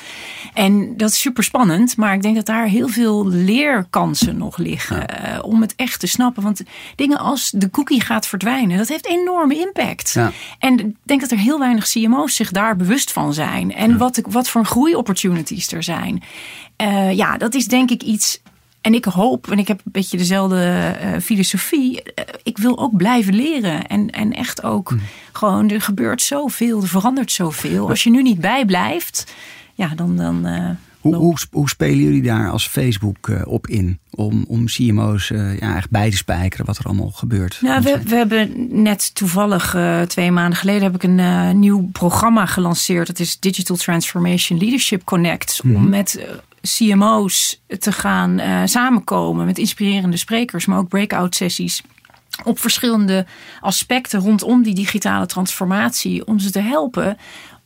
En 0.54 0.96
dat 0.96 1.10
is 1.10 1.20
super 1.20 1.44
spannend. 1.44 1.96
Maar 1.96 2.14
ik 2.14 2.22
denk 2.22 2.34
dat 2.34 2.46
daar 2.46 2.66
heel 2.66 2.88
veel 2.88 3.26
leerkansen 3.28 4.36
nog 4.36 4.56
liggen. 4.56 5.08
eh, 5.08 5.38
om 5.44 5.60
het 5.60 5.74
echt 5.76 6.00
te 6.00 6.06
snappen. 6.06 6.42
Want 6.42 6.62
dingen 6.96 7.18
als 7.18 7.50
de 7.50 7.70
cookie 7.70 8.00
gaat 8.00 8.26
verdwijnen. 8.26 8.78
Dat 8.78 8.88
heeft 8.88 9.06
enorme 9.06 9.58
impact. 9.58 10.12
Ja. 10.12 10.32
En 10.58 10.78
ik 10.78 10.94
denk 11.02 11.20
dat 11.20 11.30
er 11.30 11.38
heel 11.38 11.58
weinig 11.58 11.88
CMO's 11.88 12.34
zich 12.34 12.50
daar 12.50 12.76
bewust 12.76 13.12
van 13.12 13.34
zijn. 13.34 13.74
En 13.74 13.98
wat, 13.98 14.20
wat 14.28 14.48
voor 14.48 14.64
groei-opportunities 14.64 15.72
er 15.72 15.82
zijn. 15.82 16.22
Eh, 16.76 17.12
ja, 17.12 17.36
dat 17.36 17.54
is 17.54 17.66
denk 17.66 17.90
ik 17.90 18.02
iets. 18.02 18.40
En 18.84 18.94
ik 18.94 19.04
hoop, 19.04 19.50
en 19.50 19.58
ik 19.58 19.68
heb 19.68 19.80
een 19.84 19.92
beetje 19.92 20.16
dezelfde 20.16 20.64
eh, 21.00 21.20
filosofie. 21.20 22.02
eh, 22.02 22.24
ik 22.42 22.58
wil 22.58 22.78
ook 22.78 22.96
blijven 22.96 23.34
leren. 23.34 23.86
En, 23.86 24.10
en 24.10 24.32
echt 24.32 24.62
ook 24.62 24.88
Hm. 24.90 24.96
gewoon, 25.32 25.70
er 25.70 25.80
gebeurt 25.80 26.22
zoveel, 26.22 26.82
er 26.82 26.88
verandert 26.88 27.32
zoveel. 27.32 27.88
Als 27.88 28.02
je 28.02 28.10
nu 28.10 28.22
niet 28.22 28.40
bijblijft, 28.40 29.34
ja, 29.74 29.88
dan. 29.96 30.16
dan 30.16 30.46
eh, 30.46 30.70
Hoe, 31.00 31.14
hoe, 31.14 31.36
hoe 31.50 31.68
spelen 31.68 31.98
jullie 31.98 32.22
daar 32.22 32.50
als 32.50 32.68
Facebook 32.68 33.30
op 33.44 33.66
in? 33.66 33.98
Om, 34.10 34.44
om 34.48 34.64
CMO's 34.66 35.28
ja, 35.60 35.76
echt 35.76 35.90
bij 35.90 36.10
te 36.10 36.16
spijkeren 36.16 36.66
wat 36.66 36.78
er 36.78 36.84
allemaal 36.84 37.10
gebeurt. 37.10 37.58
Nou, 37.62 37.82
we, 37.82 38.00
we 38.04 38.14
hebben 38.14 38.66
net 38.82 39.14
toevallig 39.14 39.76
twee 40.06 40.30
maanden 40.30 40.58
geleden 40.58 40.82
heb 40.82 40.94
ik 40.94 41.02
een 41.02 41.58
nieuw 41.58 41.88
programma 41.92 42.46
gelanceerd. 42.46 43.06
Dat 43.06 43.18
is 43.18 43.38
Digital 43.40 43.76
Transformation 43.76 44.58
Leadership 44.58 45.04
Connect. 45.04 45.60
Om 45.64 45.88
met 45.88 46.26
CMO's 46.76 47.62
te 47.78 47.92
gaan 47.92 48.38
eh, 48.38 48.60
samenkomen 48.64 49.46
met 49.46 49.58
inspirerende 49.58 50.16
sprekers, 50.16 50.66
maar 50.66 50.78
ook 50.78 50.88
breakout 50.88 51.34
sessies. 51.34 51.82
Op 52.44 52.58
verschillende 52.58 53.26
aspecten 53.60 54.20
rondom 54.20 54.62
die 54.62 54.74
digitale 54.74 55.26
transformatie. 55.26 56.26
Om 56.26 56.38
ze 56.38 56.50
te 56.50 56.60
helpen 56.60 57.16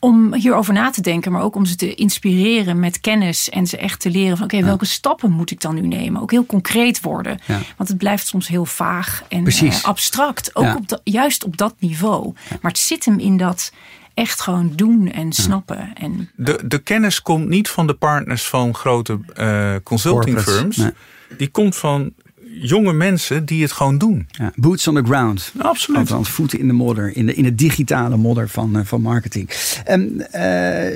om 0.01 0.35
hierover 0.35 0.73
na 0.75 0.91
te 0.91 1.01
denken, 1.01 1.33
maar 1.33 1.43
ook 1.43 1.55
om 1.55 1.65
ze 1.67 1.77
te 1.77 1.95
inspireren 1.95 2.81
met 2.81 3.01
kennis 3.01 3.49
en 3.49 3.67
ze 3.67 3.77
echt 3.77 4.01
te 4.01 4.11
leren 4.11 4.37
van 4.37 4.47
oké, 4.47 4.63
welke 4.65 4.85
stappen 4.87 5.31
moet 5.31 5.51
ik 5.51 5.61
dan 5.61 5.75
nu 5.75 5.87
nemen? 5.87 6.23
Ook 6.23 6.31
heel 6.31 6.47
concreet 6.47 7.01
worden. 7.01 7.39
Ja. 7.47 7.61
Want 7.77 7.89
het 7.89 7.99
blijft 7.99 8.27
soms 8.27 8.49
heel 8.49 8.65
vaag 8.65 9.23
en 9.29 9.47
eh, 9.47 9.85
abstract. 9.85 10.57
Ook 10.57 10.65
Ja. 10.65 10.75
op 10.77 11.01
juist 11.05 11.45
op 11.45 11.57
dat 11.57 11.75
niveau. 11.79 12.33
Maar 12.61 12.71
het 12.71 12.81
zit 12.81 13.05
hem 13.05 13.19
in 13.19 13.37
dat 13.37 13.73
echt 14.19 14.41
gewoon 14.41 14.73
doen 14.75 15.11
en 15.11 15.33
snappen. 15.33 15.91
En 15.95 16.31
De, 16.37 16.61
de 16.67 16.79
kennis 16.79 17.23
komt 17.23 17.49
niet 17.49 17.69
van 17.69 17.87
de 17.87 17.95
partners 17.95 18.45
van 18.45 18.75
grote 18.75 19.19
eh, 19.35 19.75
consulting 19.83 20.41
firms. 20.41 20.77
nee. 20.77 20.91
Die 21.37 21.49
komt 21.49 21.77
van 21.77 22.13
jonge 22.61 22.93
mensen 22.93 23.45
die 23.45 23.63
het 23.63 23.73
gewoon 23.73 23.99
doen. 23.99 24.27
Ja, 24.31 24.53
boots 24.55 24.89
on 24.89 24.95
the 24.95 25.03
ground. 25.05 25.53
Absoluut. 25.59 26.01
Althans, 26.01 26.31
voeten 26.31 26.59
in 26.59 26.67
de 26.67 26.73
modder, 26.73 27.17
in 27.17 27.27
de, 27.27 27.35
in 27.35 27.45
het 27.45 27.59
digitale 27.59 28.17
modder 28.17 28.49
van, 28.49 28.77
uh, 28.77 28.85
van 28.85 29.01
marketing. 29.01 29.51
Um, 29.91 30.01
uh, 30.01 30.23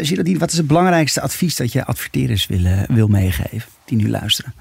Geraldine, 0.06 0.38
wat 0.38 0.50
is 0.50 0.56
het 0.56 0.66
belangrijkste 0.66 1.20
advies 1.20 1.56
dat 1.56 1.72
je 1.72 1.85
adverteerders 1.85 2.46
wil, 2.46 2.61
uh, 2.61 2.82
wil 2.88 3.08
meegeven 3.08 3.68
die 3.85 3.96
nu 3.96 4.11
luisteren? 4.11 4.54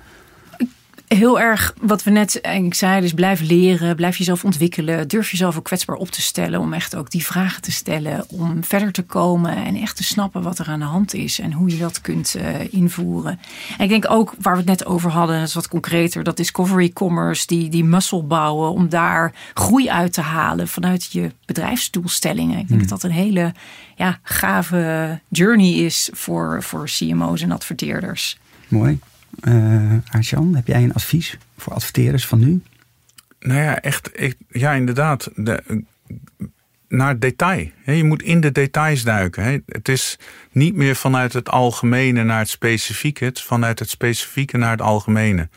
Heel 1.15 1.39
erg 1.39 1.74
wat 1.82 2.04
we 2.04 2.12
net 2.12 2.41
eigenlijk 2.41 2.76
zeiden, 2.76 3.02
dus 3.02 3.13
blijf 3.13 3.41
leren, 3.41 3.95
blijf 3.95 4.17
jezelf 4.17 4.43
ontwikkelen, 4.43 5.08
durf 5.08 5.32
jezelf 5.32 5.58
ook 5.58 5.63
kwetsbaar 5.63 5.95
op 5.95 6.10
te 6.10 6.21
stellen, 6.21 6.60
om 6.60 6.74
echt 6.74 6.95
ook 6.95 7.10
die 7.10 7.26
vragen 7.26 7.62
te 7.62 7.71
stellen, 7.71 8.26
om 8.30 8.63
verder 8.63 8.91
te 8.91 9.04
komen 9.04 9.56
en 9.56 9.76
echt 9.76 9.95
te 9.95 10.04
snappen 10.04 10.41
wat 10.41 10.60
er 10.60 10.67
aan 10.67 10.80
de 10.80 10.86
hand 10.86 11.13
is 11.13 11.39
en 11.39 11.54
hoe 11.54 11.69
je 11.69 11.78
dat 11.78 12.02
kunt 12.02 12.36
uh, 12.38 12.74
invoeren. 12.74 13.39
En 13.78 13.84
ik 13.84 13.89
denk 13.89 14.06
ook 14.10 14.34
waar 14.39 14.54
we 14.54 14.60
het 14.60 14.67
net 14.67 14.86
over 14.86 15.12
hadden, 15.12 15.39
dat 15.39 15.47
is 15.47 15.54
wat 15.54 15.67
concreter, 15.67 16.24
dat 16.24 16.38
discovery 16.38 16.89
commerce, 16.89 17.47
die, 17.47 17.69
die 17.69 17.84
muscle 17.84 18.24
bouwen, 18.24 18.71
om 18.71 18.89
daar 18.89 19.34
groei 19.54 19.89
uit 19.89 20.13
te 20.13 20.21
halen 20.21 20.67
vanuit 20.67 21.12
je 21.12 21.32
bedrijfsdoelstellingen. 21.45 22.58
Ik 22.58 22.67
denk 22.67 22.80
Hmm. 22.82 22.89
dat 22.89 23.02
dat 23.02 23.04
een 23.04 23.17
hele 23.17 23.54
ja, 23.95 24.19
gave 24.24 25.19
journey 25.30 25.71
is 25.74 26.10
voor, 26.13 26.63
voor 26.63 26.86
CMO's 26.86 27.41
en 27.41 27.52
adverteerders. 27.52 28.38
Mooi. 28.67 29.00
Uh, 29.44 29.94
Aartjan, 30.10 30.56
heb 30.56 30.67
jij 30.67 30.84
een 30.84 30.94
advies 30.94 31.38
voor 31.58 31.74
adverteerders 31.74 32.28
van 32.28 32.39
nu? 32.39 32.62
Nou 33.39 33.60
ja, 33.60 33.82
echt, 33.82 34.12
ja, 34.50 34.72
inderdaad. 34.72 35.30
De, 35.36 35.84
naar 36.88 37.20
detail. 37.20 37.70
Je 37.86 38.04
moet 38.04 38.22
in 38.22 38.41
de 38.41 38.52
details 38.52 39.04
duiken. 39.04 39.63
Het 39.65 39.88
is 39.88 40.20
niet 40.52 40.76
meer 40.76 40.96
vanuit 40.96 41.34
het 41.34 41.50
algemene 41.50 42.24
naar 42.24 42.39
het 42.39 42.50
specifieke. 42.50 43.26
Het 43.26 43.38
is 43.38 43.44
vanuit 43.44 43.80
het 43.80 43.89
specifieke 43.89 44.58
naar 44.58 44.72
het 44.72 44.82
algemene. 44.82 45.50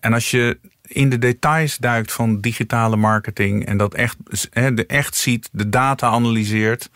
En 0.00 0.12
als 0.12 0.30
je 0.30 0.58
in 0.82 1.08
de 1.08 1.18
details 1.18 1.76
duikt 1.76 2.12
van 2.12 2.40
digitale 2.40 2.96
marketing 2.96 3.66
en 3.66 3.76
dat 3.76 3.94
echt, 3.94 4.16
echt 4.86 5.14
ziet, 5.14 5.48
de 5.52 5.68
data 5.68 6.08
analyseert. 6.08 6.90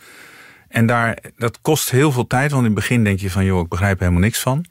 En 0.67 0.85
daar, 0.85 1.17
dat 1.37 1.61
kost 1.61 1.91
heel 1.91 2.11
veel 2.11 2.27
tijd, 2.27 2.51
want 2.51 2.65
in 2.65 2.71
het 2.71 2.79
begin 2.79 3.03
denk 3.03 3.19
je 3.19 3.31
van, 3.31 3.45
joh, 3.45 3.61
ik 3.61 3.67
begrijp 3.67 3.99
helemaal 3.99 4.21
niks 4.21 4.39
van. 4.39 4.65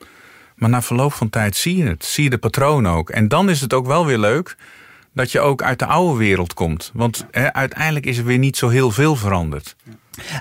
Maar 0.61 0.70
na 0.70 0.83
verloop 0.83 1.12
van 1.12 1.31
tijd 1.31 1.57
zie 1.57 1.77
je 1.77 1.85
het. 1.85 2.05
Zie 2.05 2.25
je 2.25 2.31
de 2.31 2.38
patronen 2.38 2.92
ook. 2.92 3.11
En 3.11 3.29
dan 3.29 3.51
is 3.51 3.61
het 3.61 3.73
ook 3.73 3.87
wel 3.87 4.07
weer 4.07 4.18
leuk 4.18 4.57
dat 5.14 5.33
je 5.33 5.40
ook 5.40 5.62
uit 5.62 5.79
de 5.79 5.87
oude 5.87 6.18
wereld 6.18 6.55
komt. 6.55 6.90
Want 6.94 7.27
uiteindelijk 7.53 8.07
is 8.07 8.18
er 8.18 8.25
weer 8.25 8.38
niet 8.38 8.57
zo 8.57 8.68
heel 8.68 8.90
veel 8.90 9.16
veranderd. 9.16 9.77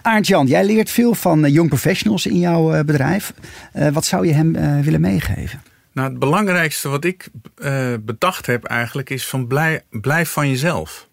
Arndt-Jan, 0.02 0.48
jij 0.48 0.66
leert 0.66 0.90
veel 0.90 1.16
van 1.16 1.46
uh, 1.46 1.52
young 1.54 1.70
professionals 1.70 2.26
in 2.26 2.40
jouw 2.40 2.76
uh, 2.76 2.82
bedrijf. 2.82 3.34
Uh, 3.74 3.88
wat 3.88 4.06
zou 4.06 4.28
je 4.28 4.34
hem 4.34 4.82
willen 4.84 5.02
meegeven? 5.02 5.62
Nou, 5.92 6.10
het 6.10 6.20
belangrijkste 6.20 6.90
wat 6.90 7.04
ik 7.04 7.30
bedacht 8.00 8.46
heb 8.46 8.64
eigenlijk 8.64 9.10
is 9.10 9.28
van 9.28 9.48
blij, 9.48 9.82
blijf 9.90 10.30
van 10.30 10.50
jezelf. 10.50 11.08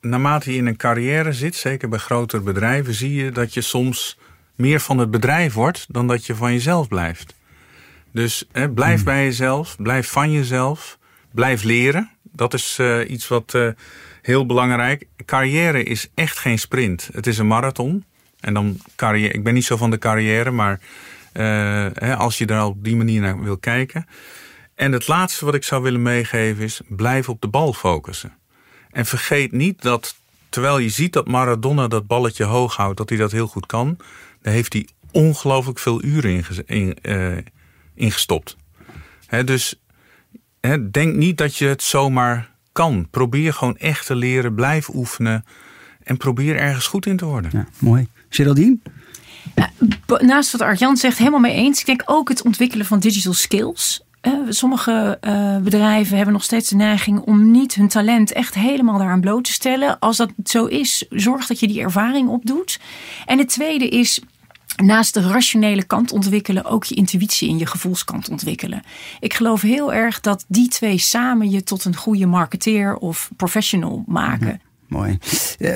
Naarmate 0.00 0.52
je 0.52 0.56
in 0.56 0.66
een 0.66 0.76
carrière 0.76 1.32
zit, 1.32 1.54
zeker 1.54 1.88
bij 1.88 1.98
grotere 1.98 2.42
bedrijven, 2.42 2.94
zie 2.94 3.14
je 3.14 3.30
dat 3.30 3.54
je 3.54 3.60
soms 3.60 4.18
meer 4.54 4.80
van 4.80 4.98
het 4.98 5.10
bedrijf 5.10 5.54
wordt 5.54 5.86
dan 5.88 6.06
dat 6.06 6.26
je 6.26 6.34
van 6.34 6.52
jezelf 6.52 6.88
blijft. 6.88 7.34
Dus 8.16 8.44
hè, 8.52 8.70
blijf 8.70 8.94
hmm. 8.94 9.04
bij 9.04 9.24
jezelf, 9.24 9.76
blijf 9.78 10.10
van 10.10 10.32
jezelf, 10.32 10.98
blijf 11.32 11.62
leren. 11.62 12.10
Dat 12.22 12.54
is 12.54 12.78
uh, 12.80 13.10
iets 13.10 13.28
wat 13.28 13.52
uh, 13.56 13.68
heel 14.22 14.46
belangrijk. 14.46 15.06
Carrière 15.24 15.82
is 15.82 16.08
echt 16.14 16.38
geen 16.38 16.58
sprint. 16.58 17.08
Het 17.12 17.26
is 17.26 17.38
een 17.38 17.46
marathon. 17.46 18.04
En 18.40 18.54
dan 18.54 18.80
carrière. 18.94 19.32
Ik 19.32 19.44
ben 19.44 19.54
niet 19.54 19.64
zo 19.64 19.76
van 19.76 19.90
de 19.90 19.98
carrière, 19.98 20.50
maar 20.50 20.80
uh, 21.32 21.86
hè, 21.94 22.16
als 22.16 22.38
je 22.38 22.46
er 22.46 22.64
op 22.64 22.84
die 22.84 22.96
manier 22.96 23.20
naar 23.20 23.42
wil 23.42 23.58
kijken. 23.58 24.06
En 24.74 24.92
het 24.92 25.08
laatste 25.08 25.44
wat 25.44 25.54
ik 25.54 25.64
zou 25.64 25.82
willen 25.82 26.02
meegeven 26.02 26.64
is: 26.64 26.80
blijf 26.88 27.28
op 27.28 27.40
de 27.40 27.48
bal 27.48 27.72
focussen. 27.72 28.32
En 28.90 29.06
vergeet 29.06 29.52
niet 29.52 29.82
dat 29.82 30.16
terwijl 30.48 30.78
je 30.78 30.88
ziet 30.88 31.12
dat 31.12 31.28
Maradona 31.28 31.88
dat 31.88 32.06
balletje 32.06 32.44
hoog 32.44 32.76
houdt, 32.76 32.96
dat 32.96 33.08
hij 33.08 33.18
dat 33.18 33.32
heel 33.32 33.46
goed 33.46 33.66
kan, 33.66 33.96
daar 34.42 34.52
heeft 34.52 34.72
hij 34.72 34.88
ongelooflijk 35.10 35.78
veel 35.78 36.02
uren 36.02 36.44
in, 36.66 36.94
in 37.04 37.54
ingestopt. 37.96 38.56
He, 39.26 39.44
dus 39.44 39.80
he, 40.60 40.90
denk 40.90 41.14
niet 41.14 41.38
dat 41.38 41.56
je 41.56 41.66
het 41.66 41.82
zomaar 41.82 42.50
kan. 42.72 43.08
Probeer 43.10 43.52
gewoon 43.52 43.76
echt 43.76 44.06
te 44.06 44.14
leren, 44.14 44.54
blijf 44.54 44.88
oefenen 44.94 45.44
en 46.02 46.16
probeer 46.16 46.56
ergens 46.56 46.86
goed 46.86 47.06
in 47.06 47.16
te 47.16 47.24
worden. 47.24 47.50
Ja, 47.54 47.66
mooi. 47.78 48.08
Geraldine? 48.28 48.78
Ja, 49.54 49.70
naast 50.18 50.52
wat 50.52 50.60
Arjan 50.60 50.96
zegt, 50.96 51.18
helemaal 51.18 51.40
mee 51.40 51.54
eens. 51.54 51.80
Ik 51.80 51.86
denk 51.86 52.02
ook 52.04 52.28
het 52.28 52.42
ontwikkelen 52.42 52.86
van 52.86 52.98
digital 52.98 53.32
skills. 53.32 54.04
Sommige 54.48 55.18
uh, 55.20 55.56
bedrijven 55.56 56.16
hebben 56.16 56.34
nog 56.34 56.44
steeds 56.44 56.68
de 56.68 56.76
neiging 56.76 57.20
om 57.20 57.50
niet 57.50 57.74
hun 57.74 57.88
talent 57.88 58.32
echt 58.32 58.54
helemaal 58.54 58.98
daaraan 58.98 59.20
bloot 59.20 59.44
te 59.44 59.52
stellen. 59.52 59.98
Als 59.98 60.16
dat 60.16 60.30
zo 60.44 60.64
is, 60.64 61.04
zorg 61.10 61.46
dat 61.46 61.60
je 61.60 61.68
die 61.68 61.80
ervaring 61.80 62.28
opdoet. 62.28 62.80
En 63.26 63.38
het 63.38 63.48
tweede 63.48 63.88
is 63.88 64.20
naast 64.76 65.14
de 65.14 65.20
rationele 65.20 65.84
kant 65.84 66.12
ontwikkelen, 66.12 66.64
ook 66.64 66.84
je 66.84 66.94
intuïtie 66.94 67.48
en 67.48 67.58
je 67.58 67.66
gevoelskant 67.66 68.28
ontwikkelen. 68.28 68.82
Ik 69.20 69.34
geloof 69.34 69.60
heel 69.60 69.92
erg 69.92 70.20
dat 70.20 70.44
die 70.48 70.68
twee 70.68 70.98
samen 70.98 71.50
je 71.50 71.62
tot 71.62 71.84
een 71.84 71.96
goede 71.96 72.26
marketeer 72.26 72.96
of 72.96 73.30
professional 73.36 74.04
maken. 74.06 74.46
Ja, 74.46 74.58
mooi. 74.88 75.18
Uh, 75.58 75.68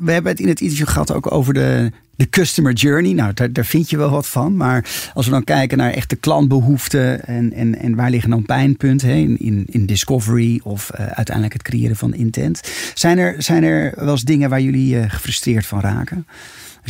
we 0.00 0.12
hebben 0.12 0.32
het 0.32 0.40
in 0.40 0.48
het 0.48 0.60
interview 0.60 0.88
gehad 0.88 1.12
ook 1.12 1.32
over 1.32 1.54
de, 1.54 1.92
de 2.16 2.30
customer 2.30 2.72
journey. 2.72 3.12
Nou, 3.12 3.32
daar, 3.34 3.52
daar, 3.52 3.64
vind 3.64 3.90
je 3.90 3.96
wel 3.96 4.10
wat 4.10 4.26
van. 4.26 4.56
Maar 4.56 5.10
als 5.14 5.26
we 5.26 5.32
dan 5.32 5.44
kijken 5.44 5.78
naar 5.78 5.92
echte 5.92 6.16
klantbehoeften 6.16 7.26
en, 7.26 7.52
en, 7.52 7.78
en 7.78 7.94
waar 7.94 8.10
liggen 8.10 8.30
dan 8.30 8.42
pijnpunten 8.42 9.10
in, 9.10 9.38
in, 9.38 9.66
in 9.68 9.86
discovery 9.86 10.60
of 10.62 10.90
uh, 10.94 11.06
uiteindelijk 11.06 11.52
het 11.52 11.62
creëren 11.62 11.96
van 11.96 12.14
intent. 12.14 12.60
Zijn 12.94 13.18
er, 13.18 13.42
zijn 13.42 13.62
er 13.62 13.92
wel 13.96 14.10
eens 14.10 14.22
dingen 14.22 14.50
waar 14.50 14.60
jullie 14.60 14.94
uh, 14.94 15.04
gefrustreerd 15.10 15.66
van 15.66 15.80
raken? 15.80 16.26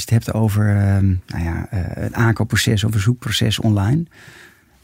Als 0.00 0.08
je 0.08 0.14
het 0.14 0.24
hebt 0.24 0.36
over 0.36 0.66
uh, 0.66 0.82
nou 1.26 1.44
ja, 1.44 1.68
uh, 1.74 1.80
een 1.94 2.16
aankoopproces 2.16 2.84
of 2.84 2.94
een 2.94 3.00
zoekproces 3.00 3.58
online, 3.58 4.04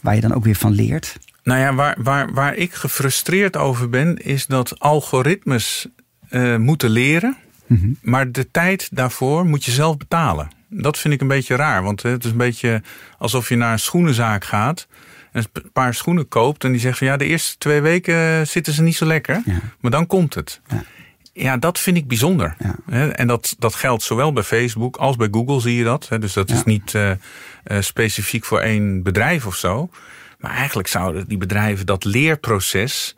waar 0.01 0.15
je 0.15 0.21
dan 0.21 0.35
ook 0.35 0.45
weer 0.45 0.55
van 0.55 0.73
leert. 0.73 1.17
Nou 1.43 1.61
ja, 1.61 1.75
waar, 1.75 1.97
waar, 2.03 2.33
waar 2.33 2.55
ik 2.55 2.75
gefrustreerd 2.75 3.57
over 3.57 3.91
ben, 3.91 4.17
is 4.17 4.47
dat 4.47 4.81
algoritmes 4.81 5.87
uh, 6.31 6.57
moeten 6.57 6.91
leren, 6.91 7.37
mm 7.67 7.79
-hmm. 7.79 7.97
maar 8.03 8.33
de 8.33 8.51
tijd 8.51 8.89
daarvoor 8.93 9.47
moet 9.47 9.65
je 9.65 9.71
zelf 9.71 9.97
betalen. 9.97 10.49
Dat 10.69 10.99
vind 10.99 11.15
ik 11.15 11.21
een 11.21 11.29
beetje 11.29 11.57
raar, 11.57 11.83
want 11.83 12.03
het 12.03 12.25
is 12.25 12.31
een 12.31 12.37
beetje 12.37 12.83
alsof 13.19 13.49
je 13.49 13.57
naar 13.57 13.73
een 13.73 13.79
schoenenzaak 13.79 14.45
gaat 14.45 14.87
en 15.33 15.45
een 15.53 15.71
paar 15.73 15.95
schoenen 15.95 16.29
koopt 16.29 16.65
en 16.65 16.71
die 16.71 16.81
zegt 16.81 16.99
van 16.99 17.07
ja, 17.07 17.17
de 17.17 17.27
eerste 17.27 17.59
twee 17.59 17.81
weken 17.81 18.47
zitten 18.47 18.73
ze 18.73 18.83
niet 18.83 18.97
zo 18.97 19.07
lekker, 19.07 19.43
ja. 19.45 19.61
maar 19.81 19.91
dan 19.91 20.07
komt 20.07 20.35
het. 20.35 20.61
Ja. 20.69 20.85
Ja, 21.39 21.57
dat 21.57 21.79
vind 21.79 21.97
ik 21.97 22.09
bijzonder. 22.09 22.57
Ja. 22.59 23.09
En 23.09 23.27
dat, 23.27 23.57
dat 23.59 23.75
geldt 23.75 24.03
zowel 24.03 24.33
bij 24.33 24.43
Facebook 24.43 24.97
als 24.97 25.17
bij 25.17 25.29
Google 25.31 25.61
zie 25.61 25.77
je 25.77 25.85
dat. 25.85 26.09
Dus 26.21 26.33
dat 26.33 26.49
ja. 26.49 26.57
is 26.57 26.65
niet 26.65 26.93
uh, 26.93 27.11
uh, 27.11 27.17
specifiek 27.81 28.45
voor 28.45 28.61
één 28.61 29.03
bedrijf 29.03 29.47
of 29.47 29.57
zo. 29.57 29.91
Maar 30.39 30.51
eigenlijk 30.51 30.89
zouden 30.89 31.29
die 31.29 31.39
bedrijven 31.39 31.87
dat 31.87 32.05
leerproces 32.05 33.17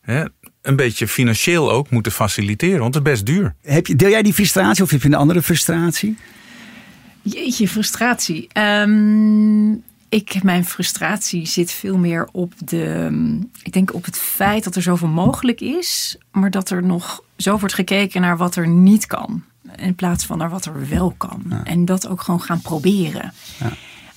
hè, 0.00 0.24
een 0.62 0.76
beetje 0.76 1.08
financieel 1.08 1.72
ook 1.72 1.90
moeten 1.90 2.12
faciliteren. 2.12 2.80
Want 2.80 2.94
het 2.94 3.06
is 3.06 3.12
best 3.12 3.26
duur. 3.26 3.54
Heb 3.62 3.86
je, 3.86 3.96
deel 3.96 4.10
jij 4.10 4.22
die 4.22 4.34
frustratie 4.34 4.84
of 4.84 4.90
heb 4.90 5.02
je 5.02 5.08
een 5.08 5.14
andere 5.14 5.42
frustratie? 5.42 6.16
Jeetje, 7.22 7.68
frustratie. 7.68 8.48
Um, 8.52 9.84
ik, 10.08 10.42
mijn 10.42 10.64
frustratie 10.64 11.46
zit 11.46 11.72
veel 11.72 11.98
meer 11.98 12.28
op 12.32 12.52
de. 12.58 13.08
Ik 13.62 13.72
denk 13.72 13.94
op 13.94 14.04
het 14.04 14.18
feit 14.18 14.64
dat 14.64 14.76
er 14.76 14.82
zoveel 14.82 15.08
mogelijk 15.08 15.60
is, 15.60 16.16
maar 16.30 16.50
dat 16.50 16.70
er 16.70 16.82
nog 16.82 17.22
zo 17.36 17.58
wordt 17.58 17.74
gekeken 17.74 18.20
naar 18.20 18.36
wat 18.36 18.56
er 18.56 18.68
niet 18.68 19.06
kan. 19.06 19.44
In 19.76 19.94
plaats 19.94 20.26
van 20.26 20.38
naar 20.38 20.50
wat 20.50 20.64
er 20.64 20.88
wel 20.88 21.14
kan. 21.16 21.44
Ja. 21.48 21.64
En 21.64 21.84
dat 21.84 22.08
ook 22.08 22.22
gewoon 22.22 22.42
gaan 22.42 22.60
proberen. 22.60 23.32
Ja. 23.58 23.72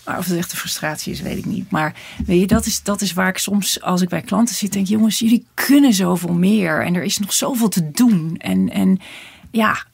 Maar 0.05 0.17
of 0.17 0.25
het 0.25 0.37
echt 0.37 0.51
een 0.51 0.57
frustratie 0.57 1.13
is, 1.13 1.21
weet 1.21 1.37
ik 1.37 1.45
niet. 1.45 1.71
Maar 1.71 1.95
weet 2.25 2.39
je, 2.39 2.47
dat 2.47 2.65
is, 2.65 2.83
dat 2.83 3.01
is 3.01 3.13
waar 3.13 3.27
ik 3.27 3.37
soms, 3.37 3.81
als 3.81 4.01
ik 4.01 4.09
bij 4.09 4.21
klanten 4.21 4.55
zit, 4.55 4.73
denk: 4.73 4.87
jongens, 4.87 5.19
jullie 5.19 5.45
kunnen 5.53 5.93
zoveel 5.93 6.33
meer. 6.33 6.85
En 6.85 6.95
er 6.95 7.03
is 7.03 7.17
nog 7.17 7.33
zoveel 7.33 7.69
te 7.69 7.91
doen. 7.91 8.35
En, 8.37 8.69
en 8.69 8.99
ja, 9.51 9.85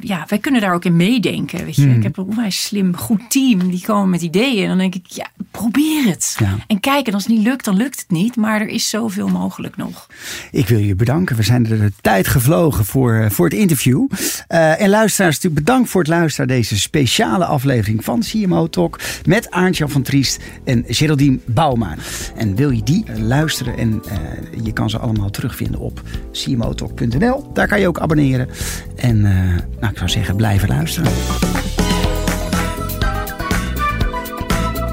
ja, 0.00 0.24
wij 0.28 0.38
kunnen 0.38 0.60
daar 0.60 0.74
ook 0.74 0.84
in 0.84 0.96
meedenken. 0.96 1.64
Weet 1.64 1.76
je. 1.76 1.82
Hmm. 1.82 1.96
Ik 1.96 2.02
heb 2.02 2.16
een 2.16 2.24
onwijs 2.24 2.64
slim, 2.64 2.96
goed 2.96 3.30
team. 3.30 3.70
Die 3.70 3.82
komen 3.84 4.10
met 4.10 4.22
ideeën. 4.22 4.62
En 4.62 4.68
dan 4.68 4.78
denk 4.78 4.94
ik, 4.94 5.06
ja, 5.06 5.26
probeer 5.50 6.04
het. 6.04 6.36
Ja. 6.38 6.56
En 6.66 6.80
kijk, 6.80 7.06
en 7.06 7.14
als 7.14 7.24
het 7.24 7.32
niet 7.32 7.46
lukt, 7.46 7.64
dan 7.64 7.76
lukt 7.76 8.00
het 8.00 8.10
niet. 8.10 8.36
Maar 8.36 8.60
er 8.60 8.68
is 8.68 8.88
zoveel 8.88 9.28
mogelijk 9.28 9.76
nog. 9.76 10.06
Ik 10.50 10.68
wil 10.68 10.78
je 10.78 10.94
bedanken. 10.94 11.36
We 11.36 11.42
zijn 11.42 11.66
er 11.66 11.78
de 11.78 11.92
tijd 12.00 12.28
gevlogen 12.28 12.84
voor, 12.84 13.26
voor 13.30 13.44
het 13.44 13.58
interview. 13.58 14.06
Uh, 14.48 14.80
en 14.80 14.88
luisteraars, 14.88 15.34
natuurlijk 15.34 15.64
bedankt 15.64 15.90
voor 15.90 16.00
het 16.00 16.10
luisteren 16.10 16.46
naar 16.48 16.56
deze 16.56 16.78
speciale 16.78 17.44
aflevering 17.44 18.04
van 18.04 18.20
CMO 18.20 18.68
Talk. 18.68 19.00
Met 19.24 19.50
Arntjan 19.50 19.90
van 19.90 20.02
Triest 20.02 20.38
en 20.64 20.84
Geraldine 20.86 21.38
Bouwma. 21.46 21.94
En 22.36 22.54
wil 22.54 22.70
je 22.70 22.82
die 22.82 23.04
luisteren? 23.16 23.78
En 23.78 24.02
uh, 24.06 24.64
je 24.64 24.72
kan 24.72 24.90
ze 24.90 24.98
allemaal 24.98 25.30
terugvinden 25.30 25.80
op 25.80 26.02
cmotalk.nl. 26.32 27.52
Daar 27.52 27.68
kan 27.68 27.80
je 27.80 27.88
ook 27.88 27.98
abonneren. 27.98 28.48
En 28.96 29.16
uh, 29.16 29.54
nou, 29.80 29.92
ik 29.92 29.98
zou 29.98 30.10
zeggen, 30.10 30.36
blijven 30.36 30.68
luisteren. 30.68 31.12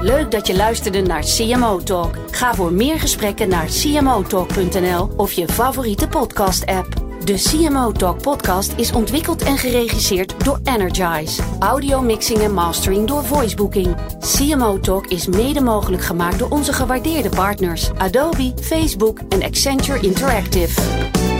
Leuk 0.06 0.30
dat 0.30 0.46
je 0.46 0.56
luisterde 0.56 1.02
naar 1.02 1.22
CMO 1.22 1.78
Talk. 1.78 2.16
Ga 2.30 2.54
voor 2.54 2.72
meer 2.72 3.00
gesprekken 3.00 3.48
naar 3.48 3.66
cmotalk.nl 3.66 5.10
of 5.16 5.32
je 5.32 5.48
favoriete 5.48 6.08
podcast-app. 6.08 7.04
De 7.24 7.34
CMO 7.34 7.92
Talk 7.92 8.22
podcast 8.22 8.72
is 8.76 8.92
ontwikkeld 8.92 9.42
en 9.42 9.58
geregisseerd 9.58 10.44
door 10.44 10.60
Energize. 10.64 11.42
Audio 11.58 12.02
mixing 12.02 12.38
en 12.38 12.54
mastering 12.54 13.06
door 13.06 13.24
Voicebooking. 13.24 13.96
CMO 14.18 14.80
Talk 14.80 15.06
is 15.06 15.26
mede 15.26 15.60
mogelijk 15.60 16.02
gemaakt 16.02 16.38
door 16.38 16.50
onze 16.50 16.72
gewaardeerde 16.72 17.28
partners 17.28 17.90
Adobe, 17.98 18.52
Facebook 18.60 19.18
en 19.28 19.42
Accenture 19.42 20.00
Interactive. 20.00 21.35